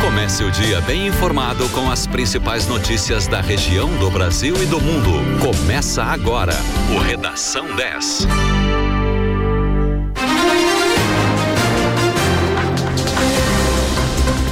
Comece 0.00 0.42
o 0.42 0.50
dia 0.50 0.80
bem 0.80 1.06
informado 1.06 1.68
com 1.68 1.88
as 1.90 2.06
principais 2.06 2.66
notícias 2.66 3.28
da 3.28 3.40
região, 3.40 3.88
do 3.98 4.10
Brasil 4.10 4.60
e 4.60 4.66
do 4.66 4.80
mundo. 4.80 5.12
Começa 5.40 6.02
agora 6.02 6.54
o 6.92 6.98
Redação 6.98 7.74
10. 7.76 8.26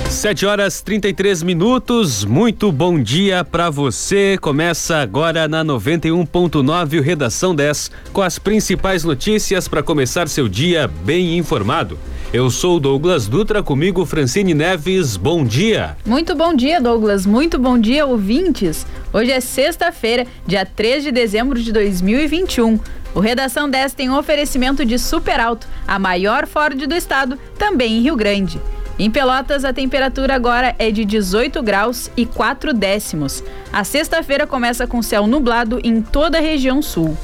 Sete 0.08 0.46
horas 0.46 0.80
33 0.80 1.42
minutos. 1.42 2.24
Muito 2.24 2.70
bom 2.70 3.02
dia 3.02 3.42
para 3.42 3.70
você. 3.70 4.38
Começa 4.40 4.98
agora 4.98 5.48
na 5.48 5.64
91.9 5.64 7.00
o 7.00 7.02
Redação 7.02 7.52
10 7.52 7.90
com 8.12 8.22
as 8.22 8.38
principais 8.38 9.02
notícias 9.02 9.66
para 9.66 9.82
começar 9.82 10.28
seu 10.28 10.48
dia 10.48 10.86
bem 10.86 11.36
informado. 11.36 11.98
Eu 12.32 12.48
sou 12.48 12.80
Douglas 12.80 13.28
Dutra, 13.28 13.62
comigo 13.62 14.06
Francine 14.06 14.54
Neves. 14.54 15.18
Bom 15.18 15.44
dia. 15.44 15.98
Muito 16.06 16.34
bom 16.34 16.54
dia, 16.54 16.80
Douglas. 16.80 17.26
Muito 17.26 17.58
bom 17.58 17.78
dia, 17.78 18.06
ouvintes. 18.06 18.86
Hoje 19.12 19.30
é 19.30 19.38
sexta-feira, 19.38 20.26
dia 20.46 20.64
3 20.64 21.04
de 21.04 21.12
dezembro 21.12 21.60
de 21.62 21.70
2021. 21.70 22.80
O 23.14 23.20
Redação 23.20 23.68
10 23.68 23.92
tem 23.92 24.08
um 24.08 24.16
oferecimento 24.16 24.82
de 24.82 24.98
Super 24.98 25.40
Alto, 25.40 25.68
a 25.86 25.98
maior 25.98 26.46
Ford 26.46 26.86
do 26.86 26.94
estado, 26.94 27.38
também 27.58 27.98
em 27.98 28.00
Rio 28.00 28.16
Grande. 28.16 28.58
Em 28.98 29.10
Pelotas, 29.10 29.62
a 29.62 29.72
temperatura 29.74 30.34
agora 30.34 30.74
é 30.78 30.90
de 30.90 31.04
18 31.04 31.62
graus 31.62 32.10
e 32.16 32.24
4 32.24 32.72
décimos. 32.72 33.44
A 33.70 33.84
sexta-feira 33.84 34.46
começa 34.46 34.86
com 34.86 35.02
céu 35.02 35.26
nublado 35.26 35.78
em 35.84 36.00
toda 36.00 36.38
a 36.38 36.40
região 36.40 36.80
sul. 36.80 37.14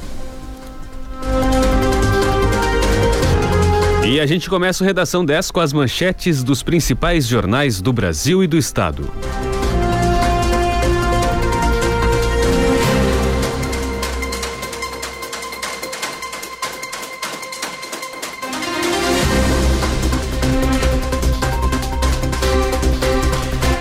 E 4.09 4.19
a 4.19 4.25
gente 4.25 4.49
começa 4.49 4.83
o 4.83 4.87
Redação 4.87 5.23
10 5.23 5.51
com 5.51 5.59
as 5.59 5.71
manchetes 5.71 6.41
dos 6.43 6.63
principais 6.63 7.27
jornais 7.27 7.79
do 7.79 7.93
Brasil 7.93 8.43
e 8.43 8.47
do 8.47 8.57
Estado. 8.57 9.07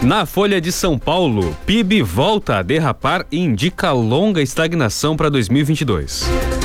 Na 0.02 0.26
Folha 0.26 0.60
de 0.60 0.70
São 0.70 0.98
Paulo, 0.98 1.56
PIB 1.64 2.02
volta 2.02 2.58
a 2.58 2.62
derrapar 2.62 3.24
e 3.32 3.38
indica 3.38 3.92
longa 3.92 4.42
estagnação 4.42 5.16
para 5.16 5.30
2022. 5.30 6.57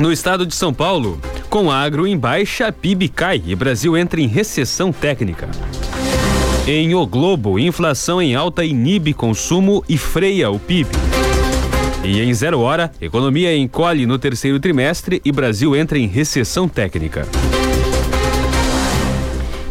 No 0.00 0.10
estado 0.10 0.46
de 0.46 0.54
São 0.54 0.72
Paulo, 0.72 1.20
com 1.50 1.70
agro 1.70 2.06
em 2.06 2.16
baixa, 2.16 2.72
PIB 2.72 3.10
cai 3.10 3.42
e 3.46 3.54
Brasil 3.54 3.98
entra 3.98 4.18
em 4.18 4.26
recessão 4.26 4.90
técnica. 4.90 5.46
Em 6.66 6.94
O 6.94 7.06
Globo, 7.06 7.58
inflação 7.58 8.20
em 8.20 8.34
alta 8.34 8.64
inibe 8.64 9.12
consumo 9.12 9.84
e 9.86 9.98
freia 9.98 10.50
o 10.50 10.58
PIB. 10.58 10.88
E 12.02 12.18
em 12.18 12.32
zero 12.32 12.60
hora, 12.60 12.90
economia 12.98 13.54
encolhe 13.54 14.06
no 14.06 14.18
terceiro 14.18 14.58
trimestre 14.58 15.20
e 15.22 15.30
Brasil 15.30 15.76
entra 15.76 15.98
em 15.98 16.06
recessão 16.06 16.66
técnica. 16.66 17.28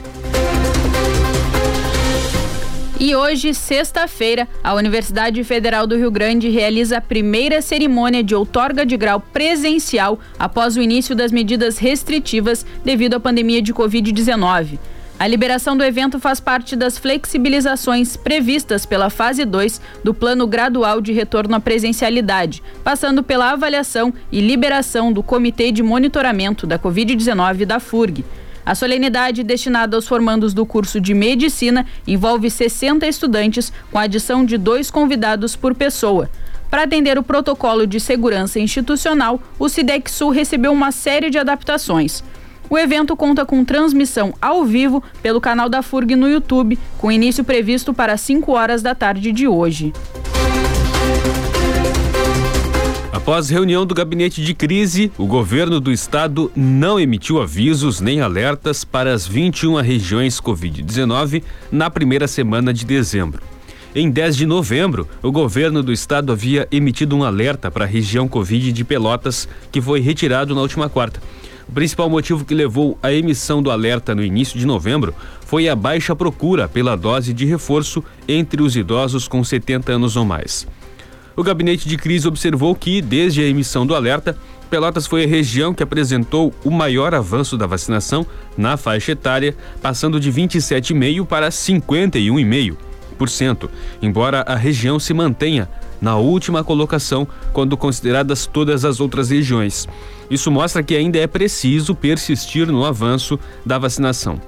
E 3.05 3.17
hoje, 3.17 3.53
sexta-feira, 3.53 4.47
a 4.63 4.75
Universidade 4.75 5.43
Federal 5.43 5.89
do 5.89 5.97
Rio 5.97 6.09
Grande 6.09 6.49
realiza 6.49 6.99
a 6.99 7.01
primeira 7.01 7.61
cerimônia 7.61 8.23
de 8.23 8.33
outorga 8.33 8.87
de 8.87 8.97
grau 8.97 9.19
presencial 9.19 10.21
após 10.39 10.77
o 10.77 10.81
início 10.81 11.13
das 11.13 11.33
medidas 11.33 11.79
restritivas 11.79 12.65
devido 12.85 13.15
à 13.15 13.19
pandemia 13.19 13.61
de 13.61 13.75
Covid-19. 13.75 14.79
A 15.19 15.27
liberação 15.27 15.77
do 15.77 15.83
evento 15.83 16.21
faz 16.21 16.39
parte 16.39 16.77
das 16.77 16.97
flexibilizações 16.97 18.17
previstas 18.17 18.87
pela 18.87 19.11
fase 19.11 19.45
2 19.45 19.81
do 20.05 20.15
Plano 20.15 20.47
Gradual 20.47 21.01
de 21.01 21.11
Retorno 21.11 21.57
à 21.57 21.61
Presencialidade, 21.61 22.63
passando 22.85 23.21
pela 23.21 23.51
avaliação 23.51 24.15
e 24.31 24.41
liberação 24.41 25.13
do 25.13 25.25
Comitê 25.25 25.73
de 25.73 25.83
Monitoramento 25.83 26.69
da 26.69 26.79
Covid-19 26.79 27.65
da 27.67 27.81
FURG. 27.81 28.25
A 28.65 28.75
solenidade 28.75 29.43
destinada 29.43 29.97
aos 29.97 30.07
formandos 30.07 30.55
do 30.55 30.65
curso 30.65 31.01
de 31.01 31.15
Medicina 31.15 31.85
envolve 32.07 32.49
60 32.49 33.07
estudantes, 33.07 33.73
com 33.91 33.99
adição 33.99 34.45
de 34.45 34.57
dois 34.57 34.91
convidados 34.91 35.57
por 35.57 35.75
pessoa. 35.75 36.31
Para 36.71 36.85
atender 36.85 37.19
o 37.19 37.23
protocolo 37.23 37.87
de 37.87 38.01
segurança 38.01 38.59
institucional, 38.59 39.43
o 39.59 39.69
SIDEC 39.69 40.11
Sul 40.11 40.31
recebeu 40.31 40.73
uma 40.73 40.93
série 40.93 41.29
de 41.29 41.39
adaptações. 41.39 42.25
O 42.71 42.79
evento 42.79 43.15
conta 43.15 43.45
com 43.45 43.65
transmissão 43.65 44.33
ao 44.41 44.65
vivo 44.65 45.03
pelo 45.23 45.41
canal 45.41 45.69
da 45.69 45.83
FURG 45.83 46.17
no 46.17 46.29
YouTube, 46.29 46.79
com 46.97 47.13
início 47.13 47.45
previsto 47.45 47.93
para 47.93 48.17
5 48.17 48.51
horas 48.53 48.81
da 48.81 48.95
tarde 48.95 49.33
de 49.33 49.47
hoje. 49.47 49.93
Após 53.23 53.49
reunião 53.49 53.87
do 53.87 53.95
gabinete 53.95 54.43
de 54.43 54.53
crise, 54.53 55.13
o 55.17 55.29
governo 55.29 55.79
do 55.79 55.93
estado 55.93 56.51
não 56.57 56.99
emitiu 56.99 57.41
avisos 57.41 58.01
nem 58.01 58.21
alertas 58.21 58.85
para 58.85 59.15
as 59.15 59.29
21 59.29 59.77
regiões 59.81 60.41
Covid-19 60.41 61.45
na 61.71 61.89
primeira 61.89 62.27
semana 62.27 62.75
de 62.75 62.85
dezembro. 62.85 63.41
Em 63.95 64.11
10 64.11 64.39
de 64.39 64.45
novembro, 64.45 65.09
o 65.23 65.31
governo 65.31 65.85
do 65.85 65.93
estado 65.93 66.33
havia 66.33 66.67
emitido 66.69 67.15
um 67.17 67.23
alerta 67.23 67.71
para 67.71 67.85
a 67.85 67.89
região 67.89 68.27
Covid 68.27 68.73
de 68.73 68.83
Pelotas, 68.83 69.49
que 69.71 69.81
foi 69.81 70.01
retirado 70.01 70.53
na 70.53 70.61
última 70.61 70.89
quarta. 70.89 71.23
O 71.69 71.73
principal 71.73 72.11
motivo 72.11 72.45
que 72.45 72.57
levou 72.57 72.99
à 73.01 73.13
emissão 73.13 73.63
do 73.63 73.71
alerta 73.71 74.17
no 74.17 74.25
início 74.25 74.59
de 74.59 74.67
novembro 74.67 75.15
foi 75.47 75.69
a 75.69 75.77
baixa 75.77 76.17
procura 76.17 76.69
pela 76.69 76.97
dose 76.97 77.33
de 77.33 77.47
reforço 77.47 78.03
entre 78.27 78.61
os 78.61 78.75
idosos 78.75 79.29
com 79.29 79.45
70 79.45 79.93
anos 79.93 80.17
ou 80.17 80.25
mais. 80.25 80.67
O 81.37 81.43
gabinete 81.43 81.89
de 81.89 81.97
crise 81.97 82.29
observou 82.29 82.75
que, 82.75 83.01
desde 83.01 83.43
a 83.43 83.47
emissão 83.47 83.87
do 83.87 83.95
alerta, 83.95 84.37
Pelotas 84.69 85.07
foi 85.07 85.25
a 85.25 85.27
região 85.27 85.75
que 85.75 85.83
apresentou 85.83 86.53
o 86.65 86.71
maior 86.71 87.15
avanço 87.15 87.59
da 87.59 87.67
vacinação 87.67 88.27
na 88.57 88.79
faixa 88.79 89.13
etária, 89.13 89.55
passando 89.83 90.19
de 90.19 90.33
27,5% 90.33 91.27
para 91.27 91.51
51,5%, 91.51 93.69
embora 94.01 94.41
a 94.41 94.55
região 94.55 94.99
se 94.99 95.13
mantenha 95.13 95.69
na 96.01 96.17
última 96.17 96.65
colocação 96.65 97.29
quando 97.53 97.77
consideradas 97.77 98.47
todas 98.47 98.85
as 98.85 98.99
outras 98.99 99.31
regiões. 99.31 99.87
Isso 100.31 100.51
mostra 100.51 100.83
que 100.83 100.97
ainda 100.97 101.19
é 101.19 101.27
preciso 101.27 101.95
persistir 101.95 102.67
no 102.67 102.85
avanço 102.85 103.39
da 103.65 103.79
vacinação. 103.79 104.41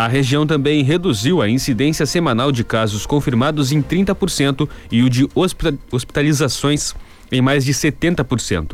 A 0.00 0.06
região 0.06 0.46
também 0.46 0.82
reduziu 0.82 1.42
a 1.42 1.48
incidência 1.50 2.06
semanal 2.06 2.50
de 2.50 2.64
casos 2.64 3.04
confirmados 3.04 3.70
em 3.70 3.82
30% 3.82 4.66
e 4.90 5.02
o 5.02 5.10
de 5.10 5.28
hospitalizações 5.92 6.94
em 7.30 7.42
mais 7.42 7.66
de 7.66 7.74
70%. 7.74 8.72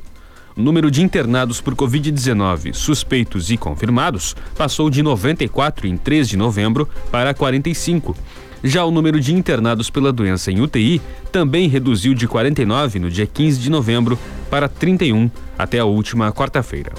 O 0.57 0.63
número 0.63 0.89
de 0.89 1.03
internados 1.03 1.61
por 1.61 1.75
Covid-19 1.75 2.75
suspeitos 2.75 3.51
e 3.51 3.57
confirmados 3.57 4.37
passou 4.57 4.89
de 4.89 5.03
94 5.03 5.89
em 5.89 5.97
3 5.97 6.29
de 6.29 6.37
novembro 6.37 6.89
para 7.11 7.35
45. 7.35 8.17
Já 8.63 8.85
o 8.85 8.93
número 8.93 9.19
de 9.19 9.35
internados 9.35 9.91
pela 9.91 10.13
doença 10.13 10.53
em 10.53 10.61
UTI 10.61 11.03
também 11.33 11.69
reduziu 11.69 12.15
de 12.15 12.29
49 12.29 13.01
no 13.01 13.11
dia 13.11 13.27
15 13.27 13.59
de 13.59 13.69
novembro 13.69 14.17
para 14.49 14.69
31 14.69 15.29
até 15.59 15.81
a 15.81 15.85
última 15.85 16.31
quarta-feira. 16.31 16.93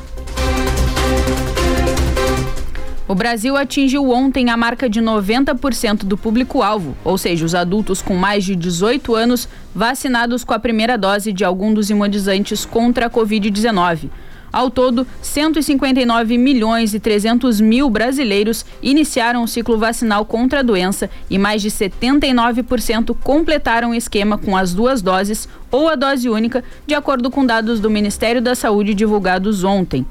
O 3.08 3.16
Brasil 3.16 3.56
atingiu 3.56 4.10
ontem 4.10 4.50
a 4.50 4.58
marca 4.58 4.90
de 4.90 5.02
90% 5.02 6.04
do 6.04 6.18
público-alvo, 6.18 6.94
ou 7.06 7.18
seja, 7.18 7.46
os 7.46 7.56
adultos 7.56 8.02
com 8.02 8.16
mais 8.16 8.44
de 8.44 8.54
18 8.54 9.16
anos 9.16 9.48
vacinados 9.74 10.44
com 10.44 10.54
a 10.54 10.60
primeira 10.60 10.98
dose 10.98 11.32
de 11.32 11.46
algum 11.46 11.74
dos 11.74 11.90
imunizantes 11.90 12.66
contra 12.66 13.06
a 13.06 13.10
Covid-19. 13.10 14.10
Ao 14.52 14.70
todo, 14.70 15.08
159 15.22 16.38
milhões 16.38 16.94
e 16.94 17.00
300 17.00 17.62
mil 17.62 17.90
brasileiros 17.90 18.66
iniciaram 18.84 19.44
o 19.44 19.48
ciclo 19.48 19.78
vacinal 19.78 20.26
contra 20.26 20.60
a 20.60 20.64
doença 20.64 21.10
e 21.30 21.38
mais 21.38 21.62
de 21.62 21.70
79% 21.70 23.16
completaram 23.24 23.92
o 23.92 23.96
esquema 23.96 24.38
com 24.38 24.58
as 24.58 24.74
duas 24.74 25.02
doses 25.02 25.48
ou 25.72 25.88
a 25.88 25.96
dose 25.96 26.28
única, 26.28 26.62
de 26.86 26.94
acordo 26.94 27.32
com 27.32 27.46
dados 27.46 27.80
do 27.80 27.90
Ministério 27.90 28.42
da 28.42 28.54
Saúde 28.54 28.94
divulgados 28.94 29.64
ontem. 29.64 30.06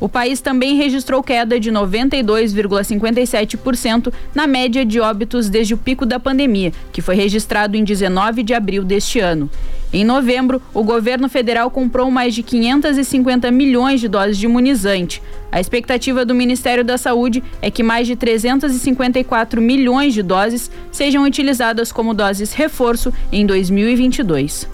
O 0.00 0.08
país 0.08 0.40
também 0.40 0.76
registrou 0.76 1.20
queda 1.22 1.58
de 1.58 1.72
92,57% 1.72 4.12
na 4.34 4.46
média 4.46 4.84
de 4.84 5.00
óbitos 5.00 5.48
desde 5.48 5.72
o 5.74 5.78
pico 5.78 6.06
da 6.06 6.20
pandemia, 6.20 6.72
que 6.92 7.02
foi 7.02 7.16
registrado 7.16 7.76
em 7.76 7.82
19 7.82 8.42
de 8.42 8.52
abril 8.54 8.84
deste 8.84 9.18
ano. 9.18 9.50
Em 9.92 10.04
novembro, 10.04 10.62
o 10.74 10.84
governo 10.84 11.28
federal 11.28 11.70
comprou 11.70 12.10
mais 12.10 12.34
de 12.34 12.42
550 12.42 13.50
milhões 13.50 14.00
de 14.00 14.08
doses 14.08 14.36
de 14.36 14.46
imunizante. 14.46 15.22
A 15.50 15.58
expectativa 15.58 16.26
do 16.26 16.34
Ministério 16.34 16.84
da 16.84 16.98
Saúde 16.98 17.42
é 17.62 17.70
que 17.70 17.82
mais 17.82 18.06
de 18.06 18.14
354 18.14 19.62
milhões 19.62 20.12
de 20.12 20.22
doses 20.22 20.70
sejam 20.92 21.24
utilizadas 21.24 21.90
como 21.90 22.12
doses 22.12 22.52
reforço 22.52 23.10
em 23.32 23.46
2022. 23.46 24.68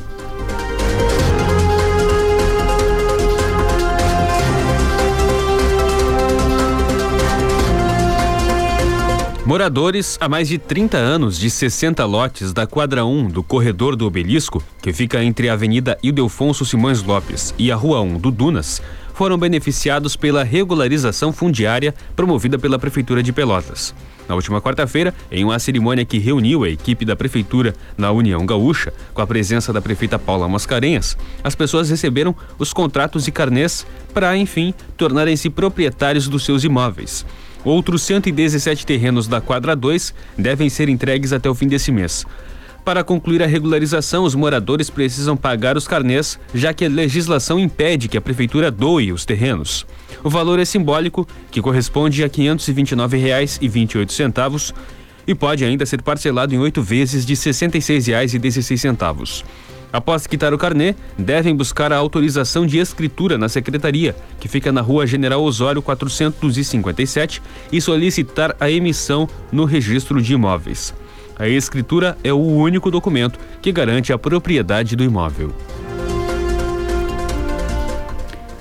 Moradores 9.46 10.16
há 10.22 10.26
mais 10.26 10.48
de 10.48 10.56
30 10.56 10.96
anos 10.96 11.38
de 11.38 11.50
60 11.50 12.02
lotes 12.06 12.50
da 12.54 12.66
quadra 12.66 13.04
1 13.04 13.28
do 13.28 13.42
Corredor 13.42 13.94
do 13.94 14.06
Obelisco, 14.06 14.62
que 14.80 14.90
fica 14.90 15.22
entre 15.22 15.50
a 15.50 15.52
Avenida 15.52 15.98
Ildefonso 16.02 16.64
Simões 16.64 17.02
Lopes 17.02 17.54
e 17.58 17.70
a 17.70 17.76
Rua 17.76 18.00
1 18.00 18.16
do 18.16 18.30
Dunas, 18.30 18.80
foram 19.12 19.36
beneficiados 19.36 20.16
pela 20.16 20.42
regularização 20.42 21.30
fundiária 21.30 21.94
promovida 22.16 22.58
pela 22.58 22.78
Prefeitura 22.78 23.22
de 23.22 23.34
Pelotas. 23.34 23.94
Na 24.26 24.34
última 24.34 24.62
quarta-feira, 24.62 25.12
em 25.30 25.44
uma 25.44 25.58
cerimônia 25.58 26.06
que 26.06 26.16
reuniu 26.16 26.64
a 26.64 26.70
equipe 26.70 27.04
da 27.04 27.14
Prefeitura 27.14 27.74
na 27.98 28.10
União 28.10 28.46
Gaúcha, 28.46 28.94
com 29.12 29.20
a 29.20 29.26
presença 29.26 29.74
da 29.74 29.82
prefeita 29.82 30.18
Paula 30.18 30.48
Mascarenhas, 30.48 31.18
as 31.44 31.54
pessoas 31.54 31.90
receberam 31.90 32.34
os 32.58 32.72
contratos 32.72 33.28
e 33.28 33.30
carnês 33.30 33.86
para, 34.14 34.34
enfim, 34.38 34.72
tornarem-se 34.96 35.50
proprietários 35.50 36.28
dos 36.28 36.46
seus 36.46 36.64
imóveis. 36.64 37.26
Outros 37.64 38.02
117 38.02 38.84
terrenos 38.84 39.26
da 39.26 39.40
quadra 39.40 39.74
2 39.74 40.12
devem 40.36 40.68
ser 40.68 40.88
entregues 40.88 41.32
até 41.32 41.48
o 41.48 41.54
fim 41.54 41.66
desse 41.66 41.90
mês. 41.90 42.26
Para 42.84 43.02
concluir 43.02 43.42
a 43.42 43.46
regularização, 43.46 44.24
os 44.24 44.34
moradores 44.34 44.90
precisam 44.90 45.34
pagar 45.34 45.74
os 45.74 45.88
carnês, 45.88 46.38
já 46.54 46.74
que 46.74 46.84
a 46.84 46.88
legislação 46.88 47.58
impede 47.58 48.08
que 48.08 48.18
a 48.18 48.20
prefeitura 48.20 48.70
doe 48.70 49.10
os 49.10 49.24
terrenos. 49.24 49.86
O 50.22 50.28
valor 50.28 50.58
é 50.58 50.66
simbólico, 50.66 51.26
que 51.50 51.62
corresponde 51.62 52.22
a 52.22 52.26
R$ 52.26 52.32
529,28 52.32 54.74
e 55.26 55.34
pode 55.34 55.64
ainda 55.64 55.86
ser 55.86 56.02
parcelado 56.02 56.54
em 56.54 56.58
oito 56.58 56.82
vezes 56.82 57.24
de 57.24 57.32
R$ 57.32 57.40
66,16. 57.40 59.42
Após 59.94 60.26
quitar 60.26 60.52
o 60.52 60.58
carnê, 60.58 60.96
devem 61.16 61.54
buscar 61.54 61.92
a 61.92 61.96
autorização 61.96 62.66
de 62.66 62.80
escritura 62.80 63.38
na 63.38 63.48
secretaria, 63.48 64.16
que 64.40 64.48
fica 64.48 64.72
na 64.72 64.80
Rua 64.80 65.06
General 65.06 65.40
Osório 65.40 65.80
457, 65.80 67.40
e 67.70 67.80
solicitar 67.80 68.56
a 68.58 68.68
emissão 68.68 69.28
no 69.52 69.64
registro 69.64 70.20
de 70.20 70.34
imóveis. 70.34 70.92
A 71.38 71.46
escritura 71.46 72.18
é 72.24 72.32
o 72.32 72.40
único 72.40 72.90
documento 72.90 73.38
que 73.62 73.70
garante 73.70 74.12
a 74.12 74.18
propriedade 74.18 74.96
do 74.96 75.04
imóvel. 75.04 75.52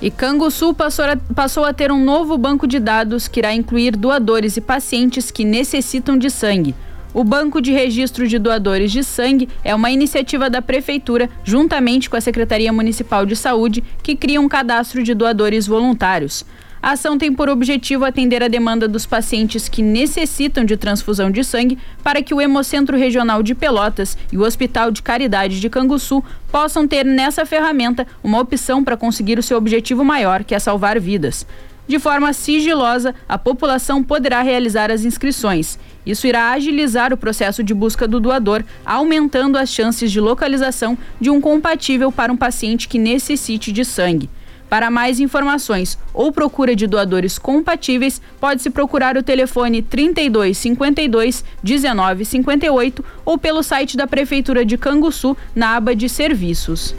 E 0.00 0.12
Canguçu 0.12 0.72
passou 0.72 1.04
a, 1.04 1.16
passou 1.16 1.64
a 1.64 1.72
ter 1.72 1.90
um 1.90 2.04
novo 2.04 2.38
banco 2.38 2.64
de 2.64 2.78
dados 2.78 3.26
que 3.26 3.40
irá 3.40 3.52
incluir 3.52 3.96
doadores 3.96 4.56
e 4.56 4.60
pacientes 4.60 5.32
que 5.32 5.44
necessitam 5.44 6.16
de 6.16 6.30
sangue. 6.30 6.76
O 7.14 7.22
Banco 7.22 7.60
de 7.60 7.70
Registro 7.70 8.26
de 8.26 8.40
Doadores 8.40 8.90
de 8.90 9.04
Sangue 9.04 9.48
é 9.62 9.72
uma 9.72 9.88
iniciativa 9.88 10.50
da 10.50 10.60
Prefeitura, 10.60 11.30
juntamente 11.44 12.10
com 12.10 12.16
a 12.16 12.20
Secretaria 12.20 12.72
Municipal 12.72 13.24
de 13.24 13.36
Saúde, 13.36 13.84
que 14.02 14.16
cria 14.16 14.40
um 14.40 14.48
cadastro 14.48 15.00
de 15.00 15.14
doadores 15.14 15.64
voluntários. 15.64 16.44
A 16.82 16.90
ação 16.90 17.16
tem 17.16 17.32
por 17.32 17.48
objetivo 17.48 18.04
atender 18.04 18.42
a 18.42 18.48
demanda 18.48 18.88
dos 18.88 19.06
pacientes 19.06 19.68
que 19.68 19.80
necessitam 19.80 20.64
de 20.64 20.76
transfusão 20.76 21.30
de 21.30 21.44
sangue 21.44 21.78
para 22.02 22.20
que 22.20 22.34
o 22.34 22.40
Hemocentro 22.40 22.96
Regional 22.96 23.44
de 23.44 23.54
Pelotas 23.54 24.18
e 24.32 24.36
o 24.36 24.42
Hospital 24.42 24.90
de 24.90 25.00
Caridade 25.00 25.60
de 25.60 25.70
Canguçu 25.70 26.22
possam 26.50 26.84
ter 26.84 27.04
nessa 27.04 27.46
ferramenta 27.46 28.08
uma 28.24 28.40
opção 28.40 28.82
para 28.82 28.96
conseguir 28.96 29.38
o 29.38 29.42
seu 29.42 29.56
objetivo 29.56 30.04
maior, 30.04 30.42
que 30.42 30.52
é 30.52 30.58
salvar 30.58 30.98
vidas. 30.98 31.46
De 31.86 31.98
forma 31.98 32.32
sigilosa, 32.32 33.14
a 33.28 33.36
população 33.36 34.02
poderá 34.02 34.40
realizar 34.40 34.90
as 34.90 35.04
inscrições. 35.04 35.78
Isso 36.04 36.26
irá 36.26 36.50
agilizar 36.50 37.12
o 37.12 37.16
processo 37.16 37.62
de 37.62 37.72
busca 37.72 38.06
do 38.06 38.20
doador, 38.20 38.62
aumentando 38.84 39.56
as 39.56 39.70
chances 39.70 40.10
de 40.10 40.20
localização 40.20 40.96
de 41.20 41.30
um 41.30 41.40
compatível 41.40 42.12
para 42.12 42.32
um 42.32 42.36
paciente 42.36 42.88
que 42.88 42.98
necessite 42.98 43.72
de 43.72 43.84
sangue. 43.84 44.28
Para 44.68 44.90
mais 44.90 45.20
informações 45.20 45.98
ou 46.12 46.32
procura 46.32 46.74
de 46.74 46.86
doadores 46.86 47.38
compatíveis, 47.38 48.20
pode-se 48.40 48.70
procurar 48.70 49.16
o 49.16 49.22
telefone 49.22 49.82
32 49.82 50.58
52 50.58 51.44
19 51.62 52.24
58 52.24 53.04
ou 53.24 53.38
pelo 53.38 53.62
site 53.62 53.96
da 53.96 54.06
Prefeitura 54.06 54.64
de 54.64 54.76
Canguçu, 54.76 55.36
na 55.54 55.76
aba 55.76 55.94
de 55.94 56.08
Serviços. 56.08 56.94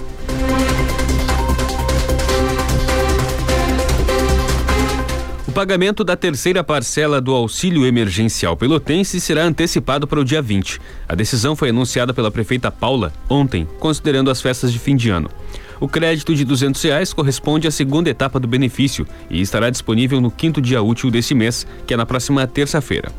Pagamento 5.55 6.03
da 6.03 6.17
terceira 6.17 6.65
parcela 6.65 7.21
do 7.21 7.33
auxílio 7.33 7.85
emergencial 7.85 8.57
pelotense 8.57 9.21
será 9.21 9.45
antecipado 9.45 10.05
para 10.05 10.19
o 10.19 10.23
dia 10.25 10.41
20. 10.41 10.81
A 11.07 11.15
decisão 11.15 11.55
foi 11.55 11.69
anunciada 11.69 12.13
pela 12.13 12.29
prefeita 12.29 12.69
Paula 12.69 13.13
ontem, 13.29 13.65
considerando 13.79 14.29
as 14.29 14.41
festas 14.41 14.69
de 14.69 14.77
fim 14.77 14.97
de 14.97 15.09
ano. 15.09 15.29
O 15.79 15.87
crédito 15.87 16.35
de 16.35 16.43
200 16.43 16.81
reais 16.81 17.13
corresponde 17.13 17.69
à 17.69 17.71
segunda 17.71 18.09
etapa 18.09 18.37
do 18.37 18.49
benefício 18.49 19.07
e 19.29 19.39
estará 19.39 19.69
disponível 19.69 20.19
no 20.19 20.29
quinto 20.29 20.59
dia 20.59 20.83
útil 20.83 21.09
desse 21.09 21.33
mês, 21.33 21.65
que 21.87 21.93
é 21.93 21.97
na 21.97 22.05
próxima 22.05 22.45
terça-feira. 22.45 23.09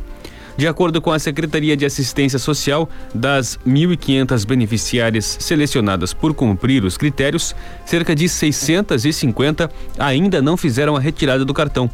De 0.59 0.67
acordo 0.67 1.01
com 1.01 1.13
a 1.13 1.19
Secretaria 1.19 1.75
de 1.75 1.87
Assistência 1.87 2.39
Social, 2.39 2.89
das 3.15 3.59
1.500 3.67 4.47
beneficiárias 4.47 5.39
selecionadas 5.41 6.13
por 6.13 6.35
cumprir 6.35 6.85
os 6.85 6.99
critérios, 6.99 7.57
cerca 7.87 8.15
de 8.15 8.29
650 8.29 9.71
ainda 9.99 10.43
não 10.43 10.57
fizeram 10.57 10.97
a 10.97 11.01
retirada 11.01 11.47
do 11.47 11.55
cartão. 11.55 11.91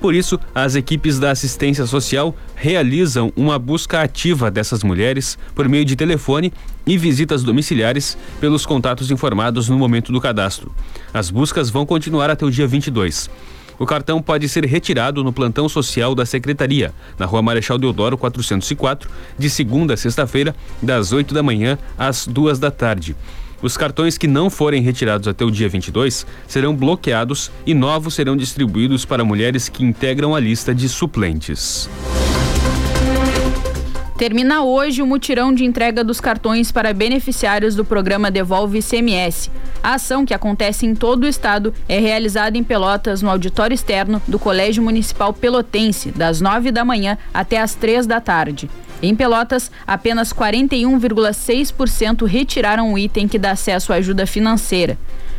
Por 0.00 0.14
isso, 0.14 0.38
as 0.54 0.74
equipes 0.74 1.18
da 1.18 1.30
assistência 1.30 1.86
social 1.86 2.36
realizam 2.54 3.32
uma 3.34 3.58
busca 3.58 4.02
ativa 4.02 4.50
dessas 4.50 4.82
mulheres 4.82 5.38
por 5.54 5.68
meio 5.68 5.84
de 5.84 5.96
telefone 5.96 6.52
e 6.86 6.98
visitas 6.98 7.42
domiciliares 7.42 8.16
pelos 8.40 8.66
contatos 8.66 9.10
informados 9.10 9.68
no 9.68 9.78
momento 9.78 10.12
do 10.12 10.20
cadastro. 10.20 10.70
As 11.12 11.30
buscas 11.30 11.70
vão 11.70 11.86
continuar 11.86 12.28
até 12.28 12.44
o 12.44 12.50
dia 12.50 12.66
22. 12.66 13.30
O 13.78 13.86
cartão 13.86 14.22
pode 14.22 14.48
ser 14.48 14.64
retirado 14.66 15.24
no 15.24 15.32
plantão 15.32 15.68
social 15.68 16.14
da 16.14 16.24
Secretaria, 16.24 16.92
na 17.18 17.26
Rua 17.26 17.42
Marechal 17.42 17.78
Deodoro 17.78 18.16
404, 18.16 19.10
de 19.36 19.50
segunda 19.50 19.94
a 19.94 19.96
sexta-feira, 19.96 20.54
das 20.80 21.12
8 21.12 21.34
da 21.34 21.42
manhã 21.42 21.76
às 21.98 22.26
duas 22.26 22.58
da 22.58 22.70
tarde. 22.70 23.16
Os 23.64 23.78
cartões 23.78 24.18
que 24.18 24.28
não 24.28 24.50
forem 24.50 24.82
retirados 24.82 25.26
até 25.26 25.42
o 25.42 25.50
dia 25.50 25.70
22 25.70 26.26
serão 26.46 26.76
bloqueados 26.76 27.50
e 27.64 27.72
novos 27.72 28.12
serão 28.12 28.36
distribuídos 28.36 29.06
para 29.06 29.24
mulheres 29.24 29.70
que 29.70 29.82
integram 29.82 30.34
a 30.34 30.38
lista 30.38 30.74
de 30.74 30.86
suplentes. 30.86 31.88
Termina 34.24 34.62
hoje 34.62 35.02
o 35.02 35.06
mutirão 35.06 35.52
de 35.52 35.66
entrega 35.66 36.02
dos 36.02 36.18
cartões 36.18 36.72
para 36.72 36.94
beneficiários 36.94 37.74
do 37.74 37.84
programa 37.84 38.30
Devolve 38.30 38.78
ICMS. 38.78 39.50
A 39.82 39.96
ação, 39.96 40.24
que 40.24 40.32
acontece 40.32 40.86
em 40.86 40.94
todo 40.94 41.24
o 41.24 41.28
estado, 41.28 41.74
é 41.86 41.98
realizada 41.98 42.56
em 42.56 42.64
Pelotas, 42.64 43.20
no 43.20 43.28
auditório 43.28 43.74
externo 43.74 44.22
do 44.26 44.38
Colégio 44.38 44.82
Municipal 44.82 45.34
Pelotense, 45.34 46.10
das 46.10 46.40
9 46.40 46.72
da 46.72 46.86
manhã 46.86 47.18
até 47.34 47.60
as 47.60 47.74
3 47.74 48.06
da 48.06 48.18
tarde. 48.18 48.70
Em 49.02 49.14
Pelotas, 49.14 49.70
apenas 49.86 50.32
41,6% 50.32 52.24
retiraram 52.24 52.94
o 52.94 52.98
item 52.98 53.28
que 53.28 53.38
dá 53.38 53.50
acesso 53.50 53.92
à 53.92 53.96
ajuda 53.96 54.26
financeira. 54.26 54.96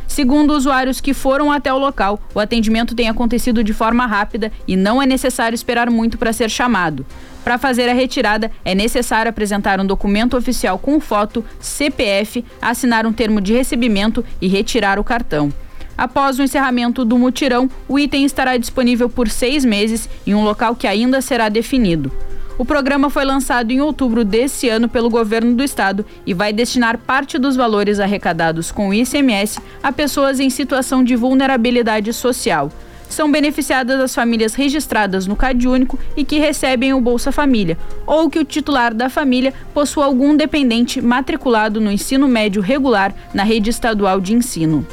Segundo 0.08 0.54
usuários 0.54 1.02
que 1.02 1.16
foram 1.16 1.52
até 1.52 1.74
o 1.74 1.80
local, 1.80 2.20
o 2.36 2.40
atendimento 2.40 2.94
tem 2.94 3.10
acontecido 3.10 3.64
de 3.64 3.74
forma 3.74 4.06
rápida 4.06 4.52
e 4.68 4.76
não 4.76 5.02
é 5.02 5.08
necessário 5.08 5.56
esperar 5.56 5.90
muito 5.90 6.20
para 6.20 6.32
ser 6.32 6.52
chamado. 6.52 7.04
Para 7.46 7.60
fazer 7.60 7.88
a 7.88 7.94
retirada, 7.94 8.52
é 8.66 8.74
necessário 8.74 9.30
apresentar 9.30 9.80
um 9.80 9.86
documento 9.86 10.36
oficial 10.36 10.80
com 10.80 11.00
foto, 11.00 11.46
CPF, 11.60 12.44
assinar 12.60 13.06
um 13.06 13.14
termo 13.14 13.40
de 13.40 13.54
recebimento 13.54 14.26
e 14.42 14.48
retirar 14.48 14.98
o 14.98 15.04
cartão. 15.04 15.54
Após 15.96 16.40
o 16.40 16.42
encerramento 16.42 17.06
do 17.06 17.20
mutirão, 17.20 17.70
o 17.88 18.00
item 18.00 18.26
estará 18.26 18.58
disponível 18.58 19.08
por 19.08 19.30
seis 19.30 19.64
meses 19.64 20.10
em 20.26 20.34
um 20.34 20.44
local 20.44 20.76
que 20.76 20.88
ainda 20.88 21.22
será 21.22 21.48
definido. 21.48 22.12
O 22.58 22.66
programa 22.66 23.12
foi 23.12 23.24
lançado 23.24 23.70
em 23.70 23.80
outubro 23.80 24.26
desse 24.26 24.68
ano 24.68 24.90
pelo 24.90 25.10
governo 25.10 25.54
do 25.54 25.64
estado 25.64 26.04
e 26.26 26.34
vai 26.34 26.52
destinar 26.52 26.98
parte 26.98 27.38
dos 27.38 27.56
valores 27.56 28.00
arrecadados 28.00 28.72
com 28.72 28.90
o 28.90 28.94
ICMS 28.94 29.60
a 29.84 29.92
pessoas 29.92 30.40
em 30.40 30.50
situação 30.50 31.04
de 31.04 31.16
vulnerabilidade 31.16 32.12
social 32.12 32.72
são 33.10 33.32
beneficiadas 33.32 34.00
as 34.00 34.14
famílias 34.16 34.54
registradas 34.54 35.28
no 35.28 35.36
Cade 35.36 35.68
Único 35.68 36.00
e 36.16 36.24
que 36.24 36.40
recebem 36.40 36.94
o 36.94 37.02
Bolsa 37.02 37.32
Família, 37.32 37.78
ou 38.06 38.30
que 38.30 38.40
o 38.40 38.46
titular 38.46 38.94
da 38.94 39.10
família 39.10 39.54
possua 39.74 40.06
algum 40.06 40.36
dependente 40.36 41.02
matriculado 41.02 41.82
no 41.82 41.92
ensino 41.92 42.28
médio 42.28 42.62
regular 42.62 43.14
na 43.34 43.44
rede 43.44 43.70
estadual 43.70 44.20
de 44.20 44.34
ensino. 44.34 44.86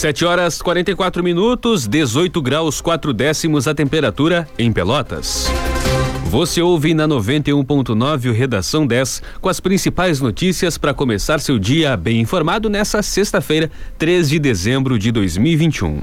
Sete 0.00 0.24
horas 0.24 0.62
44 0.62 1.22
minutos, 1.22 1.86
18 1.86 2.40
graus 2.40 2.80
4 2.80 3.12
décimos 3.12 3.68
a 3.68 3.74
temperatura 3.74 4.48
em 4.58 4.72
Pelotas. 4.72 5.46
Você 6.30 6.62
ouve 6.62 6.94
na 6.94 7.08
91.9 7.08 8.30
o 8.30 8.32
Redação 8.32 8.86
10 8.86 9.20
com 9.40 9.48
as 9.48 9.58
principais 9.58 10.20
notícias 10.20 10.78
para 10.78 10.94
começar 10.94 11.40
seu 11.40 11.58
dia 11.58 11.96
bem 11.96 12.20
informado 12.20 12.70
nessa 12.70 13.02
sexta-feira, 13.02 13.68
3 13.98 14.28
de 14.28 14.38
dezembro 14.38 14.96
de 14.96 15.10
2021. 15.10 16.02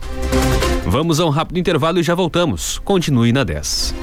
Vamos 0.85 1.21
a 1.21 1.25
um 1.25 1.29
rápido 1.29 1.59
intervalo 1.59 1.97
e 1.97 2.03
já 2.03 2.13
voltamos. 2.13 2.77
Continue 2.79 3.31
na 3.31 3.45
10. 3.45 3.95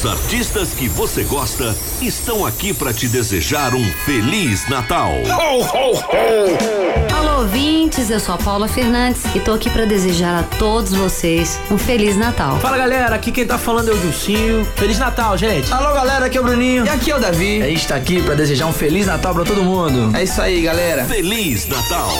Os 0.00 0.06
artistas 0.06 0.72
que 0.72 0.88
você 0.88 1.24
gosta 1.24 1.76
estão 2.00 2.46
aqui 2.46 2.72
para 2.72 2.90
te 2.90 3.06
desejar 3.06 3.74
um 3.74 3.84
feliz 4.06 4.66
Natal. 4.66 5.12
Ho, 5.12 5.60
ho, 5.60 5.92
ho. 5.92 7.14
Alô, 7.14 7.42
ouvintes, 7.42 8.08
eu 8.08 8.18
sou 8.18 8.34
a 8.34 8.38
Paula 8.38 8.66
Fernandes 8.66 9.22
e 9.34 9.40
tô 9.40 9.52
aqui 9.52 9.68
para 9.68 9.84
desejar 9.84 10.40
a 10.40 10.42
todos 10.56 10.94
vocês 10.94 11.60
um 11.70 11.76
feliz 11.76 12.16
Natal. 12.16 12.58
Fala, 12.60 12.78
galera, 12.78 13.14
aqui 13.14 13.30
quem 13.30 13.46
tá 13.46 13.58
falando 13.58 13.90
é 13.90 13.92
o 13.92 14.00
Gilcinho. 14.00 14.66
Feliz 14.74 14.98
Natal, 14.98 15.36
gente. 15.36 15.70
Alô, 15.70 15.92
galera, 15.92 16.24
aqui 16.24 16.38
é 16.38 16.40
o 16.40 16.44
Bruninho. 16.44 16.86
E 16.86 16.88
aqui 16.88 17.10
é 17.10 17.16
o 17.16 17.20
Davi. 17.20 17.62
A 17.62 17.66
gente 17.66 17.86
tá 17.86 17.96
aqui 17.96 18.22
para 18.22 18.34
desejar 18.34 18.64
um 18.64 18.72
feliz 18.72 19.06
Natal 19.06 19.34
para 19.34 19.44
todo 19.44 19.62
mundo. 19.62 20.16
É 20.16 20.22
isso 20.22 20.40
aí, 20.40 20.62
galera. 20.62 21.04
Feliz 21.04 21.68
Natal. 21.68 22.10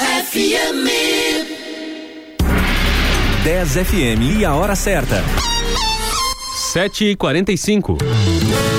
10 0.00 0.26
FM. 0.28 0.88
10 3.44 3.68
FM 3.74 4.40
e 4.40 4.44
a 4.44 4.56
hora 4.56 4.74
certa 4.74 5.22
sete 6.74 7.04
e 7.04 7.14
quarenta 7.14 7.52
e 7.52 7.56
cinco. 7.56 7.96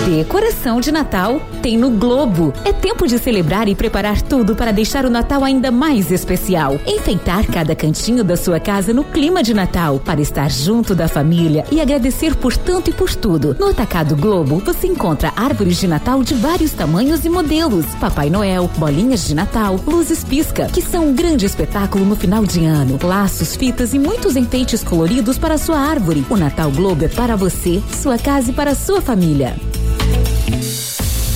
Decoração 0.06 0.80
de 0.80 0.92
Natal 0.92 1.42
tem 1.64 1.78
no 1.78 1.90
Globo. 1.90 2.54
É 2.64 2.72
tempo 2.72 3.08
de 3.08 3.18
celebrar 3.18 3.68
e 3.68 3.74
preparar 3.74 4.22
tudo 4.22 4.56
para 4.56 4.72
deixar 4.72 5.06
o 5.06 5.10
Natal 5.10 5.44
ainda 5.44 5.72
mais 5.72 6.12
especial. 6.12 6.80
Enfeitar 6.86 7.46
cada 7.48 7.76
cantinho 7.76 8.24
da 8.24 8.38
sua 8.38 8.60
casa 8.60 8.94
no 8.94 9.04
clima 9.04 9.42
de 9.42 9.54
Natal, 9.54 10.00
para 10.00 10.22
estar 10.22 10.50
junto 10.52 10.94
da 10.94 11.08
família 11.08 11.66
e 11.72 11.82
agradecer 11.82 12.36
por 12.36 12.56
tanto 12.56 12.92
e 12.92 12.94
por 12.94 13.16
tudo. 13.16 13.56
No 13.60 13.70
Atacado 13.70 14.16
Globo, 14.16 14.62
você 14.64 14.88
encontra 14.88 15.34
árvores 15.36 15.80
de 15.80 15.88
Natal 15.88 16.24
de 16.24 16.36
vários 16.36 16.72
tamanhos 16.72 17.26
e 17.26 17.30
modelos, 17.30 17.86
Papai 18.00 18.30
Noel, 18.30 18.70
bolinhas 18.78 19.28
de 19.28 19.34
Natal, 19.34 19.80
luzes 19.88 20.24
pisca, 20.24 20.68
que 20.68 20.82
são 20.82 21.10
um 21.10 21.16
grande 21.16 21.46
espetáculo 21.46 22.06
no 22.06 22.16
final 22.16 22.46
de 22.46 22.64
ano, 22.64 23.00
laços, 23.02 23.56
fitas 23.56 23.94
e 23.94 24.00
muitos 24.00 24.36
enfeites 24.36 24.84
coloridos 24.84 25.38
para 25.38 25.56
a 25.56 25.58
sua 25.58 25.80
árvore. 25.80 26.26
O 26.30 26.38
Natal 26.38 26.70
Globo 26.72 27.06
é 27.06 27.10
para 27.10 27.36
você, 27.36 27.82
sua 27.92 28.18
casa 28.18 28.52
e 28.52 28.54
para 28.54 28.72
a 28.72 28.76
sua 28.76 29.02
família. 29.02 29.56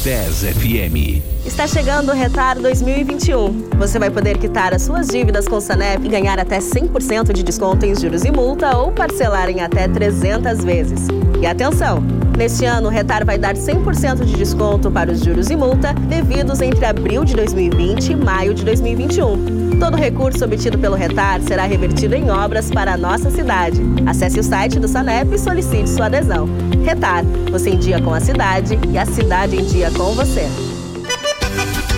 10 0.03 0.44
FM. 0.56 1.22
Está 1.46 1.68
chegando 1.68 2.10
o 2.10 2.15
Retar 2.15 2.58
2021. 2.58 3.70
Você 3.77 4.00
vai 4.00 4.10
poder 4.10 4.38
quitar 4.38 4.74
as 4.74 4.84
suas 4.84 5.08
dívidas 5.08 5.46
com 5.46 5.58
o 5.58 5.62
Sanep 5.62 6.06
e 6.06 6.08
ganhar 6.08 6.39
até 6.39 6.60
100% 6.60 7.34
de 7.34 7.44
desconto 7.44 7.86
em 7.86 7.94
juros 7.94 8.24
e 8.24 8.32
multa 8.32 8.77
ou 8.77 8.94
parcelar 8.94 9.50
em 9.50 9.60
até 9.60 9.89
300 9.89 10.63
vezes. 10.63 11.06
E 11.41 11.46
atenção! 11.46 12.01
Neste 12.38 12.63
ano, 12.63 12.88
o 12.88 12.91
Retar 12.91 13.25
vai 13.25 13.38
dar 13.38 13.56
100% 13.56 14.24
de 14.24 14.36
desconto 14.36 14.89
para 14.89 15.12
os 15.12 15.20
juros 15.20 15.50
e 15.50 15.56
multa 15.58 15.94
devidos 15.94 16.62
entre 16.62 16.86
abril 16.86 17.25
de 17.25 17.36
2020 17.36 18.13
e 18.13 18.15
maio 18.15 18.53
de 18.53 18.63
2021. 18.63 19.68
Todo 19.79 19.95
recurso 19.95 20.43
obtido 20.43 20.77
pelo 20.77 20.95
Retar 20.95 21.41
será 21.41 21.63
revertido 21.63 22.13
em 22.13 22.29
obras 22.29 22.69
para 22.69 22.93
a 22.93 22.98
nossa 22.98 23.31
cidade. 23.31 23.81
Acesse 24.05 24.39
o 24.39 24.43
site 24.43 24.79
do 24.79 24.88
Sanep 24.88 25.33
e 25.33 25.39
solicite 25.39 25.89
sua 25.89 26.07
adesão. 26.07 26.48
Retar, 26.83 27.24
você 27.50 27.69
em 27.69 27.79
dia 27.79 28.01
com 28.01 28.13
a 28.13 28.19
cidade 28.19 28.77
e 28.91 28.98
a 28.98 29.05
cidade 29.05 29.55
em 29.55 29.63
dia 29.63 29.89
com 29.91 30.13
você. 30.13 30.48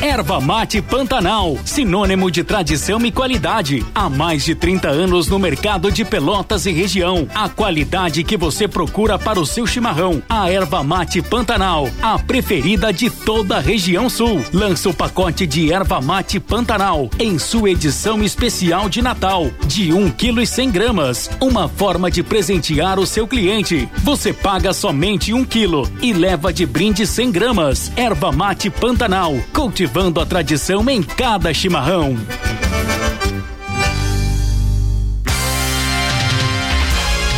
Erva 0.02 0.42
Mate 0.42 0.82
Pantanal, 0.82 1.60
sinônimo 1.64 2.32
de 2.32 2.44
tradição 2.44 3.00
e 3.06 3.12
qualidade. 3.12 3.86
Há 3.94 4.10
mais 4.10 4.44
de 4.44 4.56
30 4.56 4.90
anos 4.90 5.28
no 5.28 5.38
mercado 5.38 5.92
de 5.92 6.04
Pelotas 6.04 6.66
e 6.66 6.72
região. 6.72 7.28
A 7.36 7.48
qualidade 7.48 8.24
que 8.24 8.36
você 8.36 8.68
procura 8.68 9.20
para 9.20 9.40
o 9.40 9.46
seu 9.46 9.68
chimarrão. 9.68 10.20
A 10.28 10.50
Erva 10.50 10.84
Mate 10.84 11.22
Pantanal, 11.22 11.88
a 12.02 12.18
preferida 12.18 12.92
de 12.92 13.12
toda 13.12 13.58
a 13.58 13.60
região 13.60 14.10
sul. 14.10 14.44
Lança 14.52 14.90
o 14.90 14.94
pacote 14.94 15.46
de 15.46 15.72
Erva 15.72 16.02
Mate 16.02 16.40
Pantanal 16.40 17.08
em 17.20 17.38
sua 17.38 17.70
edição 17.70 18.24
especial 18.24 18.90
de 18.90 19.04
Natal, 19.04 19.52
de 19.68 19.94
1 19.94 20.10
kg 20.14 20.42
e 20.42 20.48
100 20.48 20.72
gramas. 20.72 21.30
Uma 21.40 21.70
forma 21.70 22.10
de 22.10 22.24
presentear 22.24 22.98
o 22.98 23.06
seu 23.06 23.28
cliente. 23.28 23.88
Você 23.98 24.34
paga 24.34 24.74
somente 24.74 25.32
1 25.32 25.46
kg 25.46 25.88
e 26.02 26.12
leva 26.12 26.52
de 26.52 26.66
brinde 26.66 27.06
100 27.06 27.32
gramas. 27.32 27.92
Erva 27.96 28.32
Mate 28.32 28.72
Pantanal, 28.72 29.36
cultivando 29.54 29.91
Cultivando 29.92 30.22
a 30.22 30.26
tradição 30.26 30.90
em 30.90 31.04
cada 31.04 31.54
chimarrão. 31.54 32.16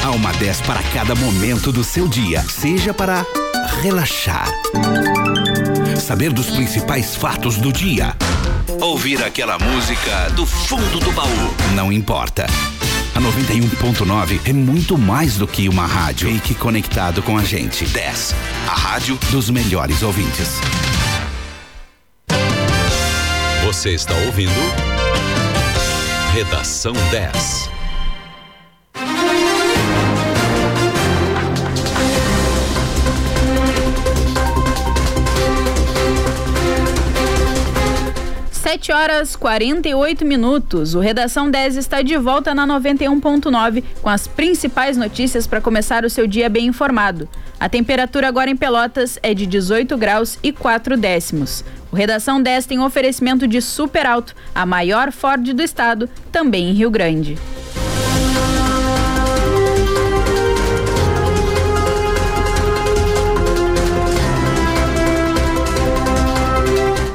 Há 0.04 0.12
uma 0.12 0.32
10 0.34 0.62
para 0.62 0.84
cada 0.94 1.16
momento 1.16 1.72
do 1.72 1.84
seu 1.84 2.08
dia, 2.08 2.44
seja 2.44 2.94
para 2.94 3.26
relaxar, 3.82 4.48
saber 6.00 6.32
dos 6.32 6.52
principais 6.52 7.16
fatos 7.16 7.58
do 7.58 7.74
dia, 7.74 8.16
ouvir 8.80 9.24
aquela 9.24 9.58
música 9.58 10.30
do 10.36 10.46
fundo 10.46 11.00
do 11.00 11.12
baú. 11.12 11.56
Não 11.74 11.92
importa. 11.92 12.46
A 13.16 13.20
91.9 13.20 14.42
é 14.46 14.54
muito 14.54 14.96
mais 14.96 15.38
do 15.38 15.48
que 15.48 15.68
uma 15.68 15.88
rádio. 15.88 16.30
Fique 16.30 16.54
conectado 16.54 17.24
com 17.24 17.36
a 17.36 17.44
gente. 17.44 17.84
10. 17.84 18.36
A 18.68 18.76
rádio 18.76 19.18
dos 19.32 19.50
melhores 19.50 20.04
ouvintes. 20.04 20.60
Você 23.84 23.96
está 23.96 24.16
ouvindo? 24.16 24.50
Redação 26.34 26.94
10. 27.12 27.73
Sete 38.74 38.92
horas 38.92 39.36
48 39.36 40.26
minutos. 40.26 40.96
O 40.96 41.00
Redação 41.00 41.52
10 41.52 41.78
está 41.78 42.02
de 42.02 42.18
volta 42.18 42.56
na 42.56 42.66
91.9 42.66 43.84
com 44.02 44.10
as 44.10 44.28
principais 44.28 44.98
notícias 44.98 45.46
para 45.46 45.62
começar 45.62 46.04
o 46.04 46.10
seu 46.10 46.26
dia 46.26 46.50
bem 46.50 46.66
informado. 46.66 47.30
A 47.60 47.70
temperatura 47.70 48.28
agora 48.28 48.50
em 48.50 48.58
Pelotas 48.58 49.20
é 49.22 49.32
de 49.36 49.46
18 49.46 49.96
graus 49.96 50.40
e 50.42 50.52
4 50.52 50.98
décimos. 50.98 51.64
O 51.92 51.96
Redação 51.96 52.42
10 52.42 52.66
tem 52.66 52.80
oferecimento 52.80 53.48
de 53.48 53.62
Super 53.62 54.08
Alto, 54.08 54.34
a 54.56 54.66
maior 54.66 55.12
Ford 55.12 55.54
do 55.54 55.62
estado, 55.62 56.10
também 56.32 56.72
em 56.72 56.74
Rio 56.74 56.90
Grande. 56.90 57.38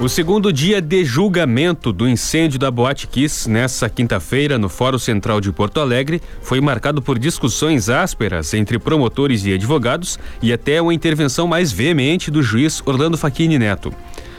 O 0.01 0.09
segundo 0.09 0.53
dia 0.53 0.81
de 0.81 1.05
julgamento 1.05 1.93
do 1.93 2.09
incêndio 2.09 2.57
da 2.57 2.71
Boate 2.71 3.09
Kiss 3.09 3.51
nessa 3.51 3.91
quinta-feira 3.91 4.57
no 4.57 4.69
Fórum 4.69 4.97
Central 4.97 5.41
de 5.41 5.51
Porto 5.51 5.81
Alegre 5.81 6.23
foi 6.41 6.61
marcado 6.61 7.03
por 7.03 7.19
discussões 7.19 7.89
ásperas 7.89 8.55
entre 8.55 8.79
promotores 8.79 9.45
e 9.45 9.53
advogados 9.53 10.17
e 10.41 10.53
até 10.53 10.81
uma 10.81 10.95
intervenção 10.95 11.49
mais 11.49 11.73
veemente 11.73 12.31
do 12.31 12.45
juiz 12.45 12.81
Orlando 12.87 13.19
Facchini 13.19 13.59
Neto. 13.59 13.93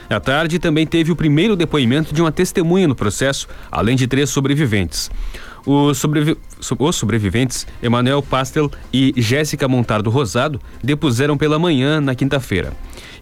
À 0.08 0.18
tarde 0.18 0.58
também 0.58 0.86
teve 0.86 1.12
o 1.12 1.16
primeiro 1.16 1.54
depoimento 1.54 2.14
de 2.14 2.22
uma 2.22 2.32
testemunha 2.32 2.88
no 2.88 2.96
processo, 2.96 3.46
além 3.70 3.94
de 3.94 4.06
três 4.06 4.30
sobreviventes. 4.30 5.10
Os, 5.66 5.98
sobrevi 5.98 6.36
os 6.78 6.96
sobreviventes, 6.96 7.66
Emanuel 7.82 8.22
Pastel 8.22 8.70
e 8.92 9.12
Jéssica 9.16 9.68
Montardo 9.68 10.10
Rosado, 10.10 10.60
depuseram 10.82 11.36
pela 11.36 11.58
manhã 11.58 12.00
na 12.00 12.14
quinta-feira. 12.14 12.72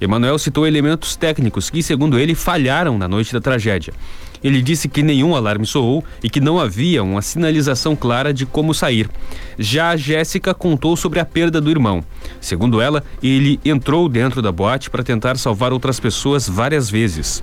Emanuel 0.00 0.38
citou 0.38 0.66
elementos 0.66 1.16
técnicos 1.16 1.70
que, 1.70 1.82
segundo 1.82 2.18
ele, 2.18 2.34
falharam 2.34 2.96
na 2.96 3.08
noite 3.08 3.32
da 3.32 3.40
tragédia. 3.40 3.92
Ele 4.42 4.62
disse 4.62 4.88
que 4.88 5.02
nenhum 5.02 5.34
alarme 5.34 5.66
soou 5.66 6.04
e 6.22 6.30
que 6.30 6.40
não 6.40 6.60
havia 6.60 7.02
uma 7.02 7.20
sinalização 7.20 7.96
clara 7.96 8.32
de 8.32 8.46
como 8.46 8.72
sair. 8.72 9.10
Já 9.58 9.90
a 9.90 9.96
Jéssica 9.96 10.54
contou 10.54 10.96
sobre 10.96 11.18
a 11.18 11.24
perda 11.24 11.60
do 11.60 11.70
irmão. 11.70 12.04
Segundo 12.40 12.80
ela, 12.80 13.02
ele 13.20 13.58
entrou 13.64 14.08
dentro 14.08 14.40
da 14.40 14.52
boate 14.52 14.90
para 14.90 15.02
tentar 15.02 15.36
salvar 15.36 15.72
outras 15.72 15.98
pessoas 15.98 16.48
várias 16.48 16.88
vezes. 16.88 17.42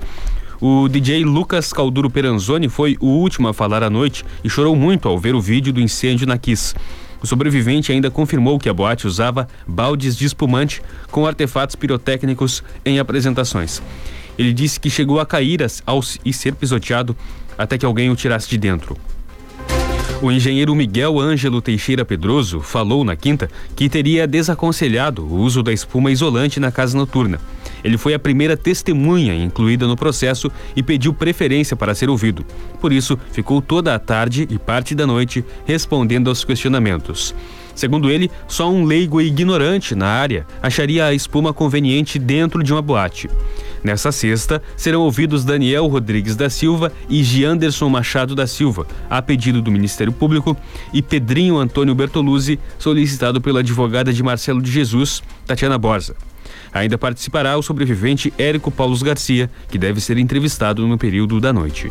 O 0.60 0.88
DJ 0.88 1.24
Lucas 1.24 1.70
Calduro 1.72 2.08
Peranzoni 2.08 2.68
foi 2.68 2.96
o 2.98 3.06
último 3.06 3.48
a 3.48 3.54
falar 3.54 3.82
à 3.82 3.90
noite 3.90 4.24
e 4.42 4.48
chorou 4.48 4.74
muito 4.74 5.06
ao 5.06 5.18
ver 5.18 5.34
o 5.34 5.40
vídeo 5.40 5.72
do 5.72 5.80
incêndio 5.80 6.26
na 6.26 6.38
Kiss. 6.38 6.74
O 7.22 7.26
sobrevivente 7.26 7.92
ainda 7.92 8.10
confirmou 8.10 8.58
que 8.58 8.68
a 8.68 8.74
boate 8.74 9.06
usava 9.06 9.48
baldes 9.66 10.16
de 10.16 10.24
espumante 10.24 10.80
com 11.10 11.26
artefatos 11.26 11.76
pirotécnicos 11.76 12.64
em 12.84 12.98
apresentações. 12.98 13.82
Ele 14.38 14.52
disse 14.52 14.80
que 14.80 14.88
chegou 14.88 15.20
a 15.20 15.26
cair 15.26 15.60
ao, 15.84 16.00
e 16.24 16.32
ser 16.32 16.54
pisoteado 16.54 17.16
até 17.56 17.76
que 17.76 17.86
alguém 17.86 18.10
o 18.10 18.16
tirasse 18.16 18.48
de 18.48 18.56
dentro. 18.56 18.96
O 20.22 20.32
engenheiro 20.32 20.74
Miguel 20.74 21.20
Ângelo 21.20 21.60
Teixeira 21.60 22.04
Pedroso 22.04 22.60
falou 22.60 23.04
na 23.04 23.14
quinta 23.14 23.50
que 23.74 23.88
teria 23.88 24.26
desaconselhado 24.26 25.22
o 25.22 25.36
uso 25.36 25.62
da 25.62 25.72
espuma 25.72 26.10
isolante 26.10 26.58
na 26.58 26.72
casa 26.72 26.96
noturna. 26.96 27.38
Ele 27.86 27.96
foi 27.96 28.14
a 28.14 28.18
primeira 28.18 28.56
testemunha 28.56 29.32
incluída 29.32 29.86
no 29.86 29.96
processo 29.96 30.50
e 30.74 30.82
pediu 30.82 31.14
preferência 31.14 31.76
para 31.76 31.94
ser 31.94 32.10
ouvido. 32.10 32.44
Por 32.80 32.92
isso, 32.92 33.16
ficou 33.30 33.62
toda 33.62 33.94
a 33.94 33.98
tarde 34.00 34.44
e 34.50 34.58
parte 34.58 34.92
da 34.92 35.06
noite 35.06 35.44
respondendo 35.64 36.28
aos 36.28 36.44
questionamentos. 36.44 37.32
Segundo 37.76 38.10
ele, 38.10 38.28
só 38.48 38.68
um 38.68 38.84
leigo 38.84 39.20
e 39.20 39.28
ignorante 39.28 39.94
na 39.94 40.08
área 40.08 40.44
acharia 40.60 41.04
a 41.04 41.14
espuma 41.14 41.52
conveniente 41.52 42.18
dentro 42.18 42.60
de 42.60 42.72
uma 42.72 42.82
boate. 42.82 43.30
Nessa 43.84 44.10
sexta, 44.10 44.60
serão 44.76 45.02
ouvidos 45.02 45.44
Daniel 45.44 45.86
Rodrigues 45.86 46.34
da 46.34 46.50
Silva 46.50 46.90
e 47.08 47.22
Gianderson 47.22 47.88
Machado 47.88 48.34
da 48.34 48.48
Silva, 48.48 48.84
a 49.08 49.22
pedido 49.22 49.62
do 49.62 49.70
Ministério 49.70 50.12
Público, 50.12 50.56
e 50.92 51.00
Pedrinho 51.00 51.56
Antônio 51.56 51.94
Bertoluzzi, 51.94 52.58
solicitado 52.80 53.40
pela 53.40 53.60
advogada 53.60 54.12
de 54.12 54.24
Marcelo 54.24 54.60
de 54.60 54.72
Jesus, 54.72 55.22
Tatiana 55.46 55.78
Borza. 55.78 56.16
Ainda 56.76 56.98
participará 56.98 57.56
o 57.56 57.62
sobrevivente 57.62 58.30
Érico 58.36 58.70
Paulo 58.70 58.98
Garcia, 58.98 59.50
que 59.68 59.78
deve 59.78 59.98
ser 59.98 60.18
entrevistado 60.18 60.86
no 60.86 60.98
período 60.98 61.40
da 61.40 61.50
noite. 61.50 61.90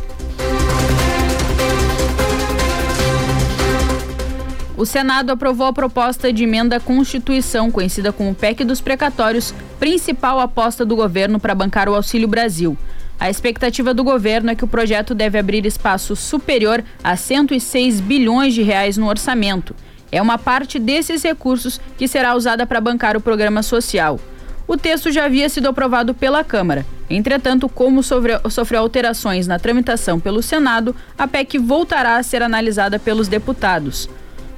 O 4.76 4.86
Senado 4.86 5.30
aprovou 5.30 5.66
a 5.66 5.72
proposta 5.72 6.32
de 6.32 6.44
emenda 6.44 6.76
à 6.76 6.80
Constituição, 6.80 7.68
conhecida 7.68 8.12
como 8.12 8.32
PEC 8.32 8.62
dos 8.62 8.80
Precatórios, 8.80 9.52
principal 9.80 10.38
aposta 10.38 10.84
do 10.84 10.94
governo 10.94 11.40
para 11.40 11.54
bancar 11.54 11.88
o 11.88 11.94
Auxílio 11.94 12.28
Brasil. 12.28 12.78
A 13.18 13.28
expectativa 13.28 13.92
do 13.92 14.04
governo 14.04 14.50
é 14.50 14.54
que 14.54 14.64
o 14.64 14.68
projeto 14.68 15.16
deve 15.16 15.36
abrir 15.36 15.66
espaço 15.66 16.14
superior 16.14 16.84
a 17.02 17.16
106 17.16 17.98
bilhões 17.98 18.54
de 18.54 18.62
reais 18.62 18.96
no 18.96 19.08
orçamento. 19.08 19.74
É 20.12 20.22
uma 20.22 20.38
parte 20.38 20.78
desses 20.78 21.24
recursos 21.24 21.80
que 21.98 22.06
será 22.06 22.36
usada 22.36 22.64
para 22.64 22.80
bancar 22.80 23.16
o 23.16 23.20
programa 23.20 23.64
social. 23.64 24.20
O 24.68 24.76
texto 24.76 25.12
já 25.12 25.24
havia 25.26 25.48
sido 25.48 25.68
aprovado 25.68 26.12
pela 26.12 26.42
Câmara. 26.42 26.84
Entretanto, 27.08 27.68
como 27.68 28.02
sofreu 28.02 28.80
alterações 28.80 29.46
na 29.46 29.58
tramitação 29.58 30.18
pelo 30.18 30.42
Senado, 30.42 30.94
a 31.16 31.28
PEC 31.28 31.56
voltará 31.58 32.16
a 32.16 32.22
ser 32.22 32.42
analisada 32.42 32.98
pelos 32.98 33.28
deputados. 33.28 34.08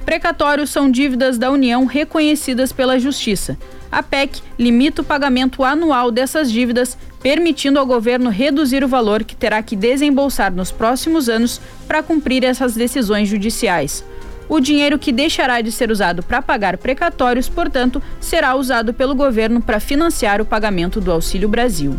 Precatórios 0.03 0.71
são 0.71 0.89
dívidas 0.89 1.37
da 1.37 1.51
União 1.51 1.85
reconhecidas 1.85 2.71
pela 2.71 2.97
Justiça. 2.97 3.55
A 3.91 4.01
PEC 4.01 4.41
limita 4.57 5.03
o 5.03 5.05
pagamento 5.05 5.63
anual 5.63 6.09
dessas 6.09 6.51
dívidas, 6.51 6.97
permitindo 7.21 7.77
ao 7.77 7.85
governo 7.85 8.31
reduzir 8.31 8.83
o 8.83 8.87
valor 8.87 9.23
que 9.23 9.35
terá 9.35 9.61
que 9.61 9.75
desembolsar 9.75 10.51
nos 10.51 10.71
próximos 10.71 11.29
anos 11.29 11.61
para 11.87 12.01
cumprir 12.01 12.43
essas 12.43 12.73
decisões 12.73 13.29
judiciais. 13.29 14.03
O 14.49 14.59
dinheiro 14.59 14.97
que 14.97 15.11
deixará 15.11 15.61
de 15.61 15.71
ser 15.71 15.91
usado 15.91 16.23
para 16.23 16.41
pagar 16.41 16.75
precatórios, 16.79 17.47
portanto, 17.47 18.01
será 18.19 18.55
usado 18.55 18.91
pelo 18.91 19.13
governo 19.13 19.61
para 19.61 19.79
financiar 19.79 20.41
o 20.41 20.45
pagamento 20.45 20.99
do 20.99 21.11
Auxílio 21.11 21.47
Brasil. 21.47 21.95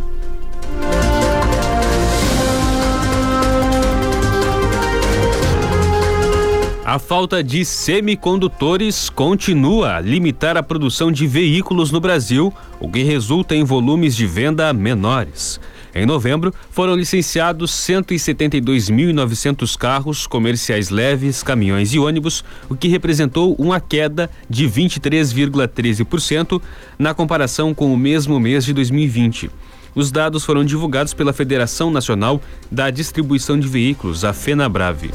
A 6.84 6.98
falta 6.98 7.40
de 7.40 7.64
semicondutores 7.64 9.08
continua 9.08 9.94
a 9.94 10.00
limitar 10.00 10.56
a 10.56 10.62
produção 10.62 11.12
de 11.12 11.24
veículos 11.24 11.92
no 11.92 12.00
Brasil, 12.00 12.52
o 12.80 12.90
que 12.90 13.04
resulta 13.04 13.54
em 13.54 13.62
volumes 13.62 14.16
de 14.16 14.26
venda 14.26 14.72
menores. 14.72 15.60
Em 15.94 16.07
novembro, 16.07 16.55
foram 16.70 16.94
licenciados 16.94 17.72
172.900 17.72 19.76
carros 19.76 20.26
comerciais 20.26 20.88
leves, 20.88 21.42
caminhões 21.42 21.92
e 21.92 21.98
ônibus, 21.98 22.42
o 22.68 22.76
que 22.76 22.88
representou 22.88 23.55
uma 23.59 23.81
queda 23.81 24.31
de 24.48 24.68
23,13% 24.68 26.62
na 26.98 27.12
comparação 27.12 27.74
com 27.74 27.92
o 27.92 27.96
mesmo 27.96 28.38
mês 28.38 28.64
de 28.64 28.72
2020. 28.72 29.50
Os 29.94 30.12
dados 30.12 30.44
foram 30.44 30.64
divulgados 30.64 31.12
pela 31.12 31.33
Federação 31.33 31.90
Nacional 31.90 32.40
da 32.70 32.90
Distribuição 32.90 33.59
de 33.59 33.66
Veículos, 33.66 34.24
a 34.24 34.33
FenaBrave. 34.33 35.11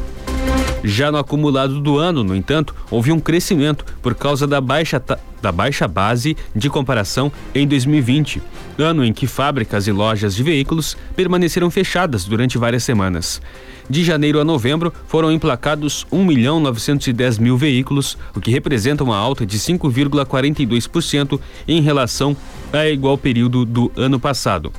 Já 0.87 1.11
no 1.11 1.17
acumulado 1.17 1.81
do 1.81 1.97
ano, 1.97 2.23
no 2.23 2.35
entanto, 2.35 2.75
houve 2.91 3.11
um 3.11 3.19
crescimento 3.19 3.83
por 4.03 4.13
causa 4.13 4.45
da 4.45 4.61
baixa, 4.61 5.01
da 5.41 5.51
baixa 5.51 5.87
base 5.87 6.37
de 6.55 6.69
comparação 6.69 7.31
em 7.55 7.67
2020, 7.67 8.39
ano 8.77 9.03
em 9.03 9.11
que 9.11 9.25
fábricas 9.25 9.87
e 9.87 9.91
lojas 9.91 10.35
de 10.35 10.43
veículos 10.43 10.95
permaneceram 11.15 11.71
fechadas 11.71 12.25
durante 12.25 12.59
várias 12.59 12.83
semanas. 12.83 13.41
De 13.89 14.03
janeiro 14.03 14.39
a 14.39 14.43
novembro, 14.43 14.93
foram 15.07 15.31
emplacados 15.31 16.05
1 16.11 16.23
milhão 16.23 16.59
910 16.59 17.39
mil 17.39 17.57
veículos, 17.57 18.15
o 18.35 18.39
que 18.39 18.51
representa 18.51 19.03
uma 19.03 19.17
alta 19.17 19.43
de 19.43 19.57
5,42% 19.57 21.39
em 21.67 21.81
relação 21.81 22.37
a 22.71 22.87
igual 22.87 23.17
período 23.17 23.65
do 23.65 23.91
ano 23.95 24.19
passado. 24.19 24.71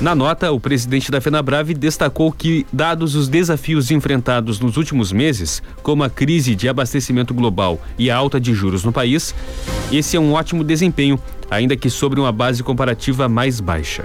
Na 0.00 0.14
nota, 0.14 0.52
o 0.52 0.60
presidente 0.60 1.10
da 1.10 1.20
FenaBrave 1.20 1.74
destacou 1.74 2.30
que, 2.30 2.64
dados 2.72 3.16
os 3.16 3.26
desafios 3.26 3.90
enfrentados 3.90 4.60
nos 4.60 4.76
últimos 4.76 5.10
meses, 5.10 5.60
como 5.82 6.04
a 6.04 6.10
crise 6.10 6.54
de 6.54 6.68
abastecimento 6.68 7.34
global 7.34 7.80
e 7.98 8.08
a 8.08 8.16
alta 8.16 8.38
de 8.38 8.54
juros 8.54 8.84
no 8.84 8.92
país, 8.92 9.34
esse 9.90 10.16
é 10.16 10.20
um 10.20 10.34
ótimo 10.34 10.62
desempenho, 10.62 11.18
ainda 11.50 11.76
que 11.76 11.90
sobre 11.90 12.20
uma 12.20 12.30
base 12.30 12.62
comparativa 12.62 13.28
mais 13.28 13.58
baixa. 13.58 14.04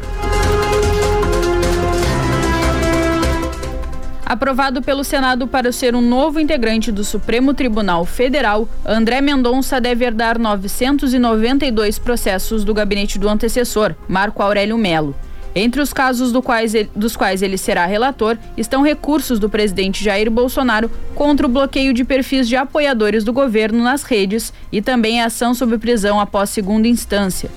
Aprovado 4.25 4.81
pelo 4.81 5.03
Senado 5.03 5.47
para 5.47 5.71
ser 5.71 5.93
um 5.93 6.01
novo 6.01 6.39
integrante 6.39 6.91
do 6.91 7.03
Supremo 7.03 7.53
Tribunal 7.53 8.03
Federal, 8.03 8.67
André 8.83 9.21
Mendonça 9.21 9.79
deve 9.79 10.05
herdar 10.05 10.39
992 10.39 11.99
processos 11.99 12.63
do 12.63 12.73
gabinete 12.73 13.19
do 13.19 13.29
antecessor, 13.29 13.93
Marco 14.07 14.41
Aurélio 14.41 14.75
Melo. 14.75 15.13
Entre 15.55 15.81
os 15.81 15.93
casos 15.93 16.31
do 16.31 16.41
quais 16.41 16.73
ele, 16.73 16.89
dos 16.95 17.15
quais 17.15 17.41
ele 17.41 17.57
será 17.57 17.85
relator 17.85 18.37
estão 18.57 18.81
recursos 18.81 19.37
do 19.37 19.49
presidente 19.49 20.03
Jair 20.03 20.29
Bolsonaro 20.31 20.89
contra 21.13 21.45
o 21.45 21.49
bloqueio 21.49 21.93
de 21.93 22.03
perfis 22.03 22.47
de 22.47 22.55
apoiadores 22.55 23.23
do 23.23 23.31
governo 23.31 23.83
nas 23.83 24.03
redes 24.03 24.51
e 24.71 24.81
também 24.81 25.21
a 25.21 25.25
ação 25.25 25.53
sob 25.53 25.77
prisão 25.77 26.19
após 26.19 26.49
segunda 26.49 26.87
instância. 26.87 27.51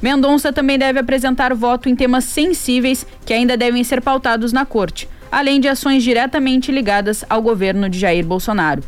Mendonça 0.00 0.52
também 0.52 0.78
deve 0.78 0.98
apresentar 0.98 1.54
voto 1.54 1.88
em 1.88 1.94
temas 1.94 2.24
sensíveis 2.24 3.06
que 3.24 3.34
ainda 3.34 3.56
devem 3.56 3.84
ser 3.84 4.00
pautados 4.00 4.52
na 4.52 4.64
corte, 4.64 5.08
além 5.30 5.60
de 5.60 5.68
ações 5.68 6.02
diretamente 6.02 6.72
ligadas 6.72 7.24
ao 7.28 7.42
governo 7.42 7.88
de 7.88 7.98
Jair 7.98 8.24
Bolsonaro 8.24 8.82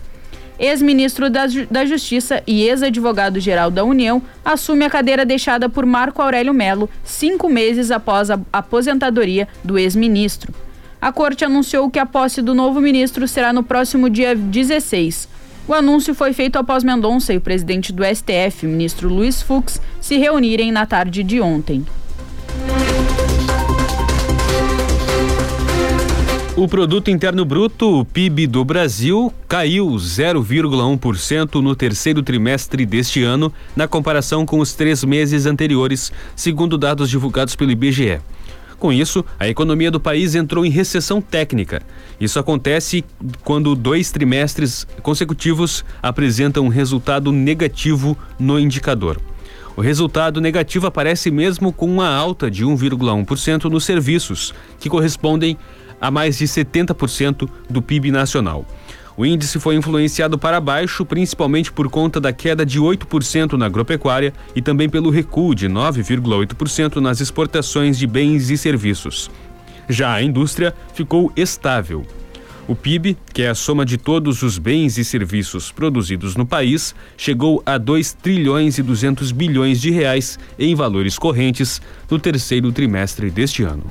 ex-ministro 0.58 1.28
da, 1.28 1.46
da 1.70 1.84
Justiça 1.84 2.42
e 2.46 2.62
ex-advogado-geral 2.62 3.70
da 3.70 3.84
União, 3.84 4.22
assume 4.44 4.84
a 4.84 4.90
cadeira 4.90 5.24
deixada 5.24 5.68
por 5.68 5.84
Marco 5.84 6.22
Aurélio 6.22 6.54
Melo 6.54 6.88
cinco 7.02 7.48
meses 7.48 7.90
após 7.90 8.30
a 8.30 8.38
aposentadoria 8.52 9.48
do 9.62 9.78
ex-ministro. 9.78 10.52
A 11.00 11.12
corte 11.12 11.44
anunciou 11.44 11.90
que 11.90 11.98
a 11.98 12.06
posse 12.06 12.40
do 12.40 12.54
novo 12.54 12.80
ministro 12.80 13.28
será 13.28 13.52
no 13.52 13.62
próximo 13.62 14.08
dia 14.08 14.34
16. 14.34 15.28
O 15.66 15.74
anúncio 15.74 16.14
foi 16.14 16.32
feito 16.32 16.58
após 16.58 16.84
Mendonça 16.84 17.32
e 17.32 17.36
o 17.36 17.40
presidente 17.40 17.92
do 17.92 18.02
STF, 18.04 18.66
ministro 18.66 19.08
Luiz 19.08 19.42
Fux, 19.42 19.80
se 20.00 20.16
reunirem 20.16 20.70
na 20.70 20.86
tarde 20.86 21.22
de 21.22 21.40
ontem. 21.40 21.84
O 26.64 26.68
produto 26.74 27.10
interno 27.10 27.44
bruto, 27.44 28.00
o 28.00 28.06
PIB 28.06 28.46
do 28.46 28.64
Brasil, 28.64 29.30
caiu 29.46 29.86
0,1% 29.86 31.60
no 31.60 31.76
terceiro 31.76 32.22
trimestre 32.22 32.86
deste 32.86 33.22
ano, 33.22 33.52
na 33.76 33.86
comparação 33.86 34.46
com 34.46 34.58
os 34.60 34.72
três 34.72 35.04
meses 35.04 35.44
anteriores, 35.44 36.10
segundo 36.34 36.78
dados 36.78 37.10
divulgados 37.10 37.54
pelo 37.54 37.70
IBGE. 37.70 38.18
Com 38.78 38.90
isso, 38.90 39.22
a 39.38 39.46
economia 39.46 39.90
do 39.90 40.00
país 40.00 40.34
entrou 40.34 40.64
em 40.64 40.70
recessão 40.70 41.20
técnica. 41.20 41.82
Isso 42.18 42.38
acontece 42.38 43.04
quando 43.44 43.74
dois 43.74 44.10
trimestres 44.10 44.86
consecutivos 45.02 45.84
apresentam 46.02 46.64
um 46.64 46.68
resultado 46.68 47.30
negativo 47.30 48.16
no 48.38 48.58
indicador. 48.58 49.20
O 49.76 49.80
resultado 49.80 50.40
negativo 50.40 50.86
aparece 50.86 51.32
mesmo 51.32 51.72
com 51.72 51.86
uma 51.86 52.08
alta 52.08 52.48
de 52.48 52.64
1,1% 52.64 53.64
nos 53.64 53.84
serviços, 53.84 54.54
que 54.78 54.88
correspondem 54.88 55.58
a 56.04 56.10
mais 56.10 56.36
de 56.36 56.44
70% 56.44 57.48
do 57.70 57.80
PIB 57.80 58.10
nacional. 58.10 58.66
O 59.16 59.24
índice 59.24 59.58
foi 59.58 59.74
influenciado 59.74 60.36
para 60.36 60.60
baixo, 60.60 61.06
principalmente 61.06 61.72
por 61.72 61.88
conta 61.88 62.20
da 62.20 62.30
queda 62.30 62.66
de 62.66 62.78
8% 62.78 63.54
na 63.54 63.64
agropecuária 63.64 64.34
e 64.54 64.60
também 64.60 64.86
pelo 64.86 65.08
recuo 65.08 65.54
de 65.54 65.66
9,8% 65.66 66.96
nas 66.96 67.22
exportações 67.22 67.96
de 67.96 68.06
bens 68.06 68.50
e 68.50 68.58
serviços. 68.58 69.30
Já 69.88 70.12
a 70.12 70.22
indústria 70.22 70.74
ficou 70.92 71.32
estável. 71.34 72.04
O 72.68 72.76
PIB, 72.76 73.16
que 73.32 73.42
é 73.42 73.48
a 73.48 73.54
soma 73.54 73.86
de 73.86 73.96
todos 73.96 74.42
os 74.42 74.58
bens 74.58 74.98
e 74.98 75.04
serviços 75.04 75.72
produzidos 75.72 76.36
no 76.36 76.44
país, 76.44 76.94
chegou 77.16 77.62
a 77.64 77.78
2 77.78 78.12
trilhões 78.12 78.76
e 78.76 78.82
200 78.82 79.32
bilhões 79.32 79.80
de 79.80 79.90
reais 79.90 80.38
em 80.58 80.74
valores 80.74 81.18
correntes 81.18 81.80
no 82.10 82.18
terceiro 82.18 82.70
trimestre 82.72 83.30
deste 83.30 83.62
ano. 83.62 83.84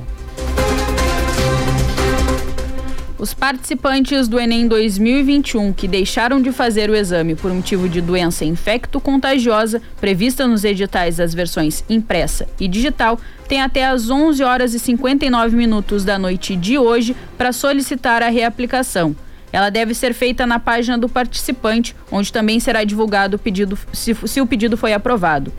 Os 3.23 3.33
participantes 3.33 4.27
do 4.27 4.38
Enem 4.38 4.67
2021 4.67 5.71
que 5.71 5.88
deixaram 5.88 6.41
de 6.41 6.51
fazer 6.51 6.89
o 6.89 6.93
exame 6.93 7.36
por 7.36 7.53
motivo 7.53 7.88
de 7.88 8.01
doença 8.01 8.43
infecto-contagiosa 8.43 9.81
prevista 10.01 10.45
nos 10.45 10.65
editais 10.65 11.15
das 11.15 11.33
versões 11.33 11.86
impressa 11.89 12.45
e 12.59 12.67
digital 12.67 13.17
têm 13.47 13.62
até 13.62 13.86
às 13.86 14.09
11 14.09 14.43
horas 14.43 14.73
e 14.73 14.79
59 14.79 15.55
minutos 15.55 16.03
da 16.03 16.19
noite 16.19 16.57
de 16.57 16.77
hoje 16.77 17.15
para 17.38 17.53
solicitar 17.53 18.21
a 18.21 18.27
reaplicação. 18.27 19.15
Ela 19.53 19.69
deve 19.69 19.93
ser 19.93 20.13
feita 20.13 20.45
na 20.45 20.59
página 20.59 20.97
do 20.97 21.07
participante, 21.07 21.95
onde 22.12 22.33
também 22.33 22.59
será 22.59 22.83
divulgado 22.83 23.38
o 23.38 23.39
pedido, 23.39 23.79
se, 23.93 24.13
se 24.13 24.41
o 24.41 24.45
pedido 24.45 24.75
foi 24.75 24.91
aprovado. 24.91 25.49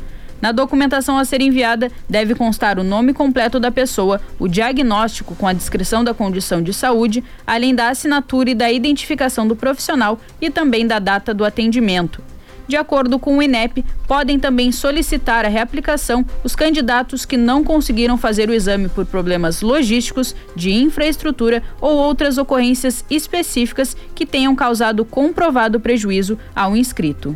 Na 0.44 0.52
documentação 0.52 1.16
a 1.16 1.24
ser 1.24 1.40
enviada, 1.40 1.90
deve 2.07 2.35
constar 2.35 2.78
o 2.78 2.85
nome 2.85 3.14
completo 3.14 3.59
da 3.59 3.70
pessoa, 3.70 4.20
o 4.38 4.46
diagnóstico 4.46 5.35
com 5.35 5.48
a 5.48 5.54
descrição 5.54 6.04
da 6.04 6.12
condição 6.12 6.61
de 6.61 6.70
saúde, 6.74 7.24
além 7.46 7.74
da 7.74 7.88
assinatura 7.88 8.50
e 8.50 8.54
da 8.54 8.70
identificação 8.70 9.48
do 9.48 9.57
profissional 9.57 10.20
e 10.42 10.50
também 10.50 10.87
da 10.87 10.98
data 10.98 11.33
do 11.33 11.46
atendimento. 11.46 12.22
De 12.68 12.76
acordo 12.76 13.18
com 13.18 13.38
o 13.38 13.42
INEP, 13.42 13.83
podem 14.07 14.38
também 14.38 14.70
solicitar 14.70 15.46
a 15.46 15.48
reaplicação 15.48 16.26
os 16.44 16.54
candidatos 16.54 17.24
que 17.24 17.38
não 17.38 17.64
conseguiram 17.64 18.18
fazer 18.18 18.50
o 18.50 18.54
exame 18.54 18.90
por 18.90 19.07
problemas 19.07 19.62
logísticos, 19.62 20.37
de 20.54 20.74
infraestrutura 20.74 21.62
ou 21.80 21.96
outras 21.96 22.37
ocorrências 22.37 23.02
específicas 23.09 23.96
que 24.14 24.26
tenham 24.26 24.54
causado 24.54 25.07
comprovado 25.07 25.80
prejuízo 25.80 26.38
ao 26.54 26.76
inscrito. 26.76 27.35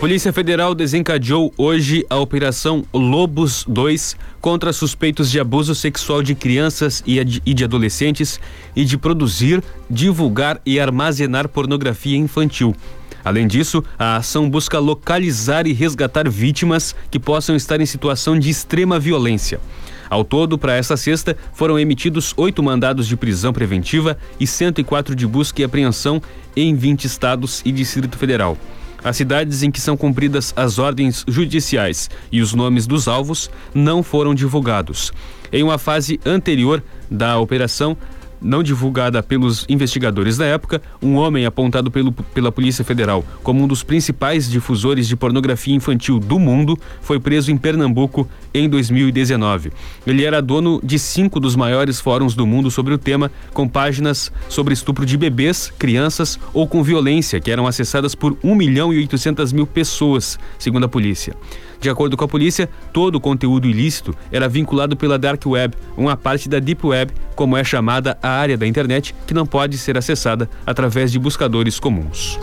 Polícia 0.00 0.32
Federal 0.32 0.76
desencadeou 0.76 1.52
hoje 1.56 2.06
a 2.08 2.16
Operação 2.16 2.84
Lobos 2.94 3.64
2 3.66 4.16
contra 4.40 4.72
suspeitos 4.72 5.28
de 5.28 5.40
abuso 5.40 5.74
sexual 5.74 6.22
de 6.22 6.36
crianças 6.36 7.02
e 7.04 7.24
de 7.52 7.64
adolescentes 7.64 8.38
e 8.76 8.84
de 8.84 8.96
produzir, 8.96 9.60
divulgar 9.90 10.60
e 10.64 10.78
armazenar 10.78 11.48
pornografia 11.48 12.16
infantil. 12.16 12.76
Além 13.24 13.48
disso, 13.48 13.82
a 13.98 14.18
ação 14.18 14.48
busca 14.48 14.78
localizar 14.78 15.66
e 15.66 15.72
resgatar 15.72 16.28
vítimas 16.30 16.94
que 17.10 17.18
possam 17.18 17.56
estar 17.56 17.80
em 17.80 17.86
situação 17.86 18.38
de 18.38 18.48
extrema 18.48 19.00
violência. 19.00 19.58
Ao 20.08 20.22
todo, 20.22 20.56
para 20.56 20.76
esta 20.76 20.96
sexta, 20.96 21.36
foram 21.52 21.76
emitidos 21.76 22.32
oito 22.36 22.62
mandados 22.62 23.08
de 23.08 23.16
prisão 23.16 23.52
preventiva 23.52 24.16
e 24.38 24.46
104 24.46 25.16
de 25.16 25.26
busca 25.26 25.60
e 25.60 25.64
apreensão 25.64 26.22
em 26.54 26.72
20 26.76 27.04
estados 27.04 27.62
e 27.64 27.72
Distrito 27.72 28.16
Federal. 28.16 28.56
As 29.02 29.16
cidades 29.16 29.62
em 29.62 29.70
que 29.70 29.80
são 29.80 29.96
cumpridas 29.96 30.52
as 30.56 30.78
ordens 30.78 31.24
judiciais 31.28 32.10
e 32.32 32.40
os 32.40 32.52
nomes 32.52 32.86
dos 32.86 33.06
alvos 33.06 33.50
não 33.74 34.02
foram 34.02 34.34
divulgados. 34.34 35.12
Em 35.52 35.62
uma 35.62 35.78
fase 35.78 36.20
anterior 36.26 36.82
da 37.10 37.38
operação, 37.38 37.96
não 38.40 38.62
divulgada 38.62 39.22
pelos 39.22 39.64
investigadores 39.68 40.36
da 40.36 40.46
época, 40.46 40.80
um 41.02 41.16
homem 41.16 41.46
apontado 41.46 41.90
pelo, 41.90 42.12
pela 42.12 42.52
Polícia 42.52 42.84
Federal 42.84 43.24
como 43.42 43.62
um 43.62 43.66
dos 43.66 43.82
principais 43.82 44.50
difusores 44.50 45.08
de 45.08 45.16
pornografia 45.16 45.74
infantil 45.74 46.18
do 46.18 46.38
mundo 46.38 46.78
foi 47.00 47.18
preso 47.18 47.50
em 47.50 47.56
Pernambuco 47.56 48.28
em 48.52 48.68
2019. 48.68 49.72
Ele 50.06 50.24
era 50.24 50.42
dono 50.42 50.80
de 50.82 50.98
cinco 50.98 51.40
dos 51.40 51.56
maiores 51.56 52.00
fóruns 52.00 52.34
do 52.34 52.46
mundo 52.46 52.70
sobre 52.70 52.94
o 52.94 52.98
tema, 52.98 53.30
com 53.52 53.68
páginas 53.68 54.32
sobre 54.48 54.74
estupro 54.74 55.06
de 55.06 55.16
bebês, 55.16 55.72
crianças 55.78 56.38
ou 56.52 56.66
com 56.66 56.82
violência, 56.82 57.40
que 57.40 57.50
eram 57.50 57.66
acessadas 57.66 58.14
por 58.14 58.36
1 58.42 58.54
milhão 58.54 58.92
e 58.92 58.98
800 58.98 59.52
mil 59.52 59.66
pessoas, 59.66 60.38
segundo 60.58 60.84
a 60.84 60.88
polícia. 60.88 61.34
De 61.80 61.88
acordo 61.88 62.16
com 62.16 62.24
a 62.24 62.28
polícia, 62.28 62.68
todo 62.92 63.16
o 63.16 63.20
conteúdo 63.20 63.68
ilícito 63.68 64.14
era 64.32 64.48
vinculado 64.48 64.96
pela 64.96 65.18
Dark 65.18 65.44
Web, 65.46 65.76
uma 65.96 66.16
parte 66.16 66.48
da 66.48 66.58
Deep 66.58 66.84
Web, 66.84 67.12
como 67.36 67.56
é 67.56 67.62
chamada 67.62 68.18
a 68.22 68.28
área 68.28 68.56
da 68.56 68.66
internet 68.66 69.14
que 69.26 69.34
não 69.34 69.46
pode 69.46 69.78
ser 69.78 69.96
acessada 69.96 70.48
através 70.66 71.12
de 71.12 71.18
buscadores 71.18 71.78
comuns. 71.78 72.38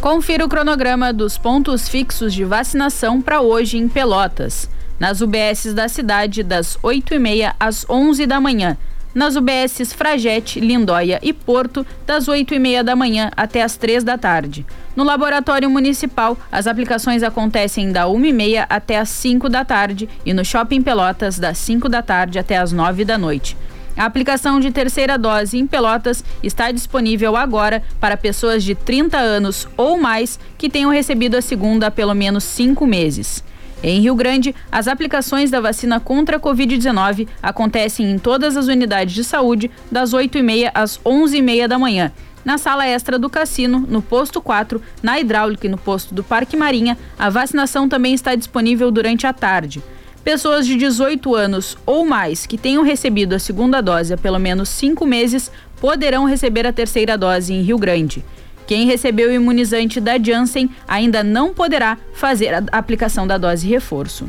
Confira 0.00 0.44
o 0.44 0.48
cronograma 0.48 1.12
dos 1.12 1.36
pontos 1.36 1.88
fixos 1.88 2.32
de 2.32 2.44
vacinação 2.44 3.20
para 3.20 3.40
hoje 3.40 3.76
em 3.76 3.88
Pelotas. 3.88 4.70
Nas 4.98 5.20
UBSs 5.20 5.74
da 5.74 5.88
cidade, 5.88 6.42
das 6.42 6.78
8h30 6.82 7.54
às 7.58 7.84
11 7.88 8.24
da 8.26 8.40
manhã 8.40 8.78
nas 9.16 9.34
UBSs 9.34 9.94
Fragete, 9.94 10.60
Lindóia 10.60 11.18
e 11.22 11.32
Porto, 11.32 11.86
das 12.06 12.28
8 12.28 12.52
e 12.52 12.58
meia 12.58 12.84
da 12.84 12.94
manhã 12.94 13.30
até 13.34 13.62
as 13.62 13.74
3 13.74 14.04
da 14.04 14.18
tarde. 14.18 14.66
No 14.94 15.04
Laboratório 15.04 15.70
Municipal, 15.70 16.36
as 16.52 16.66
aplicações 16.66 17.22
acontecem 17.22 17.90
da 17.90 18.06
1 18.06 18.24
e 18.26 18.32
meia 18.34 18.66
até 18.68 18.98
as 18.98 19.08
5 19.08 19.48
da 19.48 19.64
tarde 19.64 20.06
e 20.26 20.34
no 20.34 20.44
Shopping 20.44 20.82
Pelotas, 20.82 21.38
das 21.38 21.56
5 21.56 21.88
da 21.88 22.02
tarde 22.02 22.38
até 22.38 22.58
as 22.58 22.72
9 22.72 23.06
da 23.06 23.16
noite. 23.16 23.56
A 23.96 24.04
aplicação 24.04 24.60
de 24.60 24.70
terceira 24.70 25.16
dose 25.16 25.56
em 25.56 25.66
Pelotas 25.66 26.22
está 26.42 26.70
disponível 26.70 27.34
agora 27.34 27.82
para 27.98 28.18
pessoas 28.18 28.62
de 28.62 28.74
30 28.74 29.16
anos 29.16 29.66
ou 29.78 29.98
mais 29.98 30.38
que 30.58 30.68
tenham 30.68 30.90
recebido 30.90 31.36
a 31.36 31.40
segunda 31.40 31.86
há 31.86 31.90
pelo 31.90 32.12
menos 32.12 32.44
cinco 32.44 32.86
meses. 32.86 33.42
Em 33.82 34.00
Rio 34.00 34.14
Grande, 34.14 34.54
as 34.72 34.88
aplicações 34.88 35.50
da 35.50 35.60
vacina 35.60 36.00
contra 36.00 36.38
a 36.38 36.40
Covid-19 36.40 37.28
acontecem 37.42 38.10
em 38.10 38.18
todas 38.18 38.56
as 38.56 38.66
unidades 38.66 39.14
de 39.14 39.22
saúde, 39.22 39.70
das 39.90 40.12
8h30 40.12 40.70
às 40.74 40.98
11h30 40.98 41.68
da 41.68 41.78
manhã. 41.78 42.12
Na 42.44 42.58
sala 42.58 42.86
extra 42.86 43.18
do 43.18 43.28
cassino, 43.28 43.84
no 43.88 44.00
posto 44.00 44.40
4, 44.40 44.80
na 45.02 45.18
hidráulica 45.18 45.66
e 45.66 45.70
no 45.70 45.76
posto 45.76 46.14
do 46.14 46.22
Parque 46.22 46.56
Marinha, 46.56 46.96
a 47.18 47.28
vacinação 47.28 47.88
também 47.88 48.14
está 48.14 48.34
disponível 48.34 48.90
durante 48.90 49.26
a 49.26 49.32
tarde. 49.32 49.82
Pessoas 50.22 50.66
de 50.66 50.76
18 50.76 51.34
anos 51.34 51.76
ou 51.84 52.04
mais 52.04 52.46
que 52.46 52.56
tenham 52.58 52.82
recebido 52.82 53.34
a 53.34 53.38
segunda 53.38 53.80
dose 53.80 54.14
há 54.14 54.16
pelo 54.16 54.38
menos 54.38 54.68
cinco 54.68 55.04
meses 55.06 55.50
poderão 55.80 56.24
receber 56.24 56.66
a 56.66 56.72
terceira 56.72 57.16
dose 57.18 57.52
em 57.52 57.62
Rio 57.62 57.78
Grande. 57.78 58.24
Quem 58.66 58.86
recebeu 58.86 59.28
o 59.28 59.32
imunizante 59.32 60.00
da 60.00 60.18
Janssen 60.18 60.68
ainda 60.88 61.22
não 61.22 61.54
poderá 61.54 61.98
fazer 62.12 62.52
a 62.54 62.64
aplicação 62.72 63.26
da 63.26 63.38
dose 63.38 63.68
reforço. 63.68 64.28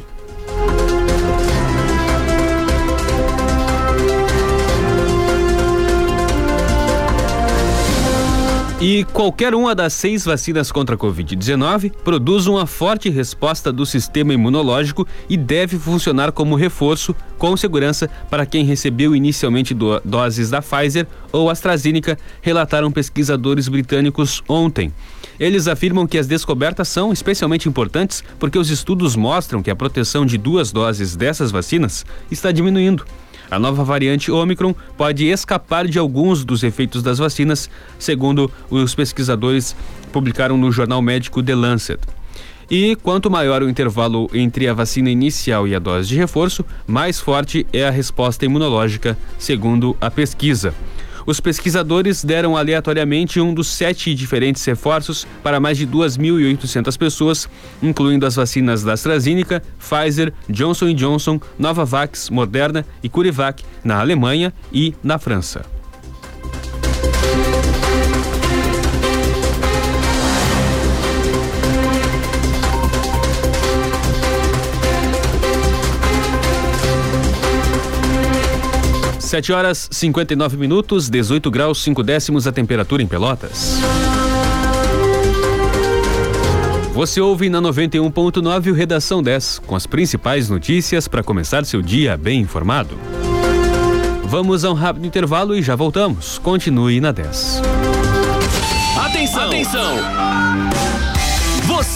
E 8.80 9.06
qualquer 9.06 9.56
uma 9.56 9.74
das 9.74 9.92
seis 9.94 10.24
vacinas 10.24 10.72
contra 10.72 10.94
a 10.94 10.98
Covid-19 11.00 11.92
produz 12.04 12.46
uma 12.46 12.68
forte 12.68 13.10
resposta 13.10 13.74
do 13.74 13.88
sistema 13.88 14.36
imunológico 14.36 15.08
e 15.28 15.36
deve 15.36 15.80
funcionar 15.80 16.32
como 16.32 16.56
reforço 16.56 17.16
com 17.40 17.58
segurança 17.58 18.08
para 18.30 18.46
quem 18.46 18.64
recebeu 18.66 19.16
inicialmente 19.16 19.74
do 19.74 20.00
doses 20.06 20.52
da 20.52 20.62
Pfizer 20.62 21.08
ou 21.32 21.50
AstraZeneca, 21.50 22.20
relataram 22.40 22.92
pesquisadores 22.92 23.68
britânicos 23.68 24.44
ontem. 24.48 24.94
Eles 25.40 25.68
afirmam 25.68 26.06
que 26.06 26.20
as 26.20 26.28
descobertas 26.28 26.88
são 26.88 27.12
especialmente 27.12 27.68
importantes 27.68 28.24
porque 28.38 28.60
os 28.60 28.70
estudos 28.70 29.16
mostram 29.16 29.64
que 29.64 29.72
a 29.72 29.76
proteção 29.76 30.24
de 30.24 30.38
duas 30.38 30.72
doses 30.72 31.16
dessas 31.16 31.50
vacinas 31.50 32.06
está 32.30 32.52
diminuindo. 32.52 33.04
A 33.50 33.58
nova 33.58 33.84
variante 33.84 34.32
Omicron 34.32 34.76
pode 34.98 35.26
escapar 35.26 35.88
de 35.88 35.98
alguns 35.98 36.44
dos 36.44 36.64
efeitos 36.64 37.02
das 37.02 37.18
vacinas, 37.18 37.70
segundo 37.98 38.52
os 38.70 38.94
pesquisadores 38.94 39.76
publicaram 40.12 40.58
no 40.58 40.72
jornal 40.72 41.02
médico 41.02 41.42
The 41.42 41.56
Lancet. 41.56 42.00
E 42.70 42.98
quanto 42.98 43.32
maior 43.32 43.64
o 43.64 43.70
intervalo 43.70 44.30
entre 44.34 44.68
a 44.68 44.74
vacina 44.74 45.10
inicial 45.10 45.66
e 45.66 45.74
a 45.74 45.80
dose 45.80 46.10
de 46.10 46.18
reforço, 46.18 46.66
mais 46.86 47.18
forte 47.20 47.66
é 47.72 47.88
a 47.88 47.92
resposta 47.92 48.44
imunológica, 48.44 49.18
segundo 49.40 49.96
a 50.02 50.12
pesquisa. 50.12 50.74
Os 51.28 51.42
pesquisadores 51.42 52.24
deram 52.24 52.56
aleatoriamente 52.56 53.42
um 53.42 53.54
dos 53.54 53.68
sete 53.68 54.16
diferentes 54.16 54.64
reforços 54.64 55.28
para 55.44 55.60
mais 55.60 55.78
de 55.78 55.86
2.800 55.86 56.98
pessoas, 56.98 57.50
incluindo 57.84 58.26
as 58.26 58.38
vacinas 58.38 58.82
da 58.82 58.94
AstraZeneca, 58.94 59.62
Pfizer, 59.78 60.34
Johnson 60.50 60.94
Johnson, 60.94 61.38
Novavax, 61.60 62.30
Moderna 62.30 62.86
e 63.04 63.10
Curivac 63.10 63.62
na 63.84 64.00
Alemanha 64.00 64.54
e 64.72 64.96
na 65.04 65.20
França. 65.20 65.77
Sete 79.28 79.52
horas 79.52 79.90
59 79.92 80.56
minutos, 80.56 81.10
18 81.10 81.52
graus 81.52 81.84
5 81.84 82.02
décimos 82.02 82.48
a 82.48 82.52
temperatura 82.54 83.04
em 83.04 83.08
Pelotas. 83.08 83.78
Você 86.94 87.20
ouve 87.20 87.50
na 87.50 87.62
91.9 87.62 88.72
o 88.72 88.74
Redação 88.74 89.22
10, 89.22 89.60
com 89.68 89.76
as 89.76 89.86
principais 89.86 90.50
notícias 90.50 91.10
para 91.10 91.22
começar 91.22 91.66
seu 91.66 91.82
dia 91.82 92.16
bem 92.16 92.40
informado. 92.40 92.98
Vamos 94.24 94.64
a 94.64 94.72
um 94.72 94.74
rápido 94.74 95.06
intervalo 95.06 95.58
e 95.58 95.62
já 95.62 95.76
voltamos. 95.76 96.38
Continue 96.40 97.02
na 97.02 97.12
10. 97.12 97.62
Atenção! 98.98 99.48
Atenção! 99.48 100.97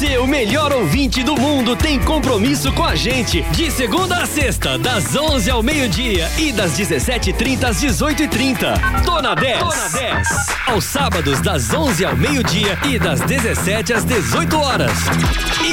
Você, 0.02 0.18
o 0.18 0.26
melhor 0.26 0.74
ouvinte 0.74 1.22
do 1.22 1.40
mundo, 1.40 1.76
tem 1.76 2.00
compromisso 2.00 2.72
com 2.72 2.84
a 2.84 2.96
gente. 2.96 3.44
De 3.52 3.70
segunda 3.70 4.18
a 4.18 4.26
sexta, 4.26 4.76
das 4.76 5.16
11 5.16 5.52
ao 5.52 5.62
meio-dia 5.62 6.28
e 6.40 6.52
das 6.52 6.72
17h30 6.72 7.66
às 7.66 7.84
18h30. 7.84 9.04
Tô 9.06 9.22
na 9.22 9.36
10. 9.36 9.60
Tô 9.60 9.66
na 9.66 9.88
10. 9.90 10.28
Aos 10.66 10.86
sábados, 10.86 11.40
das 11.42 11.72
11 11.72 12.04
ao 12.04 12.16
meio-dia 12.16 12.80
e 12.84 12.98
das 12.98 13.22
17 13.22 13.94
às 13.94 14.04
18 14.04 14.58
horas. 14.58 14.92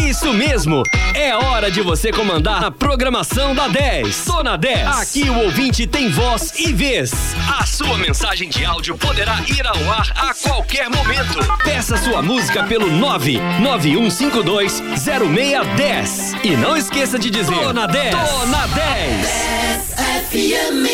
Isso 0.07 0.31
mesmo. 0.35 0.83
É 1.15 1.35
hora 1.35 1.71
de 1.71 1.81
você 1.81 2.13
comandar 2.13 2.63
a 2.63 2.71
programação 2.71 3.55
da 3.55 3.67
10. 3.67 4.25
Tô 4.27 4.43
na 4.43 4.57
10. 4.57 4.89
Aqui 4.89 5.31
o 5.31 5.39
ouvinte 5.39 5.87
tem 5.87 6.11
voz 6.11 6.53
e 6.59 6.71
vez. 6.73 7.13
A 7.59 7.65
sua 7.65 7.97
mensagem 7.97 8.51
de 8.51 8.63
áudio 8.63 8.99
poderá 8.99 9.41
ir 9.49 9.67
ao 9.67 9.91
ar 9.91 10.13
a 10.15 10.35
qualquer 10.35 10.91
momento. 10.91 11.39
Peça 11.65 11.97
sua 11.97 12.21
música 12.21 12.65
pelo 12.65 12.91
991 12.91 14.18
31520610. 14.19 16.45
E 16.45 16.57
não 16.57 16.77
esqueça 16.77 17.17
de 17.19 17.31
dizer: 17.31 17.55
Tô 17.55 17.73
na 17.73 17.87
10. 17.87 18.11
Tô 18.11 18.47
na 18.47 18.67
10. 18.67 19.27
10 19.27 19.95
FM. 20.29 20.89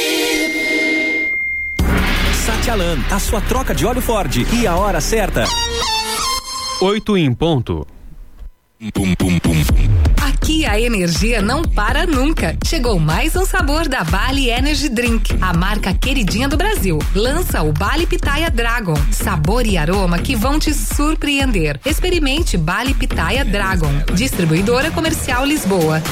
Satialan, 2.44 2.98
a 3.10 3.18
sua 3.18 3.40
troca 3.40 3.74
de 3.74 3.86
óleo 3.86 4.02
Ford. 4.02 4.46
E 4.52 4.66
a 4.66 4.76
hora 4.76 5.00
certa. 5.00 5.46
8 6.80 7.16
em 7.16 7.32
ponto. 7.32 7.86
Pum, 8.92 9.14
pum, 9.14 9.38
pum, 9.38 9.64
Aqui 10.44 10.66
a 10.66 10.78
energia 10.78 11.40
não 11.40 11.62
para 11.62 12.06
nunca. 12.06 12.54
Chegou 12.66 13.00
mais 13.00 13.34
um 13.34 13.46
sabor 13.46 13.88
da 13.88 14.04
Bali 14.04 14.50
Energy 14.50 14.90
Drink, 14.90 15.34
a 15.40 15.54
marca 15.54 15.94
queridinha 15.94 16.46
do 16.46 16.54
Brasil. 16.54 16.98
Lança 17.14 17.62
o 17.62 17.72
Bali 17.72 18.06
Pitaya 18.06 18.50
Dragon, 18.50 18.94
sabor 19.10 19.66
e 19.66 19.78
aroma 19.78 20.18
que 20.18 20.36
vão 20.36 20.58
te 20.58 20.74
surpreender. 20.74 21.80
Experimente 21.86 22.58
Bali 22.58 22.92
Pitaya 22.92 23.42
Dragon, 23.42 23.90
distribuidora 24.14 24.90
comercial 24.90 25.46
Lisboa. 25.46 26.02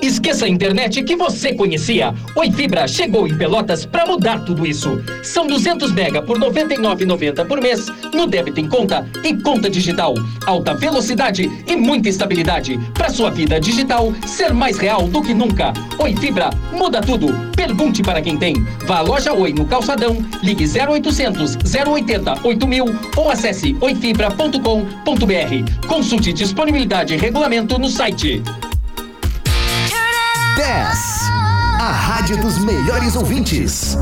Esqueça 0.00 0.46
a 0.46 0.48
internet 0.48 1.02
que 1.02 1.16
você 1.16 1.52
conhecia. 1.54 2.14
Oi 2.36 2.52
Fibra 2.52 2.86
chegou 2.86 3.26
em 3.26 3.36
Pelotas 3.36 3.84
para 3.84 4.06
mudar 4.06 4.44
tudo 4.44 4.64
isso. 4.64 5.02
São 5.24 5.46
200 5.46 5.92
mega 5.92 6.22
por 6.22 6.38
99,90 6.38 7.44
por 7.46 7.60
mês 7.60 7.88
no 8.14 8.26
débito 8.26 8.60
em 8.60 8.68
conta 8.68 9.04
e 9.24 9.34
conta 9.34 9.68
digital. 9.68 10.14
Alta 10.46 10.74
velocidade 10.74 11.50
e 11.66 11.74
muita 11.74 12.08
estabilidade 12.08 12.78
para 12.94 13.10
sua 13.10 13.30
vida 13.30 13.60
digital 13.60 14.14
ser 14.24 14.54
mais 14.54 14.78
real 14.78 15.08
do 15.08 15.20
que 15.20 15.34
nunca. 15.34 15.72
Oi 15.98 16.14
Fibra 16.16 16.50
muda 16.72 17.00
tudo. 17.00 17.34
Pergunte 17.56 18.02
para 18.02 18.22
quem 18.22 18.36
tem. 18.36 18.54
Vá 18.86 18.98
à 18.98 19.02
loja 19.02 19.32
Oi 19.32 19.52
no 19.52 19.66
Calçadão, 19.66 20.24
ligue 20.44 20.64
0800 20.64 21.58
080 21.86 22.34
8000 22.44 22.84
ou 23.16 23.30
acesse 23.30 23.76
oifibra.com.br. 23.80 25.88
Consulte 25.88 26.32
disponibilidade 26.32 27.14
e 27.14 27.16
regulamento 27.16 27.78
no 27.78 27.88
site. 27.88 28.42
10. 30.58 31.17
A 31.88 31.90
rádio 31.90 32.36
dos 32.36 32.58
melhores 32.58 33.16
ouvintes. 33.16 33.96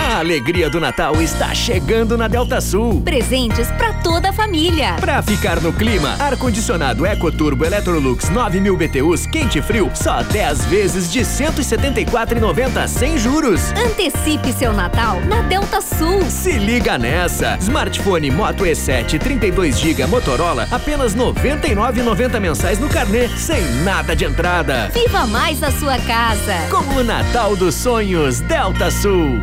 A 0.00 0.20
alegria 0.20 0.70
do 0.70 0.78
Natal 0.78 1.20
está 1.20 1.52
chegando 1.52 2.16
na 2.16 2.28
Delta 2.28 2.60
Sul. 2.60 3.02
Presentes 3.02 3.66
para 3.72 3.94
toda 3.94 4.28
a 4.30 4.32
família. 4.32 4.94
Para 5.00 5.20
ficar 5.22 5.60
no 5.60 5.72
clima, 5.72 6.14
ar-condicionado 6.20 7.04
EcoTurbo 7.04 7.64
Electrolux 7.64 8.28
9000 8.30 8.76
BTUs 8.76 9.26
quente 9.26 9.58
e 9.58 9.62
frio, 9.62 9.90
só 9.92 10.22
10 10.22 10.66
vezes 10.66 11.10
de 11.10 11.22
174,90 11.22 12.86
sem 12.86 13.18
juros. 13.18 13.72
Antecipe 13.72 14.52
seu 14.52 14.72
Natal 14.72 15.20
na 15.22 15.42
Delta 15.42 15.80
Sul. 15.80 16.22
Se 16.30 16.52
liga 16.52 16.96
nessa. 16.96 17.56
Smartphone 17.60 18.30
Moto 18.30 18.62
E7 18.62 19.18
32 19.18 19.80
GB 19.80 20.06
Motorola, 20.06 20.68
apenas 20.70 21.16
99,90 21.16 22.38
mensais 22.38 22.78
no 22.78 22.88
carnê, 22.88 23.28
sem 23.30 23.60
nada 23.82 24.14
de 24.14 24.26
entrada. 24.26 24.92
Viva 24.94 25.26
mais 25.26 25.60
a 25.60 25.72
sua 25.72 25.98
casa. 25.98 26.54
Com 26.70 26.94
o 26.94 27.02
Natal 27.02 27.31
dos 27.58 27.74
Sonhos, 27.74 28.40
Delta 28.40 28.90
Sul. 28.90 29.40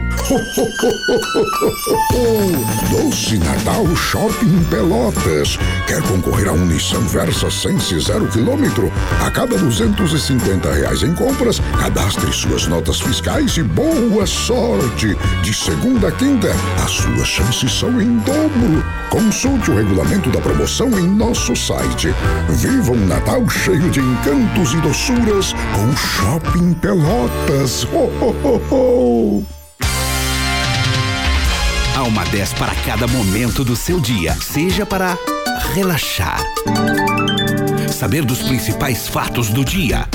Doce 2.92 3.40
Natal 3.40 3.96
Shopping 3.96 4.64
Pelotas. 4.70 5.58
Quer 5.88 6.02
concorrer 6.04 6.50
a 6.50 6.52
um 6.54 6.66
Nissan 6.66 7.02
Versa 7.02 7.50
Sense 7.50 8.00
zero 8.00 8.28
quilômetro? 8.28 8.92
A 9.26 9.32
cada 9.32 9.58
250 9.58 10.72
reais 10.72 11.02
em 11.02 11.16
compras, 11.16 11.60
cadastre 11.80 12.32
suas 12.32 12.68
notas 12.68 13.02
fiscais 13.02 13.58
e 13.58 13.64
boa 13.64 14.26
sorte. 14.28 15.18
De 15.42 15.54
segunda 15.54 16.10
a 16.10 16.12
quinta, 16.12 16.50
as 16.84 16.92
suas 16.92 17.28
chances 17.28 17.72
são 17.72 18.00
em 18.00 18.18
dobro. 18.20 18.86
Consulte 19.10 19.72
o 19.72 19.76
regulamento 19.76 20.30
da 20.30 20.40
promoção 20.40 20.90
em 21.00 21.08
nosso 21.08 21.56
site. 21.56 22.14
Viva 22.50 22.92
um 22.92 23.08
Natal 23.08 23.50
cheio 23.50 23.90
de 23.90 24.00
encantos 24.00 24.74
e 24.74 24.78
doçuras 24.78 25.54
com 25.74 25.96
Shopping 25.98 26.74
Pelotas. 26.76 27.79
Ho, 27.86 28.10
ho, 28.20 28.36
ho, 28.44 28.76
ho. 28.76 29.46
Há 31.96 32.04
uma 32.04 32.26
10 32.26 32.54
para 32.54 32.76
cada 32.76 33.08
momento 33.08 33.64
do 33.64 33.74
seu 33.76 34.02
dia, 34.02 34.36
seja 34.36 34.86
para 34.86 35.18
relaxar, 35.74 36.42
saber 37.90 38.26
dos 38.26 38.40
principais 38.40 39.08
fatos 39.08 39.50
do 39.50 39.64
dia, 39.64 40.08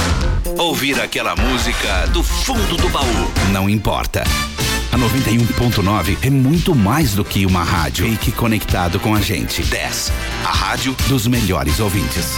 ouvir 0.59 1.01
aquela 1.01 1.35
música 1.35 2.07
do 2.09 2.23
fundo 2.23 2.77
do 2.77 2.89
baú. 2.91 3.33
Não 3.51 3.69
importa. 3.69 4.25
A 4.93 4.99
91.9 4.99 6.19
é 6.23 6.31
muito 6.31 6.75
mais 6.75 7.15
do 7.15 7.25
que 7.25 7.47
uma 7.47 7.65
rádio. 7.65 8.07
Fique 8.11 8.31
conectado 8.31 9.01
com 9.01 9.15
a 9.15 9.21
gente. 9.21 9.63
10. 9.63 10.13
A 10.45 10.53
rádio 10.53 10.95
dos 11.09 11.27
melhores 11.27 11.81
ouvintes. 11.81 12.37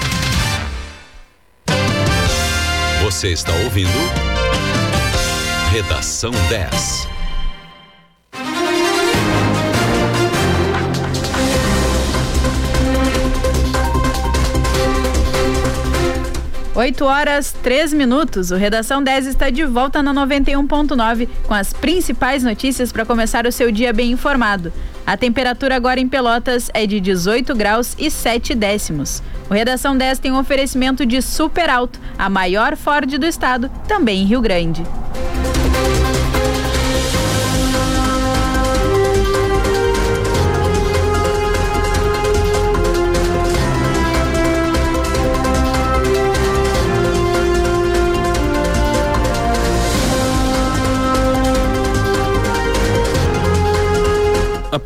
Você 3.03 3.33
está 3.33 3.53
ouvindo? 3.65 4.36
Redação 5.71 6.31
10. 6.49 7.16
8 16.77 17.05
horas 17.07 17.55
3 17.63 17.95
minutos. 17.95 18.51
O 18.51 18.57
Redação 18.57 19.03
10 19.03 19.29
está 19.29 19.49
de 19.49 19.65
volta 19.65 20.03
na 20.03 20.13
91.9 20.13 21.27
com 21.47 21.55
as 21.55 21.73
principais 21.73 22.45
notícias 22.45 22.93
para 22.93 23.07
começar 23.07 23.47
o 23.47 23.53
seu 23.53 23.73
dia 23.73 23.95
bem 23.95 24.11
informado. 24.11 24.71
A 25.07 25.17
temperatura 25.17 25.75
agora 25.75 25.99
em 25.99 26.07
Pelotas 26.07 26.71
é 26.75 26.87
de 26.87 27.01
18 27.01 27.55
graus 27.55 27.97
e 27.99 28.11
7 28.11 28.55
décimos. 28.55 29.23
O 29.49 29.55
Redação 29.55 29.97
10 29.97 30.19
tem 30.19 30.33
um 30.33 30.39
oferecimento 30.39 31.07
de 31.07 31.23
Super 31.23 31.71
Alto, 31.71 31.99
a 32.19 32.29
maior 32.29 32.77
Ford 32.77 33.17
do 33.17 33.25
estado, 33.25 33.71
também 33.89 34.21
em 34.21 34.27
Rio 34.27 34.43
Grande. 34.43 34.83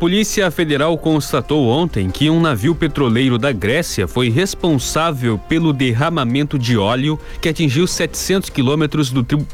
Polícia 0.01 0.49
Federal 0.49 0.97
constatou 0.97 1.67
ontem 1.67 2.09
que 2.09 2.27
um 2.27 2.41
navio 2.41 2.73
petroleiro 2.73 3.37
da 3.37 3.51
Grécia 3.51 4.07
foi 4.07 4.29
responsável 4.29 5.37
pelo 5.37 5.71
derramamento 5.71 6.57
de 6.57 6.75
óleo 6.75 7.19
que 7.39 7.47
atingiu 7.47 7.85
700 7.85 8.49
quilômetros 8.49 9.11
do, 9.11 9.21
do, 9.21 9.45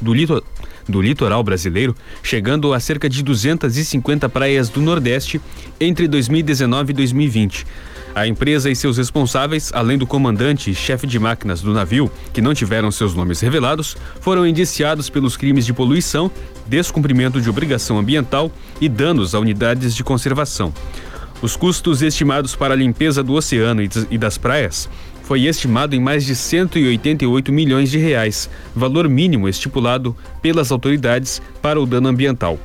do 0.87 1.01
litoral 1.01 1.43
brasileiro, 1.43 1.93
chegando 2.23 2.73
a 2.73 2.79
cerca 2.79 3.09
de 3.09 3.21
250 3.23 4.29
praias 4.29 4.69
do 4.69 4.79
Nordeste 4.79 5.41
entre 5.81 6.07
2019 6.07 6.91
e 6.91 6.95
2020. 6.95 7.67
A 8.17 8.25
empresa 8.25 8.67
e 8.67 8.75
seus 8.75 8.97
responsáveis, 8.97 9.71
além 9.75 9.95
do 9.95 10.07
comandante 10.07 10.71
e 10.71 10.73
chefe 10.73 11.05
de 11.05 11.19
máquinas 11.19 11.61
do 11.61 11.71
navio, 11.71 12.11
que 12.33 12.41
não 12.41 12.51
tiveram 12.51 12.89
seus 12.89 13.13
nomes 13.13 13.39
revelados, 13.41 13.95
foram 14.21 14.43
indiciados 14.47 15.07
pelos 15.07 15.37
crimes 15.37 15.67
de 15.67 15.71
poluição, 15.71 16.31
descumprimento 16.65 17.39
de 17.39 17.47
obrigação 17.47 17.99
ambiental 17.99 18.51
e 18.81 18.89
danos 18.89 19.35
a 19.35 19.39
unidades 19.39 19.93
de 19.93 20.03
conservação. 20.03 20.73
Os 21.43 21.55
custos 21.55 22.01
estimados 22.01 22.55
para 22.55 22.73
a 22.73 22.77
limpeza 22.77 23.21
do 23.21 23.33
oceano 23.33 23.83
e 23.83 24.17
das 24.17 24.35
praias 24.35 24.89
foi 25.21 25.43
estimado 25.43 25.95
em 25.95 25.99
mais 25.99 26.25
de 26.25 26.35
188 26.35 27.53
milhões 27.53 27.91
de 27.91 27.99
reais, 27.99 28.49
valor 28.75 29.07
mínimo 29.07 29.47
estipulado 29.47 30.17
pelas 30.41 30.71
autoridades 30.71 31.39
para 31.61 31.79
o 31.79 31.85
dano 31.85 32.07
ambiental. 32.07 32.57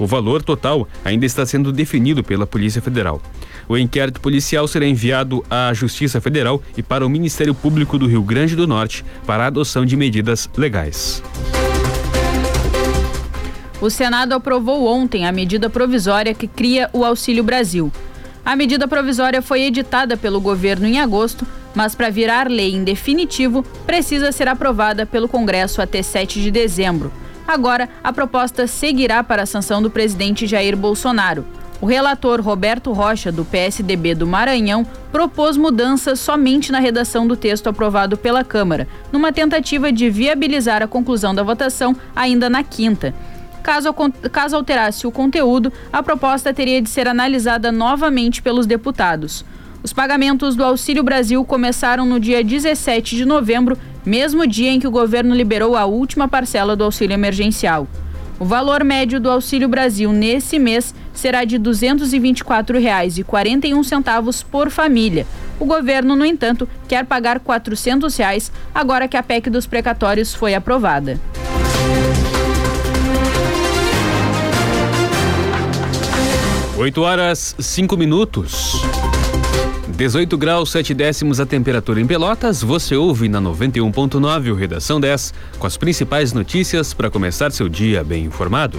O 0.00 0.06
valor 0.06 0.42
total 0.42 0.88
ainda 1.04 1.24
está 1.24 1.46
sendo 1.46 1.70
definido 1.70 2.24
pela 2.24 2.44
Polícia 2.44 2.82
Federal. 2.82 3.22
O 3.68 3.76
inquérito 3.76 4.20
policial 4.20 4.68
será 4.68 4.86
enviado 4.86 5.44
à 5.50 5.72
Justiça 5.74 6.20
Federal 6.20 6.62
e 6.76 6.82
para 6.82 7.04
o 7.04 7.08
Ministério 7.08 7.54
Público 7.54 7.98
do 7.98 8.06
Rio 8.06 8.22
Grande 8.22 8.54
do 8.54 8.66
Norte 8.66 9.04
para 9.26 9.44
a 9.44 9.46
adoção 9.46 9.84
de 9.84 9.96
medidas 9.96 10.48
legais. 10.56 11.22
O 13.80 13.90
Senado 13.90 14.32
aprovou 14.32 14.86
ontem 14.86 15.26
a 15.26 15.32
medida 15.32 15.68
provisória 15.68 16.32
que 16.32 16.46
cria 16.46 16.88
o 16.92 17.04
Auxílio 17.04 17.44
Brasil. 17.44 17.92
A 18.44 18.54
medida 18.54 18.86
provisória 18.86 19.42
foi 19.42 19.62
editada 19.62 20.16
pelo 20.16 20.40
governo 20.40 20.86
em 20.86 21.00
agosto, 21.00 21.46
mas 21.74 21.94
para 21.94 22.08
virar 22.08 22.48
lei 22.48 22.74
em 22.74 22.84
definitivo, 22.84 23.64
precisa 23.84 24.32
ser 24.32 24.48
aprovada 24.48 25.04
pelo 25.04 25.28
Congresso 25.28 25.82
até 25.82 26.02
7 26.02 26.40
de 26.40 26.50
dezembro. 26.50 27.12
Agora, 27.46 27.88
a 28.02 28.12
proposta 28.12 28.66
seguirá 28.66 29.22
para 29.22 29.42
a 29.42 29.46
sanção 29.46 29.82
do 29.82 29.90
presidente 29.90 30.46
Jair 30.46 30.76
Bolsonaro. 30.76 31.44
O 31.80 31.84
relator 31.84 32.40
Roberto 32.40 32.92
Rocha, 32.92 33.30
do 33.30 33.44
PSDB 33.44 34.14
do 34.14 34.26
Maranhão, 34.26 34.86
propôs 35.12 35.58
mudanças 35.58 36.18
somente 36.18 36.72
na 36.72 36.78
redação 36.78 37.26
do 37.26 37.36
texto 37.36 37.68
aprovado 37.68 38.16
pela 38.16 38.42
Câmara, 38.42 38.88
numa 39.12 39.30
tentativa 39.30 39.92
de 39.92 40.08
viabilizar 40.08 40.82
a 40.82 40.86
conclusão 40.86 41.34
da 41.34 41.42
votação 41.42 41.94
ainda 42.14 42.48
na 42.48 42.62
quinta. 42.62 43.14
Caso, 43.62 43.92
caso 44.32 44.56
alterasse 44.56 45.06
o 45.06 45.12
conteúdo, 45.12 45.70
a 45.92 46.02
proposta 46.02 46.54
teria 46.54 46.80
de 46.80 46.88
ser 46.88 47.08
analisada 47.08 47.70
novamente 47.70 48.40
pelos 48.40 48.64
deputados. 48.64 49.44
Os 49.82 49.92
pagamentos 49.92 50.56
do 50.56 50.64
Auxílio 50.64 51.02
Brasil 51.02 51.44
começaram 51.44 52.06
no 52.06 52.18
dia 52.18 52.42
17 52.42 53.16
de 53.16 53.24
novembro, 53.24 53.76
mesmo 54.04 54.46
dia 54.46 54.70
em 54.70 54.80
que 54.80 54.86
o 54.86 54.90
governo 54.90 55.34
liberou 55.34 55.76
a 55.76 55.84
última 55.84 56.26
parcela 56.26 56.74
do 56.74 56.84
auxílio 56.84 57.14
emergencial. 57.14 57.86
O 58.38 58.44
valor 58.44 58.84
médio 58.84 59.18
do 59.18 59.30
Auxílio 59.30 59.66
Brasil 59.68 60.12
nesse 60.12 60.58
mês 60.58 60.94
será 61.14 61.42
de 61.44 61.56
R$ 61.56 61.62
224,41 61.62 64.44
por 64.50 64.68
família. 64.70 65.26
O 65.58 65.64
governo, 65.64 66.14
no 66.14 66.26
entanto, 66.26 66.68
quer 66.86 67.06
pagar 67.06 67.40
400 67.40 68.14
reais 68.16 68.52
agora 68.74 69.08
que 69.08 69.16
a 69.16 69.22
PEC 69.22 69.48
dos 69.48 69.66
precatórios 69.66 70.34
foi 70.34 70.54
aprovada. 70.54 71.18
Oito 76.78 77.00
horas, 77.00 77.56
cinco 77.58 77.96
minutos. 77.96 78.74
18 79.96 80.36
graus 80.36 80.70
7 80.72 80.92
décimos 80.92 81.40
a 81.40 81.46
temperatura 81.46 81.98
em 81.98 82.06
Pelotas. 82.06 82.62
Você 82.62 82.94
ouve 82.94 83.30
na 83.30 83.40
91.9 83.40 84.52
o 84.52 84.54
Redação 84.54 85.00
10 85.00 85.32
com 85.58 85.66
as 85.66 85.78
principais 85.78 86.34
notícias 86.34 86.92
para 86.92 87.10
começar 87.10 87.50
seu 87.50 87.66
dia 87.66 88.04
bem 88.04 88.26
informado. 88.26 88.78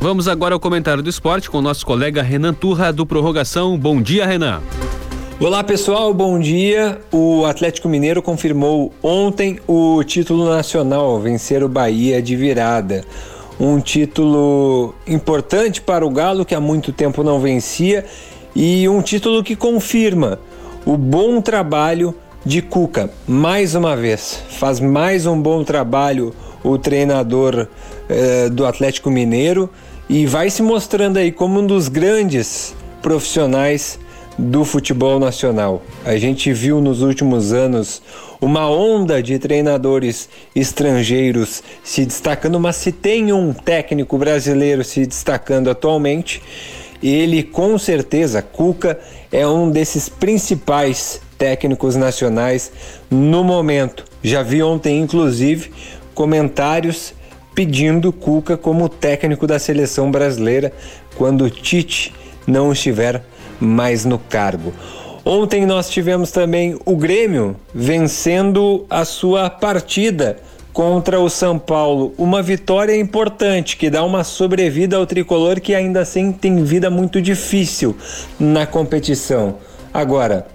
Vamos 0.00 0.26
agora 0.26 0.52
ao 0.52 0.58
comentário 0.58 1.00
do 1.00 1.08
esporte 1.08 1.48
com 1.48 1.58
o 1.58 1.62
nosso 1.62 1.86
colega 1.86 2.22
Renan 2.22 2.52
Turra 2.52 2.92
do 2.92 3.06
Prorrogação. 3.06 3.78
Bom 3.78 4.02
dia, 4.02 4.26
Renan. 4.26 4.60
Olá 5.38 5.62
pessoal, 5.62 6.12
bom 6.12 6.36
dia. 6.36 7.00
O 7.12 7.44
Atlético 7.44 7.88
Mineiro 7.88 8.20
confirmou 8.20 8.92
ontem 9.00 9.60
o 9.64 10.02
título 10.02 10.48
nacional, 10.48 11.20
vencer 11.20 11.62
o 11.62 11.68
Bahia 11.68 12.20
de 12.20 12.34
virada 12.34 13.04
um 13.58 13.80
título 13.80 14.94
importante 15.06 15.80
para 15.80 16.04
o 16.04 16.10
Galo 16.10 16.44
que 16.44 16.54
há 16.54 16.60
muito 16.60 16.92
tempo 16.92 17.22
não 17.22 17.40
vencia 17.40 18.04
e 18.54 18.88
um 18.88 19.00
título 19.00 19.42
que 19.42 19.56
confirma 19.56 20.38
o 20.84 20.96
bom 20.96 21.40
trabalho 21.40 22.14
de 22.44 22.60
Cuca. 22.60 23.10
Mais 23.26 23.74
uma 23.74 23.96
vez, 23.96 24.42
faz 24.50 24.80
mais 24.80 25.26
um 25.26 25.40
bom 25.40 25.64
trabalho 25.64 26.34
o 26.62 26.78
treinador 26.78 27.68
eh, 28.08 28.48
do 28.48 28.66
Atlético 28.66 29.10
Mineiro 29.10 29.70
e 30.08 30.26
vai 30.26 30.50
se 30.50 30.62
mostrando 30.62 31.18
aí 31.18 31.32
como 31.32 31.60
um 31.60 31.66
dos 31.66 31.88
grandes 31.88 32.74
profissionais 33.02 33.98
do 34.38 34.64
futebol 34.64 35.18
nacional. 35.18 35.82
A 36.04 36.16
gente 36.16 36.52
viu 36.52 36.80
nos 36.80 37.02
últimos 37.02 37.52
anos 37.52 38.02
uma 38.44 38.68
onda 38.68 39.22
de 39.22 39.38
treinadores 39.38 40.28
estrangeiros 40.54 41.62
se 41.82 42.04
destacando, 42.04 42.60
mas 42.60 42.76
se 42.76 42.92
tem 42.92 43.32
um 43.32 43.54
técnico 43.54 44.18
brasileiro 44.18 44.84
se 44.84 45.06
destacando 45.06 45.70
atualmente, 45.70 46.42
ele 47.02 47.42
com 47.42 47.78
certeza, 47.78 48.42
Cuca, 48.42 49.00
é 49.32 49.46
um 49.48 49.70
desses 49.70 50.10
principais 50.10 51.22
técnicos 51.38 51.96
nacionais 51.96 52.70
no 53.10 53.42
momento. 53.42 54.04
Já 54.22 54.42
vi 54.42 54.62
ontem, 54.62 55.00
inclusive, 55.00 55.72
comentários 56.14 57.14
pedindo 57.54 58.12
Cuca 58.12 58.58
como 58.58 58.90
técnico 58.90 59.46
da 59.46 59.58
seleção 59.58 60.10
brasileira 60.10 60.70
quando 61.16 61.48
Tite 61.48 62.12
não 62.46 62.72
estiver 62.72 63.22
mais 63.58 64.04
no 64.04 64.18
cargo. 64.18 64.72
Ontem 65.26 65.64
nós 65.64 65.88
tivemos 65.88 66.30
também 66.30 66.78
o 66.84 66.94
Grêmio 66.94 67.56
vencendo 67.74 68.84
a 68.90 69.06
sua 69.06 69.48
partida 69.48 70.36
contra 70.70 71.18
o 71.18 71.30
São 71.30 71.58
Paulo. 71.58 72.12
Uma 72.18 72.42
vitória 72.42 72.94
importante 72.94 73.78
que 73.78 73.88
dá 73.88 74.04
uma 74.04 74.22
sobrevida 74.22 74.98
ao 74.98 75.06
tricolor 75.06 75.60
que 75.60 75.74
ainda 75.74 76.00
assim 76.00 76.30
tem 76.30 76.62
vida 76.62 76.90
muito 76.90 77.22
difícil 77.22 77.96
na 78.38 78.66
competição. 78.66 79.56
Agora, 79.94 80.46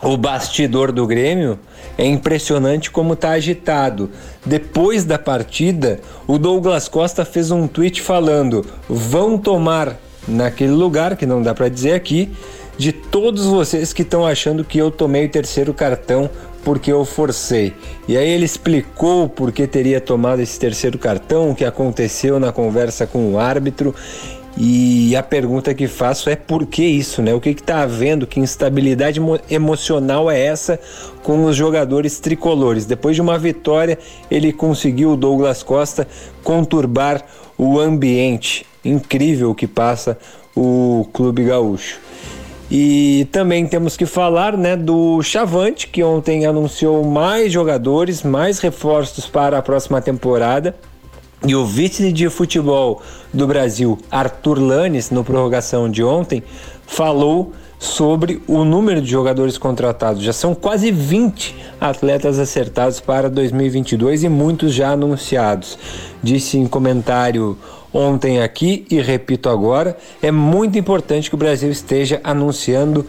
o 0.00 0.16
bastidor 0.16 0.90
do 0.90 1.06
Grêmio 1.06 1.58
é 1.98 2.06
impressionante 2.06 2.90
como 2.90 3.12
está 3.12 3.32
agitado. 3.32 4.10
Depois 4.46 5.04
da 5.04 5.18
partida, 5.18 6.00
o 6.26 6.38
Douglas 6.38 6.88
Costa 6.88 7.26
fez 7.26 7.50
um 7.50 7.66
tweet 7.66 8.00
falando: 8.00 8.64
vão 8.88 9.36
tomar 9.36 9.98
naquele 10.26 10.72
lugar, 10.72 11.16
que 11.16 11.26
não 11.26 11.42
dá 11.42 11.54
para 11.54 11.68
dizer 11.68 11.92
aqui, 11.92 12.30
de 12.78 12.92
todos 12.92 13.44
vocês 13.44 13.92
que 13.92 14.02
estão 14.02 14.24
achando 14.24 14.64
que 14.64 14.78
eu 14.78 14.90
tomei 14.90 15.26
o 15.26 15.28
terceiro 15.28 15.74
cartão 15.74 16.30
porque 16.64 16.92
eu 16.92 17.04
forcei. 17.04 17.74
E 18.06 18.16
aí 18.16 18.28
ele 18.28 18.44
explicou 18.44 19.28
por 19.28 19.50
que 19.50 19.66
teria 19.66 20.00
tomado 20.00 20.40
esse 20.40 20.58
terceiro 20.58 20.98
cartão, 20.98 21.50
o 21.50 21.54
que 21.54 21.64
aconteceu 21.64 22.38
na 22.38 22.52
conversa 22.52 23.06
com 23.06 23.32
o 23.32 23.38
árbitro. 23.38 23.94
E 24.56 25.14
a 25.14 25.22
pergunta 25.22 25.72
que 25.72 25.86
faço 25.86 26.28
é 26.28 26.36
por 26.36 26.66
que 26.66 26.84
isso, 26.84 27.22
né? 27.22 27.32
O 27.32 27.40
que 27.40 27.50
está 27.50 27.82
havendo? 27.82 28.26
Que 28.26 28.40
instabilidade 28.40 29.20
emocional 29.48 30.30
é 30.30 30.40
essa 30.40 30.80
com 31.22 31.44
os 31.44 31.56
jogadores 31.56 32.18
tricolores? 32.18 32.84
Depois 32.84 33.14
de 33.14 33.22
uma 33.22 33.38
vitória, 33.38 33.98
ele 34.30 34.52
conseguiu, 34.52 35.12
o 35.12 35.16
Douglas 35.16 35.62
Costa, 35.62 36.08
conturbar 36.42 37.24
o 37.56 37.78
ambiente 37.78 38.66
incrível 38.84 39.54
que 39.54 39.66
passa 39.66 40.18
o 40.56 41.06
Clube 41.12 41.44
Gaúcho. 41.44 42.07
E 42.70 43.26
também 43.32 43.66
temos 43.66 43.96
que 43.96 44.04
falar 44.04 44.56
né, 44.56 44.76
do 44.76 45.22
Chavante, 45.22 45.86
que 45.86 46.02
ontem 46.02 46.44
anunciou 46.44 47.02
mais 47.04 47.50
jogadores, 47.50 48.22
mais 48.22 48.58
reforços 48.58 49.26
para 49.26 49.58
a 49.58 49.62
próxima 49.62 50.02
temporada. 50.02 50.74
E 51.46 51.54
o 51.54 51.64
vice 51.64 52.12
de 52.12 52.28
futebol 52.28 53.00
do 53.32 53.46
Brasil, 53.46 53.98
Arthur 54.10 54.58
Lanes, 54.58 55.10
no 55.10 55.24
prorrogação 55.24 55.88
de 55.88 56.02
ontem, 56.02 56.42
falou 56.86 57.52
sobre 57.78 58.42
o 58.46 58.64
número 58.64 59.00
de 59.00 59.08
jogadores 59.08 59.56
contratados. 59.56 60.22
Já 60.22 60.32
são 60.32 60.54
quase 60.54 60.90
20 60.90 61.54
atletas 61.80 62.38
acertados 62.38 63.00
para 63.00 63.30
2022 63.30 64.24
e 64.24 64.28
muitos 64.28 64.74
já 64.74 64.90
anunciados. 64.90 65.78
Disse 66.22 66.58
em 66.58 66.66
comentário 66.66 67.56
ontem 67.92 68.40
aqui 68.42 68.84
e 68.90 69.00
repito 69.00 69.48
agora, 69.48 69.96
é 70.22 70.30
muito 70.30 70.78
importante 70.78 71.28
que 71.28 71.34
o 71.34 71.38
Brasil 71.38 71.70
esteja 71.70 72.20
anunciando 72.22 73.06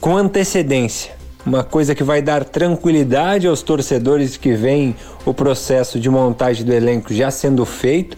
com 0.00 0.16
antecedência. 0.16 1.12
Uma 1.44 1.64
coisa 1.64 1.94
que 1.94 2.04
vai 2.04 2.20
dar 2.20 2.44
tranquilidade 2.44 3.46
aos 3.46 3.62
torcedores 3.62 4.36
que 4.36 4.52
veem 4.52 4.94
o 5.24 5.32
processo 5.32 5.98
de 5.98 6.10
montagem 6.10 6.64
do 6.64 6.72
elenco 6.72 7.14
já 7.14 7.30
sendo 7.30 7.64
feito 7.64 8.16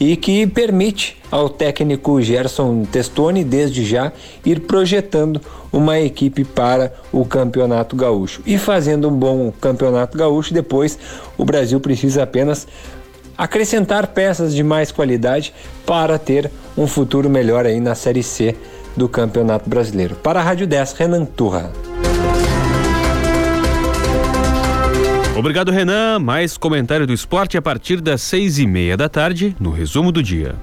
e 0.00 0.16
que 0.16 0.46
permite 0.46 1.16
ao 1.30 1.48
técnico 1.48 2.20
Gerson 2.20 2.84
Testoni, 2.84 3.44
desde 3.44 3.84
já, 3.84 4.12
ir 4.44 4.60
projetando 4.60 5.40
uma 5.72 5.98
equipe 6.00 6.44
para 6.44 6.92
o 7.12 7.24
Campeonato 7.24 7.96
Gaúcho. 7.96 8.42
E 8.46 8.58
fazendo 8.58 9.08
um 9.08 9.12
bom 9.12 9.52
Campeonato 9.60 10.16
Gaúcho, 10.16 10.52
depois 10.52 10.98
o 11.36 11.44
Brasil 11.44 11.80
precisa 11.80 12.22
apenas 12.22 12.66
acrescentar 13.36 14.06
peças 14.08 14.54
de 14.54 14.62
mais 14.62 14.90
qualidade 14.92 15.52
para 15.86 16.18
ter 16.18 16.50
um 16.76 16.86
futuro 16.86 17.28
melhor 17.28 17.66
aí 17.66 17.80
na 17.80 17.94
Série 17.94 18.22
C 18.22 18.56
do 18.96 19.08
Campeonato 19.08 19.68
Brasileiro. 19.68 20.14
Para 20.16 20.40
a 20.40 20.42
Rádio 20.42 20.66
10, 20.66 20.92
Renan 20.92 21.24
Turra. 21.24 21.72
Obrigado, 25.36 25.72
Renan. 25.72 26.20
Mais 26.20 26.56
comentário 26.56 27.06
do 27.06 27.12
esporte 27.12 27.58
a 27.58 27.62
partir 27.62 28.00
das 28.00 28.22
seis 28.22 28.58
e 28.58 28.66
meia 28.66 28.96
da 28.96 29.08
tarde, 29.08 29.56
no 29.58 29.70
resumo 29.70 30.12
do 30.12 30.22
dia. 30.22 30.54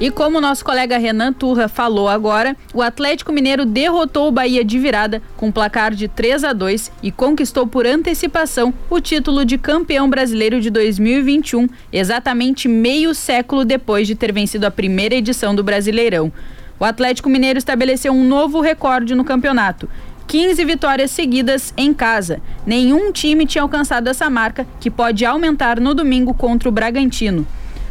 E 0.00 0.12
como 0.12 0.40
nosso 0.40 0.64
colega 0.64 0.96
Renan 0.96 1.32
Turra 1.32 1.66
falou 1.66 2.08
agora, 2.08 2.56
o 2.72 2.80
Atlético 2.80 3.32
Mineiro 3.32 3.66
derrotou 3.66 4.28
o 4.28 4.30
Bahia 4.30 4.64
de 4.64 4.78
virada 4.78 5.20
com 5.36 5.50
placar 5.50 5.92
de 5.92 6.06
3 6.06 6.44
a 6.44 6.52
2 6.52 6.92
e 7.02 7.10
conquistou 7.10 7.66
por 7.66 7.84
antecipação 7.84 8.72
o 8.88 9.00
título 9.00 9.44
de 9.44 9.58
campeão 9.58 10.08
brasileiro 10.08 10.60
de 10.60 10.70
2021, 10.70 11.68
exatamente 11.92 12.68
meio 12.68 13.12
século 13.12 13.64
depois 13.64 14.06
de 14.06 14.14
ter 14.14 14.32
vencido 14.32 14.68
a 14.68 14.70
primeira 14.70 15.16
edição 15.16 15.52
do 15.52 15.64
Brasileirão. 15.64 16.32
O 16.78 16.84
Atlético 16.84 17.28
Mineiro 17.28 17.58
estabeleceu 17.58 18.12
um 18.12 18.22
novo 18.22 18.60
recorde 18.60 19.16
no 19.16 19.24
campeonato. 19.24 19.88
15 20.28 20.64
vitórias 20.64 21.10
seguidas 21.10 21.74
em 21.76 21.92
casa. 21.92 22.40
Nenhum 22.64 23.10
time 23.10 23.46
tinha 23.46 23.62
alcançado 23.62 24.08
essa 24.08 24.30
marca, 24.30 24.64
que 24.78 24.92
pode 24.92 25.24
aumentar 25.24 25.80
no 25.80 25.92
domingo 25.92 26.32
contra 26.34 26.68
o 26.68 26.72
Bragantino. 26.72 27.44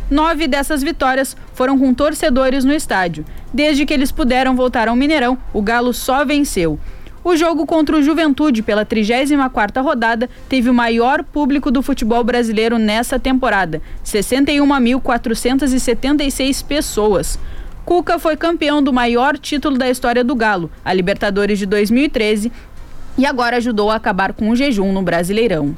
Nove 0.09 0.47
dessas 0.47 0.81
vitórias 0.81 1.35
foram 1.53 1.77
com 1.77 1.93
torcedores 1.93 2.63
no 2.63 2.73
estádio. 2.73 3.25
Desde 3.53 3.85
que 3.85 3.93
eles 3.93 4.09
puderam 4.11 4.55
voltar 4.55 4.87
ao 4.87 4.95
Mineirão, 4.95 5.37
o 5.53 5.61
Galo 5.61 5.93
só 5.93 6.23
venceu. 6.23 6.79
O 7.23 7.35
jogo 7.35 7.65
contra 7.65 7.97
o 7.97 8.01
Juventude 8.01 8.63
pela 8.63 8.85
34ª 8.85 9.83
rodada 9.83 10.29
teve 10.47 10.69
o 10.69 10.73
maior 10.73 11.25
público 11.25 11.69
do 11.69 11.81
futebol 11.81 12.23
brasileiro 12.23 12.77
nessa 12.77 13.19
temporada, 13.19 13.81
61.476 14.05 16.63
pessoas. 16.63 17.37
Cuca 17.83 18.17
foi 18.17 18.37
campeão 18.37 18.81
do 18.81 18.93
maior 18.93 19.37
título 19.37 19.77
da 19.77 19.89
história 19.89 20.23
do 20.23 20.35
Galo, 20.35 20.71
a 20.85 20.93
Libertadores 20.93 21.59
de 21.59 21.65
2013, 21.65 22.49
e 23.17 23.25
agora 23.25 23.57
ajudou 23.57 23.91
a 23.91 23.95
acabar 23.95 24.31
com 24.31 24.49
o 24.49 24.55
jejum 24.55 24.93
no 24.93 25.01
Brasileirão. 25.01 25.75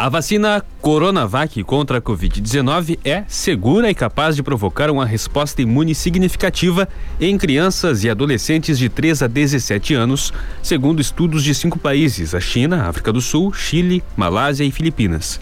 A 0.00 0.08
vacina 0.08 0.64
Coronavac 0.80 1.62
contra 1.62 1.98
a 1.98 2.00
Covid-19 2.00 2.98
é 3.04 3.22
segura 3.28 3.90
e 3.90 3.94
capaz 3.94 4.34
de 4.34 4.42
provocar 4.42 4.90
uma 4.90 5.04
resposta 5.04 5.60
imune 5.60 5.94
significativa 5.94 6.88
em 7.20 7.36
crianças 7.36 8.02
e 8.02 8.08
adolescentes 8.08 8.78
de 8.78 8.88
3 8.88 9.24
a 9.24 9.26
17 9.26 9.92
anos, 9.92 10.32
segundo 10.62 11.02
estudos 11.02 11.44
de 11.44 11.54
cinco 11.54 11.78
países: 11.78 12.34
a 12.34 12.40
China, 12.40 12.88
África 12.88 13.12
do 13.12 13.20
Sul, 13.20 13.52
Chile, 13.52 14.02
Malásia 14.16 14.64
e 14.64 14.70
Filipinas. 14.70 15.38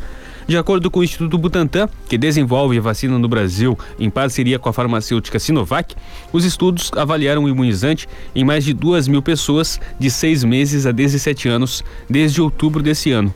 De 0.48 0.58
acordo 0.58 0.90
com 0.90 0.98
o 0.98 1.04
Instituto 1.04 1.38
Butantan, 1.38 1.88
que 2.08 2.18
desenvolve 2.18 2.78
a 2.78 2.80
vacina 2.80 3.16
no 3.16 3.28
Brasil 3.28 3.78
em 3.96 4.10
parceria 4.10 4.58
com 4.58 4.68
a 4.68 4.72
farmacêutica 4.72 5.38
Sinovac, 5.38 5.94
os 6.32 6.44
estudos 6.44 6.90
avaliaram 6.96 7.44
o 7.44 7.48
imunizante 7.48 8.08
em 8.34 8.42
mais 8.42 8.64
de 8.64 8.74
duas 8.74 9.06
mil 9.06 9.22
pessoas 9.22 9.80
de 10.00 10.10
seis 10.10 10.42
meses 10.42 10.84
a 10.84 10.90
17 10.90 11.48
anos 11.48 11.84
desde 12.10 12.42
outubro 12.42 12.82
desse 12.82 13.12
ano. 13.12 13.32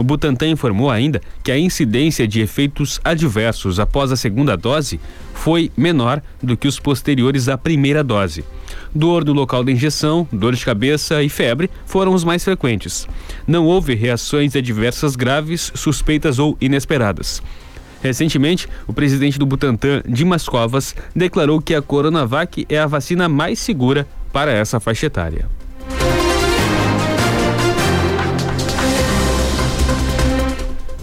O 0.00 0.02
Butantan 0.02 0.48
informou 0.48 0.90
ainda 0.90 1.20
que 1.44 1.52
a 1.52 1.58
incidência 1.58 2.26
de 2.26 2.40
efeitos 2.40 2.98
adversos 3.04 3.78
após 3.78 4.10
a 4.10 4.16
segunda 4.16 4.56
dose 4.56 4.98
foi 5.34 5.70
menor 5.76 6.22
do 6.42 6.56
que 6.56 6.66
os 6.66 6.80
posteriores 6.80 7.50
à 7.50 7.58
primeira 7.58 8.02
dose. 8.02 8.42
Dor 8.94 9.26
no 9.26 9.34
local 9.34 9.62
da 9.62 9.70
injeção, 9.70 10.26
dor 10.32 10.54
de 10.54 10.64
cabeça 10.64 11.22
e 11.22 11.28
febre 11.28 11.68
foram 11.84 12.14
os 12.14 12.24
mais 12.24 12.42
frequentes. 12.42 13.06
Não 13.46 13.66
houve 13.66 13.94
reações 13.94 14.56
adversas 14.56 15.16
graves, 15.16 15.70
suspeitas 15.74 16.38
ou 16.38 16.56
inesperadas. 16.62 17.42
Recentemente, 18.02 18.66
o 18.86 18.94
presidente 18.94 19.38
do 19.38 19.44
Butantan, 19.44 20.02
Dimas 20.08 20.48
Covas, 20.48 20.96
declarou 21.14 21.60
que 21.60 21.74
a 21.74 21.82
Coronavac 21.82 22.64
é 22.70 22.78
a 22.78 22.86
vacina 22.86 23.28
mais 23.28 23.58
segura 23.58 24.08
para 24.32 24.50
essa 24.50 24.80
faixa 24.80 25.04
etária. 25.04 25.59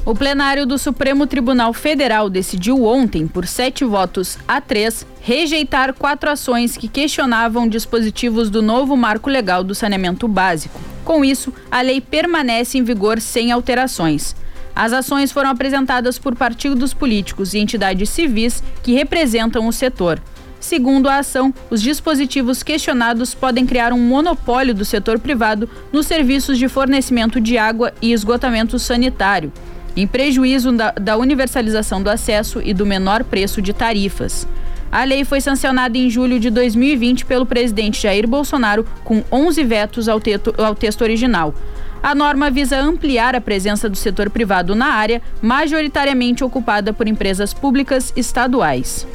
O 0.08 0.16
plenário 0.16 0.66
do 0.66 0.78
Supremo 0.78 1.28
Tribunal 1.28 1.74
Federal 1.74 2.30
decidiu 2.30 2.86
ontem, 2.86 3.28
por 3.28 3.46
sete 3.46 3.84
votos 3.84 4.38
a 4.48 4.62
três, 4.62 5.06
rejeitar 5.20 5.94
quatro 5.94 6.30
ações 6.30 6.78
que 6.78 6.88
questionavam 6.88 7.68
dispositivos 7.68 8.50
do 8.50 8.62
novo 8.62 8.96
marco 8.96 9.30
legal 9.30 9.66
do 9.66 9.76
saneamento 9.76 10.26
básico. 10.26 10.80
Com 11.04 11.26
isso, 11.26 11.54
a 11.70 11.82
lei 11.82 12.00
permanece 12.00 12.78
em 12.78 12.84
vigor 12.84 13.20
sem 13.20 13.52
alterações. 13.52 14.34
As 14.74 14.94
ações 14.94 15.30
foram 15.30 15.50
apresentadas 15.50 16.18
por 16.18 16.38
partidos 16.38 16.94
políticos 16.94 17.54
e 17.54 17.60
entidades 17.60 18.10
civis 18.10 18.64
que 18.82 18.94
representam 18.94 19.68
o 19.68 19.74
setor. 19.74 20.22
Segundo 20.58 21.10
a 21.10 21.18
ação, 21.18 21.54
os 21.70 21.82
dispositivos 21.82 22.64
questionados 22.64 23.36
podem 23.36 23.66
criar 23.66 23.92
um 23.92 24.00
monopólio 24.00 24.74
do 24.74 24.86
setor 24.86 25.20
privado 25.20 25.70
nos 25.92 26.08
serviços 26.08 26.58
de 26.58 26.70
fornecimento 26.70 27.42
de 27.42 27.58
água 27.58 27.94
e 28.02 28.14
esgotamento 28.14 28.80
sanitário 28.80 29.52
em 29.98 30.06
prejuízo 30.06 30.72
da, 30.72 30.92
da 30.92 31.18
universalização 31.18 32.02
do 32.02 32.10
acesso 32.10 32.62
e 32.64 32.74
do 32.74 32.86
menor 32.86 33.24
preço 33.24 33.62
de 33.62 33.74
tarifas. 33.74 34.48
A 34.92 35.04
lei 35.04 35.26
foi 35.26 35.42
sancionada 35.42 35.98
em 35.98 36.10
julho 36.10 36.40
de 36.40 36.50
2020 36.50 37.26
pelo 37.26 37.46
presidente 37.46 38.02
Jair 38.02 38.28
Bolsonaro, 38.28 38.86
com 39.04 39.24
11 39.32 39.64
vetos 39.64 40.08
ao, 40.08 40.20
teto, 40.20 40.54
ao 40.58 40.76
texto 40.76 41.02
original. 41.02 41.54
A 42.02 42.14
norma 42.14 42.50
visa 42.52 42.80
ampliar 42.80 43.36
a 43.36 43.42
presença 43.42 43.90
do 43.90 43.98
setor 43.98 44.30
privado 44.30 44.76
na 44.76 44.88
área, 44.88 45.22
majoritariamente 45.42 46.44
ocupada 46.44 46.94
por 46.94 47.08
empresas 47.08 47.54
públicas 47.54 48.14
estaduais. 48.16 49.06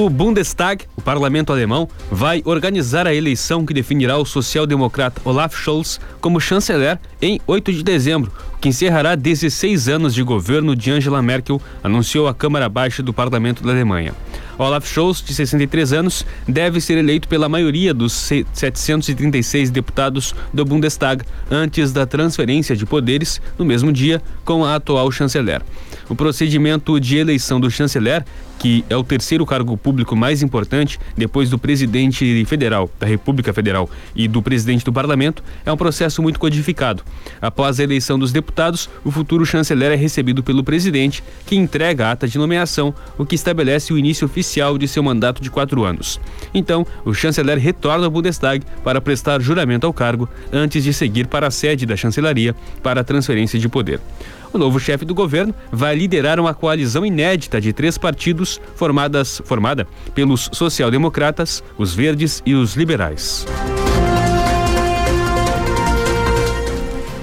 O 0.00 0.08
Bundestag, 0.08 0.86
o 0.96 1.02
parlamento 1.02 1.52
alemão, 1.52 1.86
vai 2.10 2.40
organizar 2.46 3.06
a 3.06 3.14
eleição 3.14 3.66
que 3.66 3.74
definirá 3.74 4.16
o 4.16 4.24
social-democrata 4.24 5.20
Olaf 5.26 5.54
Scholz 5.54 6.00
como 6.22 6.40
chanceler 6.40 6.98
em 7.20 7.38
8 7.46 7.70
de 7.70 7.82
dezembro, 7.82 8.32
que 8.62 8.70
encerrará 8.70 9.14
16 9.14 9.90
anos 9.90 10.14
de 10.14 10.22
governo 10.22 10.74
de 10.74 10.90
Angela 10.90 11.20
Merkel, 11.20 11.60
anunciou 11.84 12.28
a 12.28 12.32
Câmara 12.32 12.66
Baixa 12.66 13.02
do 13.02 13.12
Parlamento 13.12 13.62
da 13.62 13.72
Alemanha. 13.72 14.14
Olaf 14.56 14.86
Scholz, 14.86 15.22
de 15.22 15.34
63 15.34 15.92
anos, 15.92 16.24
deve 16.48 16.80
ser 16.80 16.96
eleito 16.96 17.28
pela 17.28 17.46
maioria 17.46 17.92
dos 17.92 18.14
736 18.54 19.70
deputados 19.70 20.34
do 20.50 20.64
Bundestag 20.64 21.24
antes 21.50 21.92
da 21.92 22.06
transferência 22.06 22.74
de 22.74 22.86
poderes 22.86 23.38
no 23.58 23.66
mesmo 23.66 23.92
dia 23.92 24.22
com 24.46 24.64
a 24.64 24.76
atual 24.76 25.12
chanceler. 25.12 25.60
O 26.08 26.16
procedimento 26.16 26.98
de 26.98 27.18
eleição 27.18 27.60
do 27.60 27.70
chanceler 27.70 28.24
que 28.60 28.84
é 28.90 28.96
o 28.96 29.02
terceiro 29.02 29.46
cargo 29.46 29.74
público 29.74 30.14
mais 30.14 30.42
importante 30.42 31.00
depois 31.16 31.48
do 31.48 31.58
presidente 31.58 32.44
federal, 32.44 32.90
da 33.00 33.06
República 33.06 33.54
Federal 33.54 33.88
e 34.14 34.28
do 34.28 34.42
presidente 34.42 34.84
do 34.84 34.92
parlamento, 34.92 35.42
é 35.64 35.72
um 35.72 35.78
processo 35.78 36.20
muito 36.20 36.38
codificado. 36.38 37.02
Após 37.40 37.80
a 37.80 37.82
eleição 37.82 38.18
dos 38.18 38.32
deputados, 38.32 38.90
o 39.02 39.10
futuro 39.10 39.46
chanceler 39.46 39.92
é 39.92 39.96
recebido 39.96 40.42
pelo 40.42 40.62
presidente, 40.62 41.24
que 41.46 41.56
entrega 41.56 42.06
a 42.06 42.12
ata 42.12 42.28
de 42.28 42.36
nomeação, 42.36 42.94
o 43.16 43.24
que 43.24 43.34
estabelece 43.34 43.94
o 43.94 43.98
início 43.98 44.26
oficial 44.26 44.76
de 44.76 44.86
seu 44.86 45.02
mandato 45.02 45.42
de 45.42 45.50
quatro 45.50 45.82
anos. 45.82 46.20
Então, 46.52 46.86
o 47.02 47.14
chanceler 47.14 47.56
retorna 47.56 48.04
ao 48.04 48.10
Bundestag 48.10 48.62
para 48.84 49.00
prestar 49.00 49.40
juramento 49.40 49.86
ao 49.86 49.92
cargo 49.94 50.28
antes 50.52 50.84
de 50.84 50.92
seguir 50.92 51.28
para 51.28 51.46
a 51.46 51.50
sede 51.50 51.86
da 51.86 51.96
chancelaria 51.96 52.54
para 52.82 53.00
a 53.00 53.04
transferência 53.04 53.58
de 53.58 53.70
poder. 53.70 54.00
O 54.52 54.58
novo 54.58 54.80
chefe 54.80 55.04
do 55.04 55.14
governo 55.14 55.54
vai 55.70 55.94
liderar 55.94 56.40
uma 56.40 56.52
coalizão 56.52 57.06
inédita 57.06 57.60
de 57.60 57.72
três 57.72 57.96
partidos 57.96 58.60
formadas, 58.74 59.40
formada 59.44 59.86
pelos 60.14 60.50
social-democratas, 60.52 61.62
os 61.78 61.94
verdes 61.94 62.42
e 62.44 62.54
os 62.54 62.74
liberais. 62.74 63.46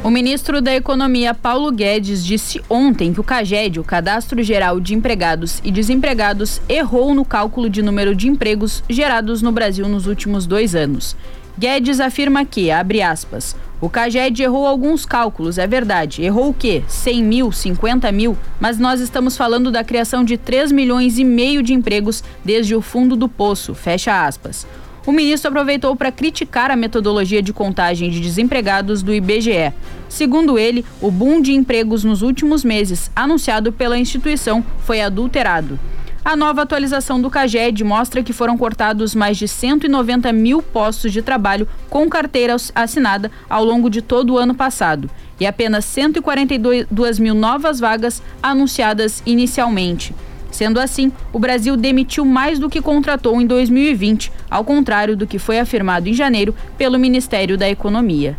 O 0.07 0.09
ministro 0.09 0.61
da 0.61 0.73
Economia, 0.73 1.33
Paulo 1.33 1.69
Guedes, 1.69 2.23
disse 2.23 2.61
ontem 2.69 3.11
que 3.11 3.19
o 3.19 3.23
CAGED, 3.23 3.77
o 3.77 3.83
Cadastro 3.83 4.41
Geral 4.41 4.79
de 4.79 4.95
Empregados 4.95 5.59
e 5.65 5.69
Desempregados, 5.69 6.61
errou 6.69 7.13
no 7.13 7.25
cálculo 7.25 7.69
de 7.69 7.81
número 7.81 8.15
de 8.15 8.29
empregos 8.29 8.81
gerados 8.89 9.41
no 9.41 9.51
Brasil 9.51 9.85
nos 9.89 10.07
últimos 10.07 10.45
dois 10.45 10.75
anos. 10.75 11.13
Guedes 11.59 11.99
afirma 11.99 12.45
que, 12.45 12.71
abre 12.71 13.01
aspas, 13.01 13.53
o 13.79 13.89
CAGED 13.89 14.41
errou 14.41 14.65
alguns 14.65 15.05
cálculos, 15.05 15.59
é 15.59 15.67
verdade. 15.67 16.23
Errou 16.23 16.49
o 16.49 16.53
quê? 16.53 16.83
100 16.87 17.23
mil, 17.23 17.51
50 17.51 18.11
mil? 18.11 18.35
Mas 18.59 18.79
nós 18.79 18.99
estamos 18.99 19.37
falando 19.37 19.71
da 19.71 19.83
criação 19.83 20.23
de 20.23 20.35
3 20.35 20.71
milhões 20.71 21.19
e 21.19 21.23
meio 21.23 21.61
de 21.61 21.73
empregos 21.73 22.23
desde 22.43 22.75
o 22.75 22.81
fundo 22.81 23.15
do 23.15 23.29
poço, 23.29 23.75
fecha 23.75 24.25
aspas. 24.25 24.65
O 25.05 25.11
ministro 25.11 25.49
aproveitou 25.49 25.95
para 25.95 26.11
criticar 26.11 26.71
a 26.71 26.75
metodologia 26.75 27.41
de 27.41 27.53
contagem 27.53 28.09
de 28.09 28.19
desempregados 28.19 29.03
do 29.03 29.13
IBGE. 29.13 29.71
Segundo 30.09 30.57
ele, 30.57 30.83
o 30.99 31.09
boom 31.11 31.39
de 31.39 31.53
empregos 31.53 32.03
nos 32.03 32.21
últimos 32.21 32.63
meses, 32.63 33.11
anunciado 33.15 33.71
pela 33.71 33.97
instituição, 33.97 34.65
foi 34.79 35.01
adulterado. 35.01 35.79
A 36.27 36.35
nova 36.35 36.63
atualização 36.63 37.21
do 37.21 37.29
CAGED 37.29 37.85
mostra 37.85 38.21
que 38.21 38.33
foram 38.33 38.57
cortados 38.57 39.15
mais 39.15 39.37
de 39.37 39.47
190 39.47 40.33
mil 40.33 40.61
postos 40.61 41.13
de 41.13 41.21
trabalho 41.21 41.65
com 41.89 42.09
carteira 42.09 42.53
assinada 42.75 43.31
ao 43.49 43.63
longo 43.63 43.89
de 43.89 44.01
todo 44.01 44.33
o 44.33 44.37
ano 44.37 44.53
passado 44.53 45.09
e 45.39 45.45
apenas 45.45 45.85
142 45.85 47.17
mil 47.17 47.33
novas 47.33 47.79
vagas 47.79 48.21
anunciadas 48.43 49.23
inicialmente. 49.25 50.13
Sendo 50.51 50.81
assim, 50.81 51.13
o 51.31 51.39
Brasil 51.39 51.77
demitiu 51.77 52.25
mais 52.25 52.59
do 52.59 52.69
que 52.69 52.81
contratou 52.81 53.39
em 53.39 53.47
2020, 53.47 54.29
ao 54.51 54.65
contrário 54.65 55.15
do 55.15 55.25
que 55.25 55.39
foi 55.39 55.59
afirmado 55.59 56.09
em 56.09 56.13
janeiro 56.13 56.53
pelo 56.77 56.99
Ministério 56.99 57.57
da 57.57 57.69
Economia. 57.69 58.37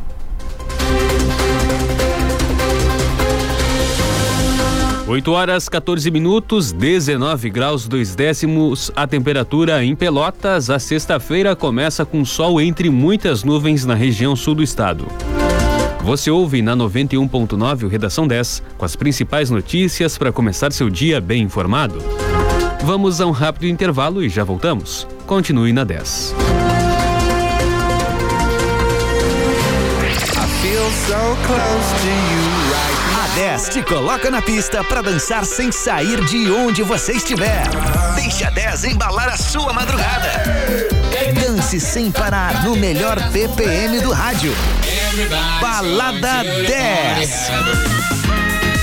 Oito 5.08 5.32
horas 5.32 5.70
14 5.70 6.10
minutos, 6.10 6.70
19 6.70 7.48
graus 7.48 7.88
dois 7.88 8.14
décimos 8.14 8.92
a 8.94 9.06
temperatura 9.06 9.82
em 9.82 9.96
Pelotas. 9.96 10.68
A 10.68 10.78
sexta-feira 10.78 11.56
começa 11.56 12.04
com 12.04 12.22
sol 12.26 12.60
entre 12.60 12.90
muitas 12.90 13.42
nuvens 13.42 13.86
na 13.86 13.94
região 13.94 14.36
sul 14.36 14.54
do 14.54 14.62
estado. 14.62 15.06
Você 16.02 16.30
ouve 16.30 16.60
na 16.60 16.76
91.9 16.76 17.84
o 17.84 17.88
Redação 17.88 18.28
10 18.28 18.62
com 18.76 18.84
as 18.84 18.94
principais 18.96 19.48
notícias 19.48 20.18
para 20.18 20.30
começar 20.30 20.74
seu 20.74 20.90
dia 20.90 21.22
bem 21.22 21.42
informado. 21.42 22.02
Vamos 22.82 23.18
a 23.22 23.26
um 23.26 23.30
rápido 23.30 23.66
intervalo 23.66 24.22
e 24.22 24.28
já 24.28 24.44
voltamos. 24.44 25.08
Continue 25.26 25.72
na 25.72 25.84
10. 25.84 26.34
A 30.36 30.46
10 33.38 33.68
te 33.68 33.82
coloca 33.84 34.32
na 34.32 34.42
pista 34.42 34.82
para 34.82 35.00
dançar 35.00 35.44
sem 35.44 35.70
sair 35.70 36.24
de 36.24 36.50
onde 36.50 36.82
você 36.82 37.12
estiver. 37.12 37.62
Deixe 38.16 38.42
a 38.42 38.50
10 38.50 38.82
embalar 38.82 39.28
a 39.28 39.36
sua 39.36 39.72
madrugada. 39.72 40.42
Dance 41.40 41.78
sem 41.78 42.10
parar 42.10 42.64
no 42.64 42.74
melhor 42.74 43.16
BPM 43.30 44.00
do 44.00 44.10
rádio. 44.10 44.52
Balada 45.60 46.42
10. 46.42 47.50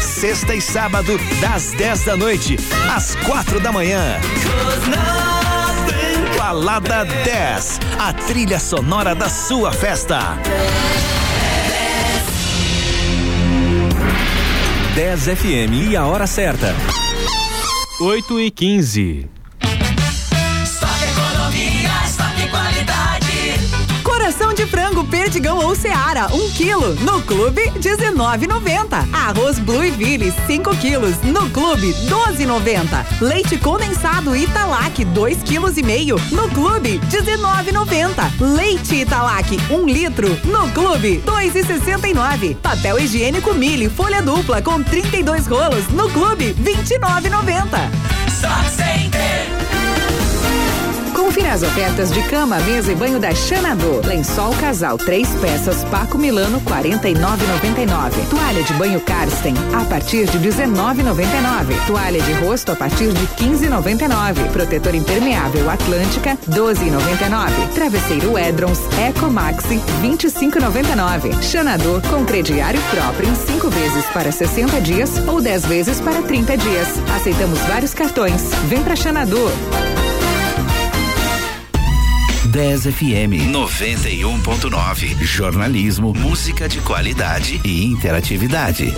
Sexta 0.01 0.55
e 0.55 0.61
sábado, 0.61 1.19
das 1.41 1.71
10 1.71 2.05
da 2.05 2.15
noite 2.15 2.55
às 2.95 3.13
4 3.25 3.59
da 3.59 3.73
manhã. 3.73 4.21
Balada 6.37 7.03
10, 7.03 7.79
a 7.99 8.13
trilha 8.13 8.57
sonora 8.57 9.13
da 9.13 9.27
sua 9.27 9.73
festa. 9.73 10.37
10 14.95 15.35
FM 15.35 15.91
e 15.91 15.97
a 15.97 16.05
hora 16.05 16.25
certa. 16.25 16.73
8 17.99 18.39
e 18.39 18.49
15. 18.49 19.34
De 24.55 24.65
frango, 24.65 25.03
perdigão 25.03 25.57
ou 25.57 25.75
seara, 25.75 26.27
1 26.33 26.35
um 26.35 26.49
quilo. 26.51 26.95
No 27.01 27.21
clube, 27.23 27.61
19,90. 27.71 29.13
Arroz 29.13 29.59
Blue 29.59 29.83
e 29.83 29.91
Ville, 29.91 30.33
5 30.47 30.75
quilos. 30.77 31.17
No 31.23 31.49
clube, 31.49 31.93
12,90. 32.07 33.21
Leite 33.21 33.57
condensado 33.57 34.35
Italac, 34.35 35.03
2 35.03 35.43
quilos 35.43 35.77
e 35.77 35.83
meio. 35.83 36.15
No 36.31 36.49
clube, 36.49 36.99
19,90. 37.09 38.55
Leite 38.55 38.95
Italac, 38.95 39.57
1 39.69 39.75
um 39.75 39.85
litro. 39.85 40.29
No 40.45 40.69
clube, 40.71 41.21
2,69. 41.25 42.55
Papel 42.55 42.99
higiênico 42.99 43.53
Mille, 43.53 43.89
folha 43.89 44.21
dupla 44.21 44.61
com 44.61 44.81
32 44.81 45.47
rolos. 45.47 45.87
No 45.89 46.09
clube, 46.09 46.55
29,90. 46.63 48.05
Só 48.29 48.47
Center. 48.69 49.64
Confira 51.15 51.53
as 51.53 51.63
ofertas 51.63 52.11
de 52.11 52.21
cama, 52.23 52.59
mesa 52.59 52.91
e 52.91 52.95
banho 52.95 53.19
da 53.19 53.33
Xanadu. 53.33 54.01
Lençol 54.05 54.53
casal, 54.55 54.97
três 54.97 55.29
peças, 55.35 55.85
Paco 55.85 56.17
Milano, 56.17 56.59
49,99. 56.59 58.29
Toalha 58.29 58.61
de 58.61 58.73
banho 58.73 58.99
Karsten, 58.99 59.53
a 59.73 59.85
partir 59.85 60.25
de 60.27 60.37
19,99. 60.39 61.87
Toalha 61.87 62.21
de 62.21 62.33
rosto 62.33 62.73
a 62.73 62.75
partir 62.75 63.13
de 63.13 63.27
15,99. 63.27 64.51
Protetor 64.51 64.93
impermeável 64.93 65.69
Atlântica, 65.69 66.37
12,99. 66.49 67.73
Travesseiro 67.73 68.37
Edrons 68.37 68.81
Eco 68.99 69.29
Maxi, 69.31 69.81
25,99. 70.01 71.41
Xanadu 71.41 72.01
com 72.09 72.25
crediário 72.25 72.81
próprio 72.91 73.29
em 73.29 73.35
cinco 73.35 73.69
vezes 73.69 74.05
para 74.07 74.33
60 74.33 74.81
dias 74.81 75.11
ou 75.27 75.39
10 75.39 75.65
vezes 75.65 76.01
para 76.01 76.21
30 76.21 76.57
dias. 76.57 76.87
Aceitamos 77.15 77.59
vários 77.59 77.93
cartões. 77.93 78.41
Vem 78.67 78.83
pra 78.83 78.97
Xanadu. 78.97 79.39
10 82.55 82.85
FM 82.85 83.51
91.9. 83.51 85.21
Jornalismo, 85.25 86.13
música 86.13 86.69
de 86.69 86.79
qualidade 86.79 87.59
e 87.65 87.83
interatividade. 87.83 88.93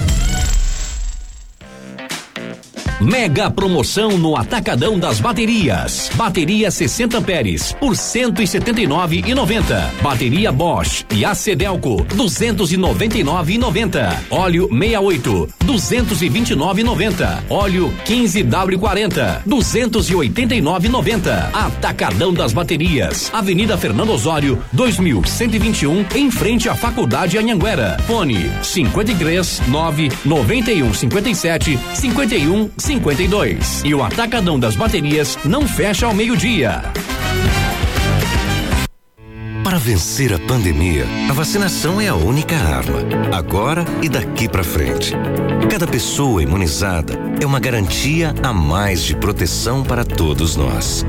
Mega 3.00 3.52
promoção 3.52 4.18
no 4.18 4.36
Atacadão 4.36 4.98
das 4.98 5.20
Baterias. 5.20 6.10
Bateria 6.16 6.72
60 6.72 7.20
amperes 7.20 7.72
por 7.74 7.92
179,90. 7.92 9.92
Bateria 10.02 10.52
Bosch 10.52 11.06
e 11.14 11.24
Acedelco 11.24 12.04
299,90. 12.06 14.16
Óleo 14.32 14.68
68 14.68 15.48
229,90. 15.64 17.44
Óleo 17.52 17.94
15W40 18.04 19.44
289,90. 19.48 21.50
Atacadão 21.54 22.34
das 22.34 22.52
Baterias. 22.52 23.30
Avenida 23.32 23.78
Fernando 23.78 24.12
Osório 24.12 24.60
2121 24.74 26.04
em 26.16 26.32
frente 26.32 26.68
à 26.68 26.74
Faculdade 26.74 27.38
Anhanguera. 27.38 28.00
Fone 28.08 28.50
53 28.64 29.62
9 29.68 30.12
91 30.26 30.94
57 30.96 31.80
51 31.94 32.72
52. 32.88 33.82
E 33.84 33.94
o 33.94 34.02
Atacadão 34.02 34.58
das 34.58 34.78
Baterias 34.78 35.38
não 35.44 35.68
fecha 35.68 36.06
ao 36.06 36.14
meio-dia. 36.14 36.84
Para 39.62 39.78
vencer 39.78 40.34
a 40.34 40.40
pandemia, 40.40 41.06
a 41.30 41.34
vacinação 41.34 42.00
é 42.00 42.08
a 42.08 42.16
única 42.16 42.56
arma, 42.56 43.00
agora 43.36 43.84
e 44.02 44.08
daqui 44.08 44.48
para 44.48 44.64
frente. 44.64 45.14
Cada 45.70 45.86
pessoa 45.86 46.42
imunizada 46.42 47.20
é 47.42 47.46
uma 47.46 47.60
garantia 47.60 48.34
a 48.42 48.54
mais 48.54 49.04
de 49.04 49.18
proteção 49.18 49.84
para 49.84 50.06
todos 50.06 50.56
nós. 50.56 51.06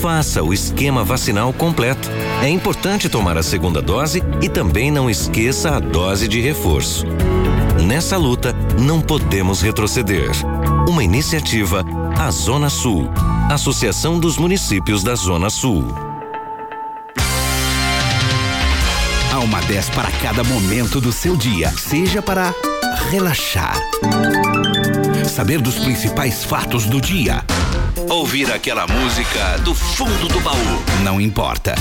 Faça 0.00 0.42
o 0.42 0.52
esquema 0.52 1.04
vacinal 1.04 1.52
completo. 1.52 2.10
É 2.42 2.48
importante 2.48 3.08
tomar 3.08 3.38
a 3.38 3.44
segunda 3.44 3.80
dose 3.80 4.20
e 4.42 4.48
também 4.48 4.90
não 4.90 5.08
esqueça 5.08 5.76
a 5.76 5.78
dose 5.78 6.26
de 6.26 6.40
reforço. 6.40 7.06
Nessa 7.86 8.16
luta, 8.16 8.54
não 8.78 9.00
podemos 9.00 9.60
retroceder. 9.60 10.30
Uma 10.88 11.02
iniciativa, 11.02 11.84
a 12.16 12.30
Zona 12.30 12.70
Sul, 12.70 13.10
Associação 13.50 14.20
dos 14.20 14.38
Municípios 14.38 15.02
da 15.02 15.16
Zona 15.16 15.50
Sul. 15.50 15.84
Há 19.32 19.38
uma 19.40 19.60
10 19.62 19.90
para 19.90 20.10
cada 20.12 20.44
momento 20.44 21.00
do 21.00 21.10
seu 21.10 21.36
dia, 21.36 21.70
seja 21.72 22.22
para 22.22 22.54
relaxar, 23.10 23.76
saber 25.28 25.60
dos 25.60 25.78
principais 25.78 26.44
fatos 26.44 26.86
do 26.86 27.00
dia, 27.00 27.44
ouvir 28.08 28.52
aquela 28.52 28.86
música 28.86 29.58
do 29.64 29.74
fundo 29.74 30.28
do 30.28 30.40
baú. 30.40 30.82
Não 31.02 31.20
importa. 31.20 31.74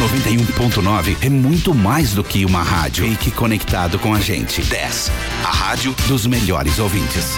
A 0.00 0.02
91.9 0.02 1.18
é 1.20 1.28
muito 1.28 1.74
mais 1.74 2.14
do 2.14 2.24
que 2.24 2.46
uma 2.46 2.62
rádio. 2.62 3.06
Fique 3.06 3.30
conectado 3.30 3.98
com 3.98 4.14
a 4.14 4.18
gente. 4.18 4.62
10. 4.62 5.12
A 5.44 5.50
rádio 5.50 5.94
dos 6.08 6.26
melhores 6.26 6.78
ouvintes. 6.78 7.36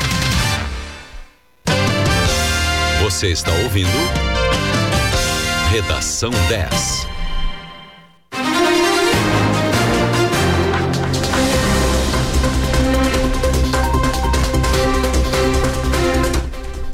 Você 3.03 3.33
está 3.33 3.51
ouvindo? 3.65 3.91
Redação 5.73 6.31
10. 6.49 7.12